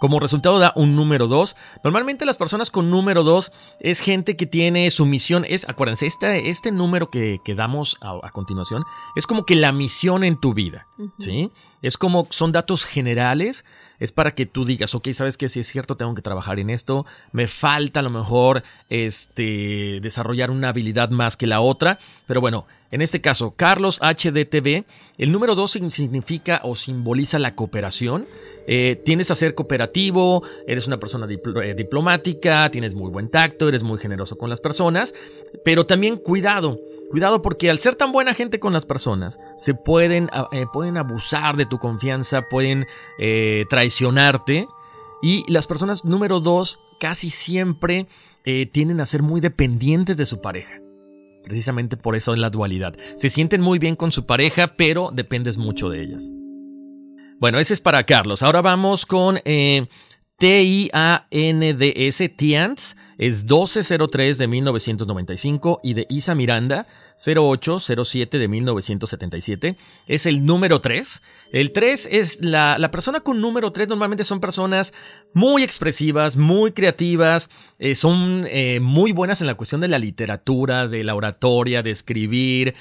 Como 0.02 0.20
resultado 0.20 0.58
da 0.58 0.74
un 0.76 0.96
número 0.96 1.28
2. 1.28 1.56
Normalmente 1.84 2.26
las 2.26 2.36
personas 2.36 2.72
con 2.72 2.90
número 2.90 3.22
2 3.22 3.52
es 3.82 4.00
gente 4.00 4.36
que 4.36 4.48
tiene 4.48 4.90
su 4.90 5.06
misión. 5.06 5.46
Es, 5.48 5.70
acuérdense, 5.70 6.08
este, 6.08 6.50
este 6.50 6.72
número 6.72 7.12
que, 7.12 7.38
que 7.46 7.54
damos 7.54 8.00
a, 8.02 8.32
continuación 8.32 8.84
es 9.16 9.28
como 9.28 9.46
que 9.46 9.54
la 9.54 9.72
misión 9.72 10.24
en 10.24 10.40
tu 10.40 10.56
vida. 10.56 10.88
¿Sí? 11.20 11.52
Es 11.84 12.00
como 12.00 12.26
son 12.32 12.52
datos 12.52 12.84
generales. 12.84 13.64
Es 14.00 14.12
para 14.12 14.32
que 14.32 14.48
tú 14.48 14.66
digas, 14.66 14.96
ok, 14.96 15.10
sabes 15.14 15.38
que 15.38 15.50
si 15.50 15.60
es 15.60 15.68
cierto, 15.68 15.98
tengo 15.98 16.16
que 16.16 16.24
trabajar 16.24 16.58
en 16.58 16.72
esto. 16.72 17.06
Me 17.32 17.48
falta 17.48 18.00
a 18.00 18.04
lo 18.04 18.10
mejor 18.10 18.64
este, 18.90 20.00
desarrollar 20.02 20.50
una 20.50 20.70
habilidad 20.70 21.12
más 21.12 21.38
que 21.38 21.46
la 21.46 21.62
otra. 21.62 22.00
Pero 22.26 22.42
bueno, 22.42 22.66
en 22.90 23.04
este 23.04 23.22
caso, 23.22 23.52
Carlos 23.56 24.00
HDTV, 24.02 24.84
el 25.20 25.32
número 25.32 25.54
2 25.54 25.72
significa 25.90 26.60
o 26.64 26.76
simboliza 26.76 27.38
la 27.38 27.54
cooperación. 27.54 28.26
Eh, 28.68 29.02
tienes 29.04 29.32
a 29.32 29.36
ser 29.36 29.56
cooperativo, 29.56 30.44
eres 30.68 30.88
una 30.88 31.00
persona 31.00 31.28
eh, 31.28 31.74
diplomática, 31.76 32.70
tienes 32.72 32.96
muy 32.96 33.10
buen 33.12 33.30
tacto, 33.30 33.68
eres 33.68 33.84
muy 33.84 34.00
generoso 34.00 34.38
con 34.38 34.50
las 34.50 34.62
personas, 34.62 35.14
pero 35.64 35.86
también 35.86 36.18
cuidado. 36.18 36.80
Cuidado 37.10 37.42
porque 37.42 37.70
al 37.70 37.80
ser 37.80 37.96
tan 37.96 38.12
buena 38.12 38.34
gente 38.34 38.60
con 38.60 38.72
las 38.72 38.86
personas, 38.86 39.38
se 39.58 39.74
pueden, 39.74 40.30
eh, 40.54 40.66
pueden 40.72 40.96
abusar 40.96 41.58
de 41.58 41.66
tu 41.66 41.78
confianza, 41.78 42.48
pueden 42.50 42.86
traicionarte. 43.70 44.68
Y 45.22 45.44
las 45.52 45.68
personas 45.68 46.06
número 46.06 46.40
dos 46.40 46.80
casi 47.00 47.30
siempre 47.30 48.08
tienden 48.72 49.02
a 49.02 49.06
ser 49.06 49.22
muy 49.22 49.42
dependientes 49.42 50.16
de 50.16 50.26
su 50.26 50.42
pareja. 50.42 50.80
Precisamente 51.44 51.98
por 51.98 52.16
eso 52.16 52.34
es 52.34 52.40
la 52.40 52.50
dualidad. 52.50 52.96
Se 53.18 53.30
sienten 53.30 53.62
muy 53.62 53.78
bien 53.78 53.96
con 53.96 54.12
su 54.12 54.26
pareja, 54.26 54.68
pero 54.78 55.12
dependes 55.14 55.58
mucho 55.58 55.90
de 55.90 56.02
ellas. 56.02 56.32
Bueno, 57.42 57.58
ese 57.58 57.74
es 57.74 57.82
para 57.82 58.04
Carlos. 58.04 58.44
Ahora 58.44 58.62
vamos 58.62 59.08
con 59.08 59.40
eh, 59.46 59.88
T-I-A-N-D-S, 60.38 62.30
Tians, 62.30 62.96
es 63.18 63.46
1203 63.46 64.38
de 64.38 64.48
1995 64.48 65.80
y 65.84 65.96
de 65.96 66.06
Isa 66.08 66.36
Miranda, 66.36 66.86
0807 67.18 68.38
de 68.38 68.48
1977, 68.48 69.76
es 70.06 70.28
el 70.28 70.46
número 70.46 70.82
3. 70.82 71.24
El 71.52 71.72
3 71.72 72.10
es 72.12 72.46
la, 72.46 72.78
la 72.78 72.92
persona 72.92 73.22
con 73.22 73.42
número 73.42 73.72
3, 73.72 73.88
normalmente 73.88 74.24
son 74.24 74.40
personas 74.40 74.94
muy 75.34 75.64
expresivas, 75.64 76.38
muy 76.38 76.74
creativas, 76.74 77.50
eh, 77.80 77.96
son 77.96 78.46
eh, 78.52 78.80
muy 78.80 79.14
buenas 79.14 79.42
en 79.42 79.48
la 79.48 79.56
cuestión 79.56 79.82
de 79.82 79.88
la 79.88 79.98
literatura, 79.98 80.88
de 80.88 81.04
la 81.04 81.16
oratoria, 81.16 81.82
de 81.82 81.90
escribir. 81.90 82.76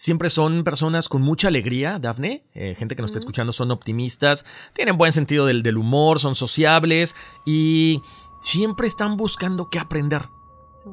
Siempre 0.00 0.30
son 0.30 0.64
personas 0.64 1.10
con 1.10 1.20
mucha 1.20 1.48
alegría, 1.48 1.98
Dafne. 1.98 2.42
Eh, 2.54 2.74
gente 2.74 2.96
que 2.96 3.02
nos 3.02 3.10
está 3.10 3.18
escuchando 3.18 3.52
son 3.52 3.70
optimistas, 3.70 4.46
tienen 4.72 4.96
buen 4.96 5.12
sentido 5.12 5.44
del, 5.44 5.62
del 5.62 5.76
humor, 5.76 6.20
son 6.20 6.34
sociables 6.34 7.14
y 7.44 8.00
siempre 8.40 8.86
están 8.86 9.18
buscando 9.18 9.68
qué 9.68 9.78
aprender. 9.78 10.22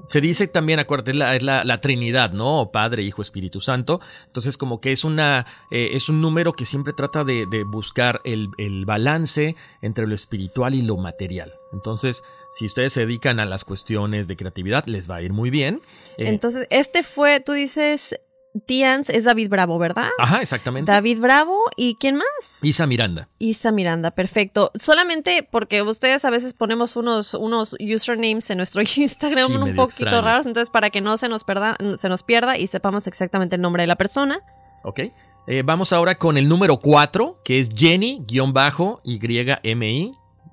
Se 0.10 0.20
dice 0.20 0.48
también, 0.48 0.80
acuérdate, 0.80 1.12
es 1.12 1.44
la, 1.44 1.64
la, 1.64 1.80
Trinidad, 1.80 2.34
¿no? 2.34 2.70
Padre, 2.74 3.04
Hijo, 3.04 3.22
Espíritu 3.22 3.62
Santo. 3.62 4.02
Entonces, 4.26 4.58
como 4.58 4.82
que 4.82 4.92
es 4.92 5.06
una. 5.06 5.46
Eh, 5.72 5.92
es 5.94 6.10
un 6.10 6.20
número 6.20 6.52
que 6.52 6.66
siempre 6.66 6.92
trata 6.92 7.24
de, 7.24 7.46
de 7.50 7.64
buscar 7.64 8.20
el, 8.26 8.50
el, 8.58 8.84
balance 8.84 9.56
entre 9.82 10.06
lo 10.06 10.16
espiritual 10.16 10.76
y 10.76 10.82
lo 10.82 10.98
material. 10.98 11.54
Entonces, 11.72 12.24
si 12.52 12.66
ustedes 12.66 12.92
se 12.92 13.02
dedican 13.02 13.40
a 13.40 13.46
las 13.46 13.64
cuestiones 13.64 14.28
de 14.28 14.36
creatividad, 14.36 14.86
les 14.86 15.10
va 15.10 15.16
a 15.16 15.22
ir 15.22 15.32
muy 15.32 15.50
bien. 15.50 15.82
Eh, 16.18 16.28
Entonces, 16.28 16.68
este 16.70 17.04
fue, 17.04 17.40
tú 17.40 17.54
dices, 17.54 18.20
Tians 18.66 19.10
es 19.10 19.26
David 19.26 19.50
Bravo, 19.50 19.78
¿verdad? 19.78 20.10
Ajá, 20.18 20.42
exactamente. 20.42 20.92
David 20.92 21.20
Bravo 21.20 21.60
y 21.76 21.96
¿quién 21.96 22.16
más? 22.16 22.26
Isa 22.64 22.88
Miranda. 22.88 23.30
Isa 23.40 23.72
Miranda, 23.72 24.12
perfecto. 24.12 24.72
Solamente 24.80 25.48
porque 25.50 25.82
ustedes 25.82 26.26
a 26.26 26.30
veces 26.30 26.54
ponemos 26.54 26.96
unos, 26.96 27.34
unos 27.34 27.76
usernames 27.80 28.50
en 28.50 28.58
nuestro 28.58 28.82
Instagram 28.96 29.62
un 29.62 29.76
poquito 29.76 30.22
raros, 30.22 30.46
entonces 30.46 30.70
para 30.70 30.90
que 30.90 31.02
no 31.02 31.18
se 31.18 31.30
nos, 31.30 31.44
perda, 31.44 31.78
se 31.98 32.10
nos 32.10 32.24
pierda 32.24 32.58
y 32.58 32.68
sepamos 32.68 33.08
exactamente 33.08 33.56
el 33.56 33.62
nombre 33.62 33.84
de 33.84 33.88
la 33.88 33.96
persona. 33.96 34.40
Ok. 34.84 35.02
Eh, 35.50 35.64
vamos 35.64 35.94
ahora 35.94 36.16
con 36.16 36.38
el 36.38 36.50
número 36.50 36.80
4, 36.80 37.42
que 37.46 37.60
es 37.62 37.70
Jenny-YMI 37.74 38.28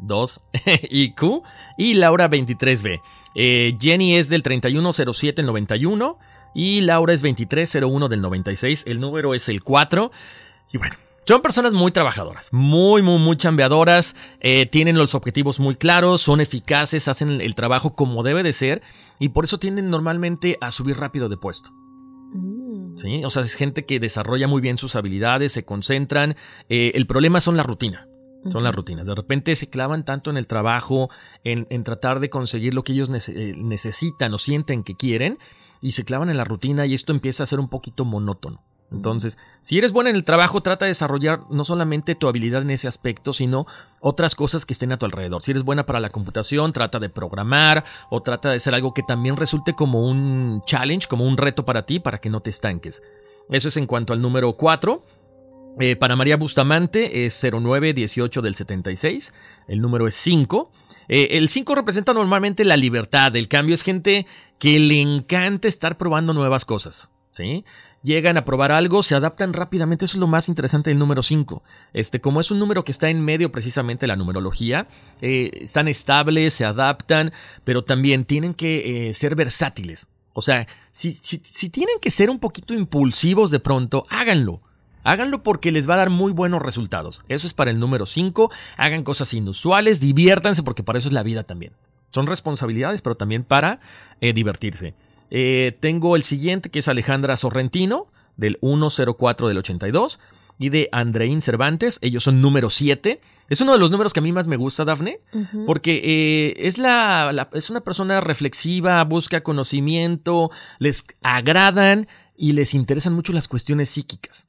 2IQ 0.01 1.43
y 1.79 1.95
Laura 1.95 2.31
23B. 2.31 3.01
Eh, 3.35 3.77
Jenny 3.81 4.17
es 4.17 4.29
del 4.29 4.43
310791 4.43 6.19
y 6.55 6.81
Laura 6.83 7.13
es 7.13 7.23
2301 7.23 8.09
del 8.09 8.21
96. 8.21 8.85
El 8.87 9.01
número 9.01 9.35
es 9.35 9.49
el 9.49 9.63
4. 9.63 10.11
Y 10.73 10.79
bueno, 10.79 10.95
son 11.27 11.41
personas 11.41 11.73
muy 11.73 11.91
trabajadoras, 11.91 12.53
muy, 12.53 13.01
muy, 13.01 13.19
muy 13.19 13.37
chambeadoras, 13.39 14.15
eh, 14.41 14.67
tienen 14.67 14.99
los 14.99 15.15
objetivos 15.15 15.59
muy 15.59 15.75
claros, 15.75 16.21
son 16.21 16.43
eficaces, 16.43 17.09
hacen 17.09 17.41
el 17.41 17.55
trabajo 17.55 17.95
como 17.95 18.23
debe 18.23 18.43
de 18.43 18.53
ser 18.53 18.83
y 19.19 19.31
por 19.31 19.45
eso 19.45 19.59
tienden 19.59 19.89
normalmente 19.89 20.59
a 20.61 20.71
subir 20.71 20.99
rápido 20.99 21.31
de 21.31 21.39
puesto. 21.39 21.71
Mm. 22.35 22.99
¿Sí? 22.99 23.23
O 23.25 23.31
sea, 23.31 23.43
es 23.43 23.55
gente 23.55 23.87
que 23.87 24.01
desarrolla 24.01 24.49
muy 24.49 24.61
bien 24.61 24.77
sus 24.77 24.97
habilidades, 24.97 25.53
se 25.53 25.65
concentran. 25.65 26.37
Eh, 26.69 26.93
el 26.95 27.07
problema 27.07 27.41
son 27.41 27.57
la 27.57 27.63
rutina. 27.63 28.07
Son 28.51 28.63
las 28.63 28.75
rutinas. 28.75 29.07
De 29.07 29.15
repente 29.15 29.57
se 29.57 29.69
clavan 29.69 30.05
tanto 30.05 30.31
en 30.31 30.37
el 30.37 30.47
trabajo, 30.47 31.11
en, 31.45 31.67
en 31.71 31.85
tratar 31.85 32.21
de 32.21 32.31
conseguir 32.31 32.75
lo 32.75 32.85
que 32.85 32.93
ellos 32.93 33.09
eh, 33.29 33.55
necesitan 33.57 34.35
o 34.35 34.39
sienten 34.39 34.83
que 34.83 34.95
quieren, 34.97 35.39
y 35.81 35.93
se 35.93 36.05
clavan 36.05 36.31
en 36.31 36.37
la 36.37 36.45
rutina 36.45 36.87
y 36.87 36.95
esto 36.95 37.13
empieza 37.13 37.43
a 37.43 37.47
ser 37.47 37.61
un 37.61 37.69
poquito 37.69 38.05
monótono. 38.05 38.63
Entonces, 38.91 39.39
si 39.61 39.77
eres 39.77 39.93
buena 39.93 40.11
en 40.11 40.17
el 40.17 40.25
trabajo, 40.25 40.63
trata 40.63 40.85
de 40.85 40.91
desarrollar 40.91 41.41
no 41.51 41.65
solamente 41.65 42.15
tu 42.15 42.29
habilidad 42.29 42.63
en 42.63 42.71
ese 42.71 42.89
aspecto, 42.89 43.33
sino 43.33 43.67
otras 44.01 44.35
cosas 44.35 44.65
que 44.65 44.73
estén 44.73 44.93
a 44.93 44.99
tu 44.99 45.07
alrededor. 45.07 45.43
Si 45.43 45.51
eres 45.51 45.65
buena 45.65 45.85
para 45.85 46.01
la 46.01 46.11
computación, 46.11 46.73
trata 46.73 46.99
de 46.99 47.09
programar 47.09 47.85
o 48.11 48.23
trata 48.23 48.51
de 48.51 48.57
hacer 48.57 48.75
algo 48.75 48.95
que 48.95 49.03
también 49.03 49.37
resulte 49.37 49.75
como 49.75 50.07
un 50.07 50.63
challenge, 50.67 51.09
como 51.09 51.27
un 51.27 51.37
reto 51.37 51.65
para 51.65 51.87
ti, 51.87 51.99
para 51.99 52.19
que 52.19 52.31
no 52.31 52.41
te 52.41 52.51
estanques. 52.51 53.03
Eso 53.51 53.69
es 53.69 53.77
en 53.77 53.87
cuanto 53.87 54.13
al 54.13 54.23
número 54.23 54.55
4. 54.57 55.03
Eh, 55.81 55.97
para 55.97 56.15
María 56.15 56.37
Bustamante 56.37 57.27
es 57.27 57.43
0918 57.43 58.43
del 58.43 58.55
76. 58.55 59.33
El 59.67 59.81
número 59.81 60.07
es 60.07 60.15
5. 60.15 60.71
Eh, 61.09 61.29
el 61.33 61.49
5 61.49 61.75
representa 61.75 62.15
normalmente 62.15 62.65
la 62.65 62.77
libertad. 62.77 63.35
El 63.35 63.49
cambio 63.49 63.75
es 63.75 63.83
gente 63.83 64.27
que 64.59 64.79
le 64.79 65.01
encanta 65.01 65.67
estar 65.67 65.99
probando 65.99 66.33
nuevas 66.33 66.65
cosas. 66.65 67.11
¿Sí? 67.33 67.65
Llegan 68.05 68.37
a 68.37 68.45
probar 68.45 68.71
algo, 68.71 69.03
se 69.03 69.17
adaptan 69.17 69.53
rápidamente. 69.53 70.05
Eso 70.05 70.17
es 70.17 70.21
lo 70.21 70.29
más 70.29 70.49
interesante 70.49 70.91
del 70.91 71.01
número 71.01 71.23
5. 71.23 71.65
Este, 71.93 72.21
como 72.21 72.39
es 72.39 72.53
un 72.53 72.61
número 72.61 72.85
que 72.85 72.93
está 72.93 73.09
en 73.09 73.25
medio 73.25 73.51
precisamente 73.51 74.05
de 74.05 74.09
la 74.09 74.17
numerología, 74.17 74.87
eh, 75.21 75.51
están 75.63 75.89
estables, 75.89 76.55
se 76.55 76.65
adaptan, 76.65 77.33
pero 77.65 77.83
también 77.83 78.25
tienen 78.25 78.55
que 78.55 79.11
ser 79.15 79.35
versátiles. 79.35 80.07
O 80.33 80.43
sea, 80.43 80.69
si, 80.93 81.13
si 81.13 81.71
tienen 81.71 81.99
que 82.01 82.13
ser 82.13 82.31
un 82.31 82.39
poquito 82.39 82.75
impulsivos 82.75 83.51
de 83.51 83.59
pronto, 83.59 84.07
háganlo. 84.11 84.61
Háganlo 85.05 85.43
porque 85.43 85.71
les 85.71 85.89
va 85.89 85.95
a 85.95 85.99
dar 85.99 86.11
muy 86.11 86.33
buenos 86.33 86.63
resultados. 86.63 87.23
Eso 87.29 87.47
es 87.47 87.55
para 87.55 87.71
el 87.71 87.79
número 87.79 88.07
5. 88.07 88.51
Hagan 88.77 89.05
cosas 89.05 89.33
inusuales, 89.35 90.01
diviértanse 90.01 90.63
porque 90.63 90.83
para 90.83 90.99
eso 90.99 91.09
es 91.09 91.15
la 91.15 91.23
vida 91.23 91.45
también. 91.45 91.73
Son 92.11 92.27
responsabilidades, 92.27 93.03
pero 93.03 93.17
también 93.17 93.45
para 93.45 93.81
eh, 94.21 94.33
divertirse. 94.33 94.95
Eh, 95.31 95.77
tengo 95.81 96.17
el 96.17 96.25
siguiente 96.25 96.71
que 96.71 96.79
es 96.79 96.89
Alejandra 96.89 97.37
Sorrentino 97.37 98.07
del 98.37 98.59
104 98.61 99.49
del 99.49 99.59
82 99.59 100.19
y 100.59 100.69
de 100.69 100.89
Andreín 100.93 101.43
Cervantes. 101.43 101.99
Ellos 102.01 102.23
son 102.23 102.41
número 102.41 102.71
7. 102.71 103.21
Es 103.49 103.61
uno 103.61 103.73
de 103.73 103.79
los 103.79 103.91
números 103.91 104.13
que 104.13 104.21
a 104.21 104.23
mí 104.23 104.33
más 104.33 104.47
me 104.47 104.57
gusta, 104.57 104.85
Dafne, 104.85 105.21
porque 105.67 106.01
eh, 106.03 106.67
es, 106.67 106.79
la, 106.79 107.49
es 107.53 107.69
una 107.69 107.81
persona 107.81 108.21
reflexiva, 108.21 109.03
busca 109.05 109.43
conocimiento, 109.43 110.51
les 110.79 111.05
agradan 111.23 112.09
y 112.37 112.53
les 112.53 112.73
interesan 112.73 113.13
mucho 113.13 113.33
las 113.33 113.49
cuestiones 113.49 113.91
psíquicas. 113.91 114.49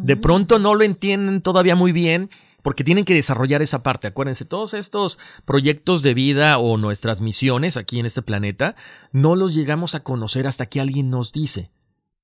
De 0.00 0.16
pronto 0.16 0.58
no 0.58 0.74
lo 0.74 0.84
entienden 0.84 1.42
todavía 1.42 1.74
muy 1.74 1.92
bien 1.92 2.30
porque 2.62 2.84
tienen 2.84 3.04
que 3.04 3.14
desarrollar 3.14 3.62
esa 3.62 3.82
parte. 3.82 4.08
Acuérdense, 4.08 4.44
todos 4.44 4.74
estos 4.74 5.18
proyectos 5.44 6.02
de 6.02 6.14
vida 6.14 6.58
o 6.58 6.76
nuestras 6.76 7.20
misiones 7.20 7.76
aquí 7.76 7.98
en 7.98 8.06
este 8.06 8.22
planeta 8.22 8.76
no 9.12 9.36
los 9.36 9.54
llegamos 9.54 9.94
a 9.94 10.02
conocer 10.02 10.46
hasta 10.46 10.66
que 10.66 10.80
alguien 10.80 11.10
nos 11.10 11.32
dice. 11.32 11.70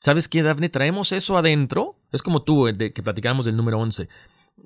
¿Sabes 0.01 0.29
qué, 0.29 0.43
Dafne? 0.43 0.69
Traemos 0.69 1.13
eso 1.13 1.39
adentro. 1.39 1.97
Es 2.13 2.23
como 2.23 2.43
tú, 2.43 2.67
de 2.67 2.93
que 2.93 3.03
platicábamos 3.03 3.47
del 3.47 3.57
número 3.57 3.79
11. 3.79 4.09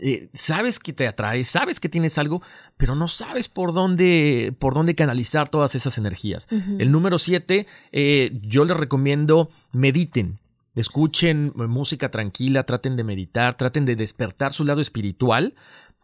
Eh, 0.00 0.28
sabes 0.34 0.78
que 0.78 0.92
te 0.92 1.06
atrae, 1.06 1.44
sabes 1.44 1.80
que 1.80 1.88
tienes 1.88 2.18
algo, 2.18 2.42
pero 2.76 2.94
no 2.94 3.08
sabes 3.08 3.48
por 3.48 3.72
dónde, 3.72 4.54
por 4.58 4.74
dónde 4.74 4.94
canalizar 4.94 5.48
todas 5.48 5.74
esas 5.74 5.96
energías. 5.96 6.46
El 6.78 6.92
número 6.92 7.18
7, 7.18 7.66
eh, 7.92 8.38
yo 8.42 8.64
les 8.64 8.76
recomiendo 8.76 9.50
mediten. 9.72 10.38
Escuchen 10.74 11.52
eh, 11.58 11.66
música 11.66 12.10
tranquila, 12.10 12.64
traten 12.64 12.96
de 12.96 13.04
meditar, 13.04 13.56
traten 13.56 13.84
de 13.84 13.96
despertar 13.96 14.52
su 14.52 14.64
lado 14.64 14.80
espiritual, 14.80 15.54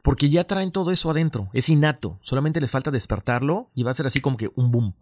porque 0.03 0.29
ya 0.29 0.45
traen 0.45 0.73
todo 0.73 0.91
eso 0.91 1.11
adentro, 1.11 1.49
es 1.55 1.69
innato, 1.69 2.19
solamente 2.23 2.61
les 2.61 2.71
falta 2.71 2.91
despertarlo 2.91 3.71
y 3.75 3.85
va 3.85 3.91
a 3.91 3.95
ser 3.95 4.07
así 4.07 4.21
como 4.21 4.37
que 4.37 4.51
un 4.55 4.71
boom. 4.71 4.95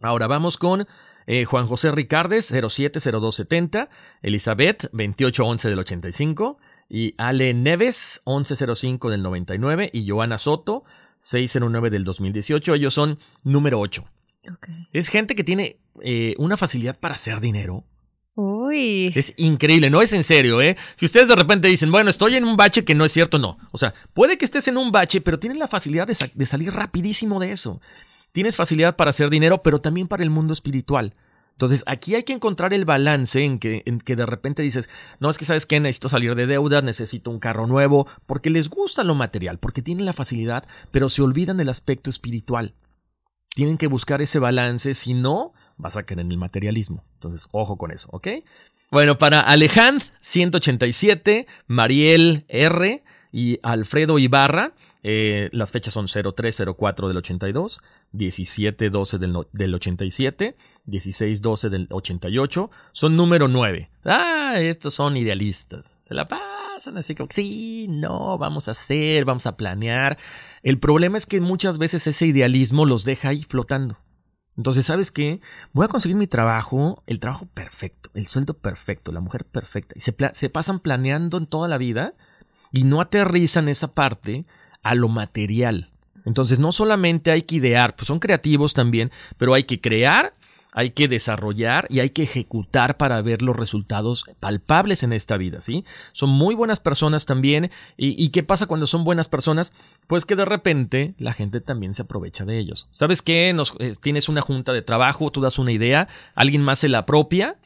Ahora 0.00 0.26
vamos 0.26 0.58
con 0.58 0.86
eh, 1.26 1.44
Juan 1.44 1.66
José 1.66 1.92
Ricardes, 1.92 2.46
070270, 2.46 3.88
Elizabeth, 4.22 4.82
2811 4.92 5.68
del 5.68 5.78
85, 5.78 6.58
y 6.88 7.14
Ale 7.16 7.54
Neves, 7.54 8.20
1105 8.26 9.10
del 9.10 9.22
99, 9.22 9.90
y 9.92 10.08
Joana 10.08 10.36
Soto, 10.36 10.84
609 11.20 11.90
del 11.90 12.04
2018. 12.04 12.74
Ellos 12.74 12.92
son 12.92 13.18
número 13.42 13.80
8. 13.80 14.04
Es 14.92 15.08
gente 15.08 15.34
que 15.34 15.44
tiene 15.44 15.80
eh, 16.02 16.34
una 16.38 16.56
facilidad 16.56 16.98
para 16.98 17.14
hacer 17.14 17.40
dinero 17.40 17.84
Uy. 18.36 19.12
Es 19.14 19.32
increíble, 19.36 19.90
no 19.90 20.02
es 20.02 20.12
en 20.12 20.24
serio, 20.24 20.60
¿eh? 20.60 20.76
Si 20.96 21.04
ustedes 21.04 21.28
de 21.28 21.36
repente 21.36 21.68
dicen, 21.68 21.92
bueno, 21.92 22.10
estoy 22.10 22.34
en 22.34 22.44
un 22.44 22.56
bache 22.56 22.84
que 22.84 22.94
no 22.94 23.04
es 23.04 23.12
cierto, 23.12 23.38
no. 23.38 23.58
O 23.70 23.78
sea, 23.78 23.94
puede 24.12 24.38
que 24.38 24.44
estés 24.44 24.66
en 24.66 24.76
un 24.76 24.90
bache, 24.90 25.20
pero 25.20 25.38
tienes 25.38 25.58
la 25.58 25.68
facilidad 25.68 26.08
de, 26.08 26.46
salir 26.46 26.72
rapidísimo 26.72 27.38
de 27.38 27.52
eso. 27.52 27.80
Tienes 28.32 28.56
facilidad 28.56 28.96
para 28.96 29.10
hacer 29.10 29.30
dinero, 29.30 29.62
pero 29.62 29.80
también 29.80 30.08
para 30.08 30.24
el 30.24 30.30
mundo 30.30 30.52
espiritual. 30.52 31.14
Entonces, 31.52 31.84
aquí 31.86 32.16
hay 32.16 32.24
que 32.24 32.32
encontrar 32.32 32.74
el 32.74 32.84
balance 32.84 33.44
en 33.44 33.60
que, 33.60 33.84
en 33.86 34.00
que 34.00 34.16
de 34.16 34.26
repente 34.26 34.64
dices, 34.64 34.88
no, 35.20 35.30
es 35.30 35.38
que 35.38 35.44
sabes 35.44 35.66
que 35.66 35.78
necesito 35.78 36.08
salir 36.08 36.34
de 36.34 36.48
deuda, 36.48 36.82
necesito 36.82 37.30
un 37.30 37.38
carro 37.38 37.68
nuevo, 37.68 38.08
porque 38.26 38.50
les 38.50 38.68
gusta 38.68 39.04
lo 39.04 39.14
material, 39.14 39.60
porque 39.60 39.80
tienen 39.80 40.06
la 40.06 40.12
facilidad, 40.12 40.66
pero 40.90 41.08
se 41.08 41.22
olvidan 41.22 41.56
del 41.56 41.68
aspecto 41.68 42.10
espiritual. 42.10 42.74
Tienen 43.54 43.78
que 43.78 43.86
buscar 43.86 44.20
ese 44.20 44.40
balance, 44.40 44.94
si 44.94 45.14
no, 45.14 45.52
vas 45.76 45.96
a 45.96 46.04
caer 46.04 46.20
en 46.20 46.30
el 46.30 46.38
materialismo. 46.38 47.04
Entonces, 47.14 47.48
ojo 47.52 47.76
con 47.76 47.90
eso, 47.90 48.08
¿ok? 48.12 48.28
Bueno, 48.90 49.18
para 49.18 49.40
Alejand, 49.40 50.02
187, 50.20 51.46
Mariel 51.66 52.44
R 52.48 53.02
y 53.32 53.58
Alfredo 53.62 54.18
Ibarra, 54.18 54.72
eh, 55.02 55.50
las 55.52 55.70
fechas 55.70 55.92
son 55.92 56.06
0304 56.06 57.08
del 57.08 57.16
82, 57.18 57.80
1712 58.12 59.18
del, 59.18 59.36
del 59.52 59.74
87, 59.74 60.56
1612 60.86 61.68
del 61.68 61.88
88, 61.90 62.70
son 62.92 63.16
número 63.16 63.48
9. 63.48 63.90
Ah, 64.04 64.54
estos 64.58 64.94
son 64.94 65.16
idealistas. 65.16 65.98
Se 66.00 66.14
la 66.14 66.26
pasan 66.26 66.96
así 66.96 67.14
como, 67.14 67.28
sí, 67.30 67.86
no, 67.88 68.38
vamos 68.38 68.68
a 68.68 68.70
hacer, 68.70 69.24
vamos 69.24 69.46
a 69.46 69.56
planear. 69.56 70.16
El 70.62 70.78
problema 70.78 71.18
es 71.18 71.26
que 71.26 71.40
muchas 71.40 71.78
veces 71.78 72.06
ese 72.06 72.26
idealismo 72.26 72.86
los 72.86 73.04
deja 73.04 73.28
ahí 73.28 73.44
flotando. 73.44 73.98
Entonces, 74.56 74.86
¿sabes 74.86 75.10
qué? 75.10 75.40
Voy 75.72 75.84
a 75.84 75.88
conseguir 75.88 76.16
mi 76.16 76.26
trabajo, 76.26 77.02
el 77.06 77.18
trabajo 77.18 77.46
perfecto, 77.46 78.10
el 78.14 78.28
sueldo 78.28 78.54
perfecto, 78.54 79.10
la 79.10 79.20
mujer 79.20 79.44
perfecta. 79.44 79.94
Y 79.96 80.00
se, 80.00 80.14
se 80.32 80.50
pasan 80.50 80.80
planeando 80.80 81.38
en 81.38 81.46
toda 81.46 81.68
la 81.68 81.78
vida 81.78 82.14
y 82.70 82.84
no 82.84 83.00
aterrizan 83.00 83.68
esa 83.68 83.94
parte 83.94 84.46
a 84.82 84.94
lo 84.94 85.08
material. 85.08 85.90
Entonces, 86.24 86.58
no 86.58 86.72
solamente 86.72 87.30
hay 87.30 87.42
que 87.42 87.56
idear, 87.56 87.96
pues 87.96 88.06
son 88.06 88.20
creativos 88.20 88.74
también, 88.74 89.10
pero 89.36 89.54
hay 89.54 89.64
que 89.64 89.80
crear 89.80 90.34
hay 90.74 90.90
que 90.90 91.06
desarrollar 91.06 91.86
y 91.88 92.00
hay 92.00 92.10
que 92.10 92.24
ejecutar 92.24 92.96
para 92.96 93.22
ver 93.22 93.42
los 93.42 93.56
resultados 93.56 94.24
palpables 94.40 95.04
en 95.04 95.12
esta 95.12 95.36
vida, 95.36 95.60
¿sí? 95.60 95.84
Son 96.12 96.28
muy 96.28 96.56
buenas 96.56 96.80
personas 96.80 97.26
también. 97.26 97.70
¿Y, 97.96 98.28
qué 98.30 98.42
pasa 98.42 98.66
cuando 98.66 98.88
son 98.88 99.04
buenas 99.04 99.28
personas? 99.28 99.72
Pues 100.08 100.26
que 100.26 100.34
de 100.34 100.44
repente 100.44 101.14
la 101.16 101.32
gente 101.32 101.60
también 101.60 101.94
se 101.94 102.02
aprovecha 102.02 102.44
de 102.44 102.58
ellos. 102.58 102.88
¿Sabes 102.90 103.22
qué? 103.22 103.52
Nos, 103.52 103.72
eh, 103.78 103.94
tienes 104.00 104.28
una 104.28 104.42
junta 104.42 104.72
de 104.72 104.82
trabajo, 104.82 105.30
tú 105.30 105.40
das 105.40 105.60
una 105.60 105.70
idea, 105.70 106.08
alguien 106.34 106.62
más 106.62 106.80
se 106.80 106.88
la 106.88 106.98
apropia 106.98 107.56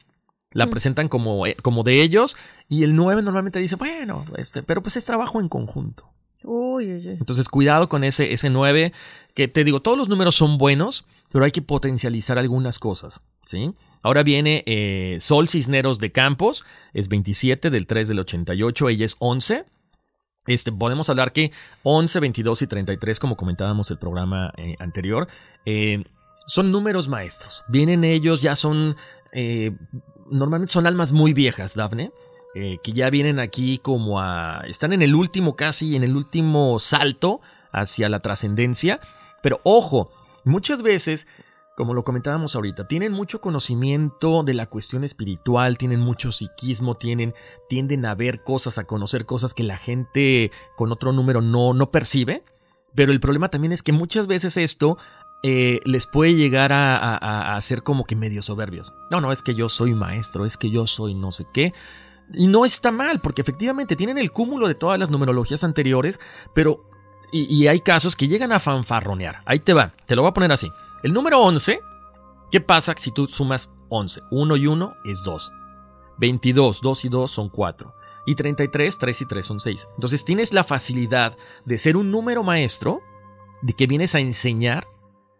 la 0.51 0.65
mm. 0.65 0.69
presentan 0.69 1.07
como, 1.09 1.45
eh, 1.45 1.55
como 1.61 1.83
de 1.83 2.01
ellos 2.01 2.35
y 2.67 2.83
el 2.83 2.95
9 2.95 3.21
normalmente 3.21 3.59
dice, 3.59 3.75
bueno, 3.75 4.25
este, 4.37 4.63
pero 4.63 4.81
pues 4.81 4.95
es 4.97 5.05
trabajo 5.05 5.39
en 5.39 5.49
conjunto. 5.49 6.09
Uy, 6.43 6.91
uy, 6.91 7.07
uy. 7.07 7.17
Entonces, 7.19 7.49
cuidado 7.49 7.89
con 7.89 8.03
ese, 8.03 8.31
ese 8.33 8.49
9, 8.49 8.93
que 9.33 9.47
te 9.47 9.63
digo, 9.63 9.81
todos 9.81 9.97
los 9.97 10.07
números 10.07 10.35
son 10.35 10.57
buenos, 10.57 11.05
pero 11.31 11.45
hay 11.45 11.51
que 11.51 11.61
potencializar 11.61 12.37
algunas 12.37 12.79
cosas, 12.79 13.23
¿sí? 13.45 13.73
Ahora 14.01 14.23
viene 14.23 14.63
eh, 14.65 15.17
Sol 15.19 15.49
Cisneros 15.49 15.99
de 15.99 16.11
Campos, 16.11 16.63
es 16.93 17.09
27 17.09 17.69
del 17.69 17.85
3 17.85 18.07
del 18.07 18.19
88, 18.19 18.89
ella 18.89 19.05
es 19.05 19.15
11. 19.19 19.65
Este, 20.47 20.71
podemos 20.71 21.09
hablar 21.09 21.33
que 21.33 21.51
11, 21.83 22.19
22 22.21 22.61
y 22.61 22.67
33, 22.67 23.19
como 23.19 23.35
comentábamos 23.35 23.91
el 23.91 23.97
programa 23.97 24.53
eh, 24.57 24.75
anterior, 24.79 25.27
eh, 25.65 26.03
son 26.47 26.71
números 26.71 27.07
maestros. 27.07 27.63
Vienen 27.67 28.03
ellos, 28.03 28.41
ya 28.41 28.55
son, 28.55 28.95
normalmente 30.31 30.71
son 30.71 30.87
almas 30.87 31.11
muy 31.11 31.33
viejas, 31.33 31.75
Dafne. 31.75 32.11
que 32.55 32.91
ya 32.91 33.11
vienen 33.11 33.39
aquí 33.39 33.77
como 33.77 34.19
a... 34.19 34.63
están 34.67 34.91
en 34.93 35.03
el 35.03 35.13
último 35.13 35.55
casi, 35.55 35.95
en 35.95 36.03
el 36.03 36.15
último 36.15 36.79
salto 36.79 37.41
hacia 37.71 38.09
la 38.09 38.21
trascendencia. 38.21 38.99
Pero 39.43 39.61
ojo, 39.63 40.11
Muchas 40.49 40.81
veces, 40.81 41.27
como 41.77 41.93
lo 41.93 42.03
comentábamos 42.03 42.55
ahorita, 42.55 42.87
tienen 42.87 43.13
mucho 43.13 43.39
conocimiento 43.39 44.43
de 44.43 44.55
la 44.55 44.65
cuestión 44.65 45.03
espiritual, 45.03 45.77
tienen 45.77 45.99
mucho 45.99 46.31
psiquismo, 46.31 46.97
tienen, 46.97 47.35
tienden 47.69 48.05
a 48.05 48.15
ver 48.15 48.43
cosas, 48.43 48.79
a 48.79 48.85
conocer 48.85 49.25
cosas 49.25 49.53
que 49.53 49.63
la 49.63 49.77
gente 49.77 50.51
con 50.75 50.91
otro 50.91 51.11
número 51.11 51.41
no, 51.41 51.73
no 51.73 51.91
percibe. 51.91 52.43
Pero 52.95 53.11
el 53.11 53.19
problema 53.19 53.49
también 53.49 53.71
es 53.71 53.83
que 53.83 53.91
muchas 53.91 54.25
veces 54.25 54.57
esto 54.57 54.97
eh, 55.43 55.79
les 55.85 56.07
puede 56.07 56.33
llegar 56.33 56.73
a, 56.73 56.97
a, 56.97 57.55
a, 57.55 57.61
ser 57.61 57.83
como 57.83 58.03
que 58.03 58.15
medio 58.15 58.41
soberbios. 58.41 58.91
No, 59.11 59.21
no, 59.21 59.31
es 59.31 59.43
que 59.43 59.53
yo 59.53 59.69
soy 59.69 59.93
maestro, 59.93 60.45
es 60.45 60.57
que 60.57 60.71
yo 60.71 60.87
soy 60.87 61.13
no 61.13 61.31
sé 61.31 61.45
qué. 61.53 61.73
Y 62.33 62.47
no 62.47 62.65
está 62.65 62.91
mal, 62.91 63.21
porque 63.21 63.41
efectivamente 63.41 63.95
tienen 63.95 64.17
el 64.17 64.31
cúmulo 64.31 64.67
de 64.67 64.75
todas 64.75 64.99
las 64.99 65.11
numerologías 65.11 65.63
anteriores, 65.63 66.19
pero 66.55 66.88
y, 67.31 67.67
hay 67.67 67.81
casos 67.81 68.15
que 68.15 68.27
llegan 68.27 68.51
a 68.51 68.59
fanfarronear. 68.59 69.41
Ahí 69.45 69.59
te 69.59 69.73
va, 69.73 69.93
te 70.05 70.15
lo 70.15 70.23
voy 70.23 70.29
a 70.29 70.33
poner 70.33 70.51
así. 70.51 70.71
El 71.03 71.13
número 71.13 71.41
11, 71.41 71.81
¿qué 72.51 72.61
pasa 72.61 72.93
si 72.97 73.11
tú 73.11 73.27
sumas 73.27 73.69
11? 73.89 74.21
1 74.31 74.57
y 74.57 74.67
1 74.67 74.93
es 75.05 75.23
2. 75.23 75.53
22, 76.17 76.81
2 76.81 77.05
y 77.05 77.09
2 77.09 77.31
son 77.31 77.49
4. 77.49 77.93
Y 78.25 78.35
33, 78.35 78.97
3 78.97 79.21
y 79.21 79.25
3 79.25 79.45
son 79.45 79.59
6. 79.59 79.89
Entonces 79.95 80.25
tienes 80.25 80.53
la 80.53 80.63
facilidad 80.63 81.37
de 81.65 81.77
ser 81.77 81.97
un 81.97 82.11
número 82.11 82.43
maestro, 82.43 83.01
de 83.61 83.73
que 83.73 83.87
vienes 83.87 84.15
a 84.15 84.19
enseñar, 84.19 84.87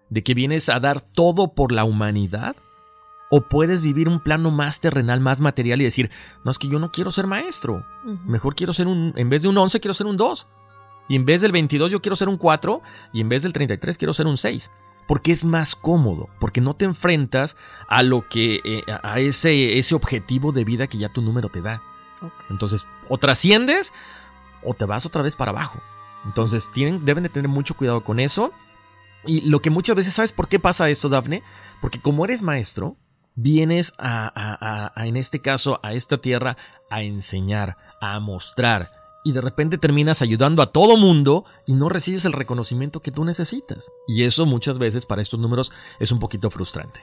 de 0.10 0.24
que 0.24 0.34
vienes 0.34 0.70
a 0.70 0.80
dar 0.80 1.02
todo 1.02 1.54
por 1.54 1.72
la 1.72 1.84
humanidad. 1.84 2.56
O 3.32 3.42
puedes 3.42 3.84
vivir 3.84 4.10
un 4.10 4.22
plano 4.22 4.50
más 4.50 4.80
terrenal, 4.80 5.20
más 5.20 5.40
material 5.40 5.82
y 5.82 5.84
decir, 5.84 6.10
no 6.44 6.50
es 6.50 6.58
que 6.58 6.68
yo 6.68 6.80
no 6.80 6.92
quiero 6.92 7.12
ser 7.12 7.28
maestro. 7.28 7.86
Mejor 8.26 8.56
quiero 8.56 8.74
ser 8.74 8.88
un, 8.88 9.14
en 9.16 9.30
vez 9.30 9.44
de 9.44 9.50
un 9.50 9.58
11, 9.58 9.80
quiero 9.80 9.94
ser 9.94 10.08
un 10.08 10.18
2. 10.18 10.48
Y 11.10 11.16
en 11.16 11.26
vez 11.26 11.42
del 11.42 11.52
22 11.52 11.92
yo 11.92 12.02
quiero 12.02 12.16
ser 12.16 12.30
un 12.30 12.38
4 12.38 12.82
y 13.12 13.20
en 13.20 13.28
vez 13.28 13.44
del 13.44 13.52
33 13.52 13.98
quiero 13.98 14.14
ser 14.14 14.28
un 14.28 14.38
6. 14.38 14.72
Porque 15.08 15.32
es 15.32 15.44
más 15.44 15.76
cómodo, 15.76 16.30
porque 16.40 16.62
no 16.62 16.76
te 16.76 16.86
enfrentas 16.86 17.58
a 17.88 18.04
lo 18.04 18.30
que, 18.30 18.62
eh, 18.64 18.84
a 19.02 19.20
ese, 19.20 19.80
ese 19.80 19.96
objetivo 19.96 20.52
de 20.52 20.64
vida 20.64 20.88
que 20.88 21.00
ya 21.00 21.10
tu 21.10 21.22
número 21.22 21.50
te 21.50 21.62
da. 21.62 21.82
Entonces, 22.50 22.88
o 23.10 23.18
trasciendes 23.18 23.92
o 24.64 24.76
te 24.76 24.86
vas 24.86 25.08
otra 25.08 25.24
vez 25.24 25.36
para 25.36 25.50
abajo. 25.50 25.82
Entonces, 26.26 26.70
tienen, 26.72 27.06
deben 27.06 27.24
de 27.24 27.30
tener 27.30 27.50
mucho 27.50 27.76
cuidado 27.76 28.04
con 28.04 28.20
eso. 28.20 28.54
Y 29.26 29.42
lo 29.50 29.62
que 29.62 29.72
muchas 29.72 29.96
veces, 29.96 30.14
¿sabes 30.14 30.32
por 30.32 30.48
qué 30.48 30.60
pasa 30.60 30.90
esto, 30.90 31.10
Dafne? 31.10 31.42
Porque 31.82 32.00
como 32.00 32.24
eres 32.24 32.44
maestro, 32.44 32.96
vienes 33.36 33.94
a, 33.98 34.92
a, 34.96 35.06
en 35.06 35.18
este 35.18 35.40
caso, 35.40 35.80
a 35.82 35.94
esta 35.94 36.18
tierra 36.18 36.58
a 36.90 37.02
enseñar, 37.02 37.78
a 38.02 38.20
mostrar, 38.20 38.92
y 39.24 39.32
de 39.32 39.42
repente 39.42 39.78
terminas 39.78 40.22
ayudando 40.22 40.62
a 40.62 40.72
todo 40.72 40.98
mundo 40.98 41.46
y 41.66 41.74
no 41.74 41.90
recibes 41.90 42.26
el 42.26 42.34
reconocimiento 42.34 43.02
que 43.02 43.12
tú 43.12 43.26
necesitas. 43.26 43.92
Y 44.08 44.24
eso 44.24 44.46
muchas 44.46 44.80
veces 44.80 45.06
para 45.06 45.22
estos 45.22 45.40
números 45.40 45.72
es 46.00 46.12
un 46.12 46.20
poquito 46.20 46.50
frustrante. 46.50 47.02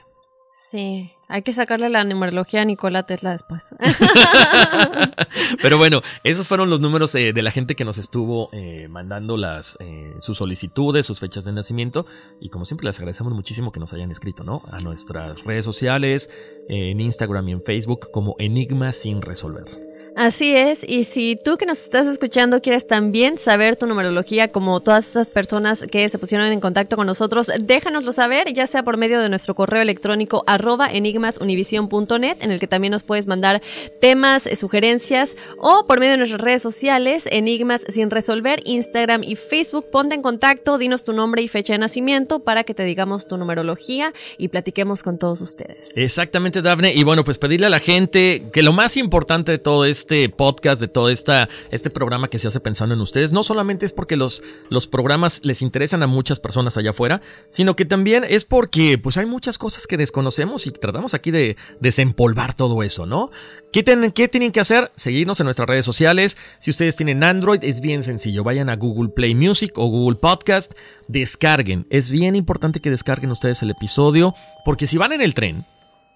Sí, 0.59 1.11
hay 1.27 1.43
que 1.43 1.53
sacarle 1.53 1.87
la 1.87 2.03
numerología 2.03 2.63
a 2.63 2.65
Nicolás 2.65 3.05
Tesla 3.05 3.31
después. 3.33 3.75
Pero 5.61 5.77
bueno, 5.77 6.01
esos 6.23 6.47
fueron 6.47 6.71
los 6.71 6.81
números 6.81 7.11
de 7.11 7.41
la 7.43 7.51
gente 7.51 7.75
que 7.75 7.85
nos 7.85 7.99
estuvo 7.99 8.49
eh, 8.53 8.87
mandando 8.89 9.37
las, 9.37 9.77
eh, 9.79 10.15
sus 10.17 10.39
solicitudes, 10.39 11.05
sus 11.05 11.19
fechas 11.19 11.45
de 11.45 11.51
nacimiento. 11.51 12.07
Y 12.41 12.49
como 12.49 12.65
siempre, 12.65 12.87
les 12.87 12.97
agradecemos 12.97 13.33
muchísimo 13.33 13.71
que 13.71 13.79
nos 13.79 13.93
hayan 13.93 14.09
escrito, 14.09 14.43
¿no? 14.43 14.63
A 14.71 14.79
nuestras 14.79 15.43
redes 15.43 15.63
sociales, 15.63 16.27
en 16.69 17.01
Instagram 17.01 17.49
y 17.49 17.51
en 17.51 17.61
Facebook 17.61 18.09
como 18.11 18.35
Enigma 18.39 18.93
sin 18.93 19.21
resolver. 19.21 19.86
Así 20.17 20.55
es, 20.55 20.83
y 20.83 21.03
si 21.03 21.35
tú 21.35 21.57
que 21.57 21.67
nos 21.67 21.79
estás 21.79 22.07
escuchando 22.07 22.59
quieres 22.59 22.87
también 22.87 23.37
saber 23.37 23.75
tu 23.75 23.85
numerología 23.85 24.47
como 24.51 24.79
todas 24.79 25.07
esas 25.07 25.27
personas 25.27 25.85
que 25.91 26.09
se 26.09 26.17
pusieron 26.17 26.47
en 26.47 26.59
contacto 26.59 26.95
con 26.95 27.05
nosotros, 27.05 27.51
déjanoslo 27.59 28.11
saber, 28.11 28.51
ya 28.51 28.65
sea 28.65 28.81
por 28.81 28.97
medio 28.97 29.21
de 29.21 29.29
nuestro 29.29 29.53
correo 29.53 29.83
electrónico 29.83 30.43
arroba 30.47 30.91
enigmasunivision.net, 30.91 32.37
en 32.39 32.51
el 32.51 32.59
que 32.59 32.65
también 32.65 32.93
nos 32.93 33.03
puedes 33.03 33.27
mandar 33.27 33.61
temas, 34.01 34.47
eh, 34.47 34.55
sugerencias, 34.55 35.35
o 35.59 35.85
por 35.85 35.99
medio 35.99 36.13
de 36.13 36.17
nuestras 36.17 36.41
redes 36.41 36.63
sociales, 36.63 37.27
Enigmas 37.29 37.85
sin 37.87 38.09
resolver, 38.09 38.61
Instagram 38.65 39.21
y 39.21 39.35
Facebook. 39.35 39.91
Ponte 39.91 40.15
en 40.15 40.23
contacto, 40.23 40.79
dinos 40.79 41.03
tu 41.03 41.13
nombre 41.13 41.43
y 41.43 41.47
fecha 41.47 41.73
de 41.73 41.77
nacimiento 41.77 42.39
para 42.39 42.63
que 42.63 42.73
te 42.73 42.85
digamos 42.85 43.27
tu 43.27 43.37
numerología 43.37 44.13
y 44.39 44.47
platiquemos 44.47 45.03
con 45.03 45.19
todos 45.19 45.41
ustedes. 45.41 45.95
Exactamente, 45.95 46.63
Dafne. 46.63 46.91
Y 46.91 47.03
bueno, 47.03 47.23
pues 47.23 47.37
pedirle 47.37 47.67
a 47.67 47.69
la 47.69 47.79
gente 47.79 48.45
que 48.51 48.63
lo 48.63 48.73
más 48.73 48.97
importante 48.97 49.51
de 49.51 49.59
todo 49.59 49.85
esto 49.85 50.06
este 50.07 50.29
podcast, 50.29 50.79
de 50.79 50.87
todo 50.87 51.09
esta, 51.09 51.49
este 51.69 51.89
programa 51.89 52.29
que 52.29 52.39
se 52.39 52.47
hace 52.47 52.61
pensando 52.61 52.95
en 52.95 53.01
ustedes, 53.01 53.33
no 53.33 53.43
solamente 53.43 53.85
es 53.85 53.91
porque 53.91 54.15
los, 54.15 54.41
los 54.69 54.87
programas 54.87 55.41
les 55.43 55.61
interesan 55.61 56.01
a 56.01 56.07
muchas 56.07 56.39
personas 56.39 56.77
allá 56.77 56.91
afuera, 56.91 57.19
sino 57.49 57.75
que 57.75 57.83
también 57.83 58.23
es 58.25 58.45
porque 58.45 58.97
pues 58.97 59.17
hay 59.17 59.25
muchas 59.25 59.57
cosas 59.57 59.85
que 59.85 59.97
desconocemos 59.97 60.65
y 60.65 60.71
tratamos 60.71 61.13
aquí 61.13 61.31
de 61.31 61.57
desempolvar 61.81 62.53
todo 62.53 62.83
eso, 62.83 63.05
¿no? 63.05 63.31
¿Qué, 63.73 63.83
¿Qué 64.15 64.29
tienen 64.29 64.53
que 64.53 64.61
hacer? 64.61 64.93
Seguirnos 64.95 65.41
en 65.41 65.43
nuestras 65.43 65.67
redes 65.67 65.83
sociales. 65.83 66.37
Si 66.59 66.71
ustedes 66.71 66.95
tienen 66.95 67.21
Android, 67.25 67.59
es 67.61 67.81
bien 67.81 68.01
sencillo. 68.01 68.45
Vayan 68.45 68.69
a 68.69 68.77
Google 68.77 69.09
Play 69.09 69.35
Music 69.35 69.73
o 69.75 69.87
Google 69.87 70.19
Podcast, 70.19 70.71
descarguen. 71.09 71.85
Es 71.89 72.09
bien 72.09 72.37
importante 72.37 72.79
que 72.79 72.91
descarguen 72.91 73.31
ustedes 73.31 73.61
el 73.61 73.71
episodio, 73.71 74.33
porque 74.63 74.87
si 74.87 74.97
van 74.97 75.11
en 75.11 75.21
el 75.21 75.33
tren, 75.33 75.65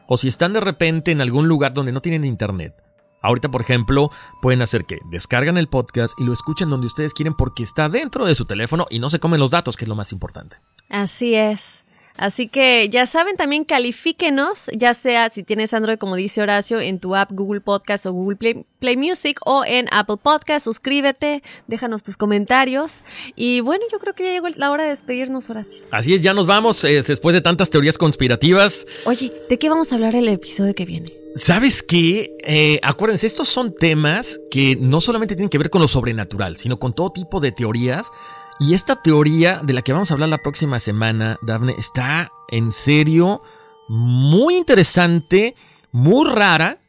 o 0.08 0.16
si 0.16 0.30
están 0.30 0.54
de 0.54 0.62
repente 0.62 1.12
en 1.12 1.20
algún 1.20 1.50
lugar 1.50 1.74
donde 1.74 1.92
no 1.92 2.00
tienen 2.00 2.24
internet, 2.24 2.74
Ahorita, 3.22 3.50
por 3.50 3.62
ejemplo, 3.62 4.12
pueden 4.42 4.62
hacer 4.62 4.86
que 4.86 5.00
descargan 5.06 5.58
el 5.58 5.68
podcast 5.68 6.20
y 6.20 6.24
lo 6.24 6.34
escuchen 6.34 6.70
donde 6.70 6.88
ustedes 6.88 7.14
quieren 7.14 7.34
porque 7.34 7.64
está 7.64 7.90
dentro 7.90 8.26
de 8.26 8.36
su 8.36 8.46
teléfono 8.46 8.88
y 8.90 9.00
no 9.00 9.10
se 9.10 9.20
comen 9.20 9.40
los 9.40 9.52
datos, 9.52 9.78
que 9.78 9.86
es 9.86 9.90
lo 9.90 9.96
más 9.96 10.12
importante. 10.12 10.58
Así 10.90 11.36
es. 11.36 11.86
Así 12.18 12.48
que 12.48 12.90
ya 12.90 13.06
saben, 13.06 13.38
también 13.38 13.64
califíquenos, 13.64 14.70
ya 14.76 14.94
sea 14.94 15.30
si 15.30 15.44
tienes 15.44 15.74
Android, 15.74 15.98
como 15.98 16.16
dice 16.16 16.42
Horacio, 16.42 16.80
en 16.80 17.00
tu 17.00 17.16
app 17.16 17.32
Google 17.32 17.62
Podcast 17.62 18.06
o 18.06 18.14
Google 18.14 18.38
Play, 18.80 18.98
Music 18.98 19.40
o 19.46 19.64
en 19.66 19.88
Apple 19.92 20.18
Podcast. 20.22 20.66
Suscríbete, 20.66 21.42
déjanos 21.68 22.04
tus 22.04 22.18
comentarios. 22.18 23.02
Y 23.36 23.62
bueno, 23.62 23.86
yo 23.92 24.00
creo 24.00 24.14
que 24.14 24.26
ya 24.26 24.32
llegó 24.32 24.50
la 24.50 24.72
hora 24.72 24.84
de 24.84 24.90
despedirnos, 24.90 25.50
Horacio. 25.50 25.84
Así 25.92 26.14
es, 26.14 26.22
ya 26.22 26.34
nos 26.34 26.48
vamos 26.48 26.84
eh, 26.84 27.02
después 27.02 27.34
de 27.34 27.42
tantas 27.42 27.70
teorías 27.70 27.98
conspirativas. 27.98 28.86
Oye, 29.06 29.32
¿de 29.50 29.58
qué 29.58 29.70
vamos 29.70 29.92
a 29.92 29.96
hablar 29.96 30.16
el 30.16 30.28
episodio 30.28 30.76
que 30.76 30.86
viene? 30.86 31.21
¿Sabes 31.36 31.82
qué? 31.82 32.36
Eh, 32.44 32.80
acuérdense, 32.84 33.26
estos 33.26 33.48
son 33.48 33.74
temas 33.74 34.42
que 34.52 34.76
no 34.76 35.00
solamente 35.00 35.36
tienen 35.36 35.50
que 35.50 35.58
ver 35.58 35.70
con 35.70 35.82
lo 35.82 35.88
sobrenatural, 35.88 36.58
sino 36.58 36.78
con 36.78 36.94
todo 36.94 37.12
tipo 37.12 37.40
de 37.40 37.54
teorías. 37.54 38.12
Y 38.60 38.74
esta 38.74 39.02
teoría 39.02 39.62
de 39.64 39.74
la 39.74 39.82
que 39.82 39.94
vamos 39.94 40.12
a 40.12 40.14
hablar 40.14 40.30
la 40.30 40.40
próxima 40.40 40.80
semana, 40.80 41.40
Daphne, 41.42 41.76
está 41.78 42.32
en 42.50 42.72
serio 42.72 43.42
muy 43.88 44.58
interesante, 44.58 45.56
muy 45.92 46.30
rara. 46.30 46.80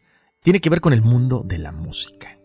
Tiene 0.42 0.60
que 0.60 0.70
ver 0.70 0.80
con 0.80 0.92
el 0.92 1.02
mundo 1.02 1.42
de 1.44 1.58
la 1.58 1.70
música. 1.70 2.36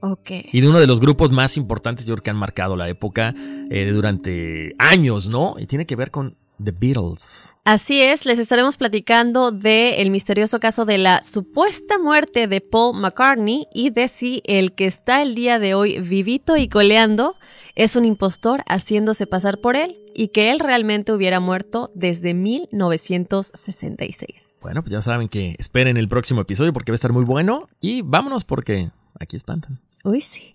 Ok. 0.00 0.30
Y 0.50 0.60
de 0.60 0.68
uno 0.68 0.80
de 0.80 0.86
los 0.86 0.98
grupos 0.98 1.30
más 1.30 1.58
importantes, 1.58 2.06
yo 2.06 2.14
creo 2.14 2.22
que 2.22 2.30
han 2.30 2.36
marcado 2.36 2.74
la 2.74 2.88
época 2.88 3.34
eh, 3.70 3.90
durante 3.92 4.74
años, 4.78 5.28
¿no? 5.28 5.56
Y 5.58 5.66
tiene 5.66 5.86
que 5.86 5.96
ver 5.96 6.10
con 6.10 6.36
The 6.62 6.72
Beatles. 6.72 7.54
Así 7.64 8.00
es, 8.00 8.24
les 8.26 8.38
estaremos 8.38 8.76
platicando 8.76 9.50
de 9.50 10.02
el 10.02 10.10
misterioso 10.10 10.60
caso 10.60 10.84
de 10.84 10.98
la 10.98 11.24
supuesta 11.24 11.98
muerte 11.98 12.46
de 12.46 12.60
Paul 12.60 13.00
McCartney 13.00 13.66
y 13.72 13.90
de 13.90 14.06
si 14.08 14.42
el 14.44 14.74
que 14.74 14.84
está 14.86 15.22
el 15.22 15.34
día 15.34 15.58
de 15.58 15.74
hoy 15.74 15.98
vivito 16.00 16.56
y 16.56 16.68
coleando 16.68 17.36
es 17.74 17.96
un 17.96 18.04
impostor 18.04 18.62
haciéndose 18.68 19.26
pasar 19.26 19.60
por 19.60 19.74
él 19.76 19.98
y 20.14 20.28
que 20.28 20.52
él 20.52 20.60
realmente 20.60 21.12
hubiera 21.12 21.40
muerto 21.40 21.90
desde 21.94 22.34
1966. 22.34 24.58
Bueno, 24.62 24.82
pues 24.82 24.92
ya 24.92 25.02
saben 25.02 25.28
que 25.28 25.56
esperen 25.58 25.96
el 25.96 26.08
próximo 26.08 26.42
episodio 26.42 26.72
porque 26.72 26.92
va 26.92 26.94
a 26.94 26.96
estar 26.96 27.12
muy 27.12 27.24
bueno 27.24 27.68
y 27.80 28.02
vámonos 28.02 28.44
porque 28.44 28.92
aquí 29.18 29.36
espantan. 29.36 29.80
Uy, 30.04 30.20
sí. 30.20 30.54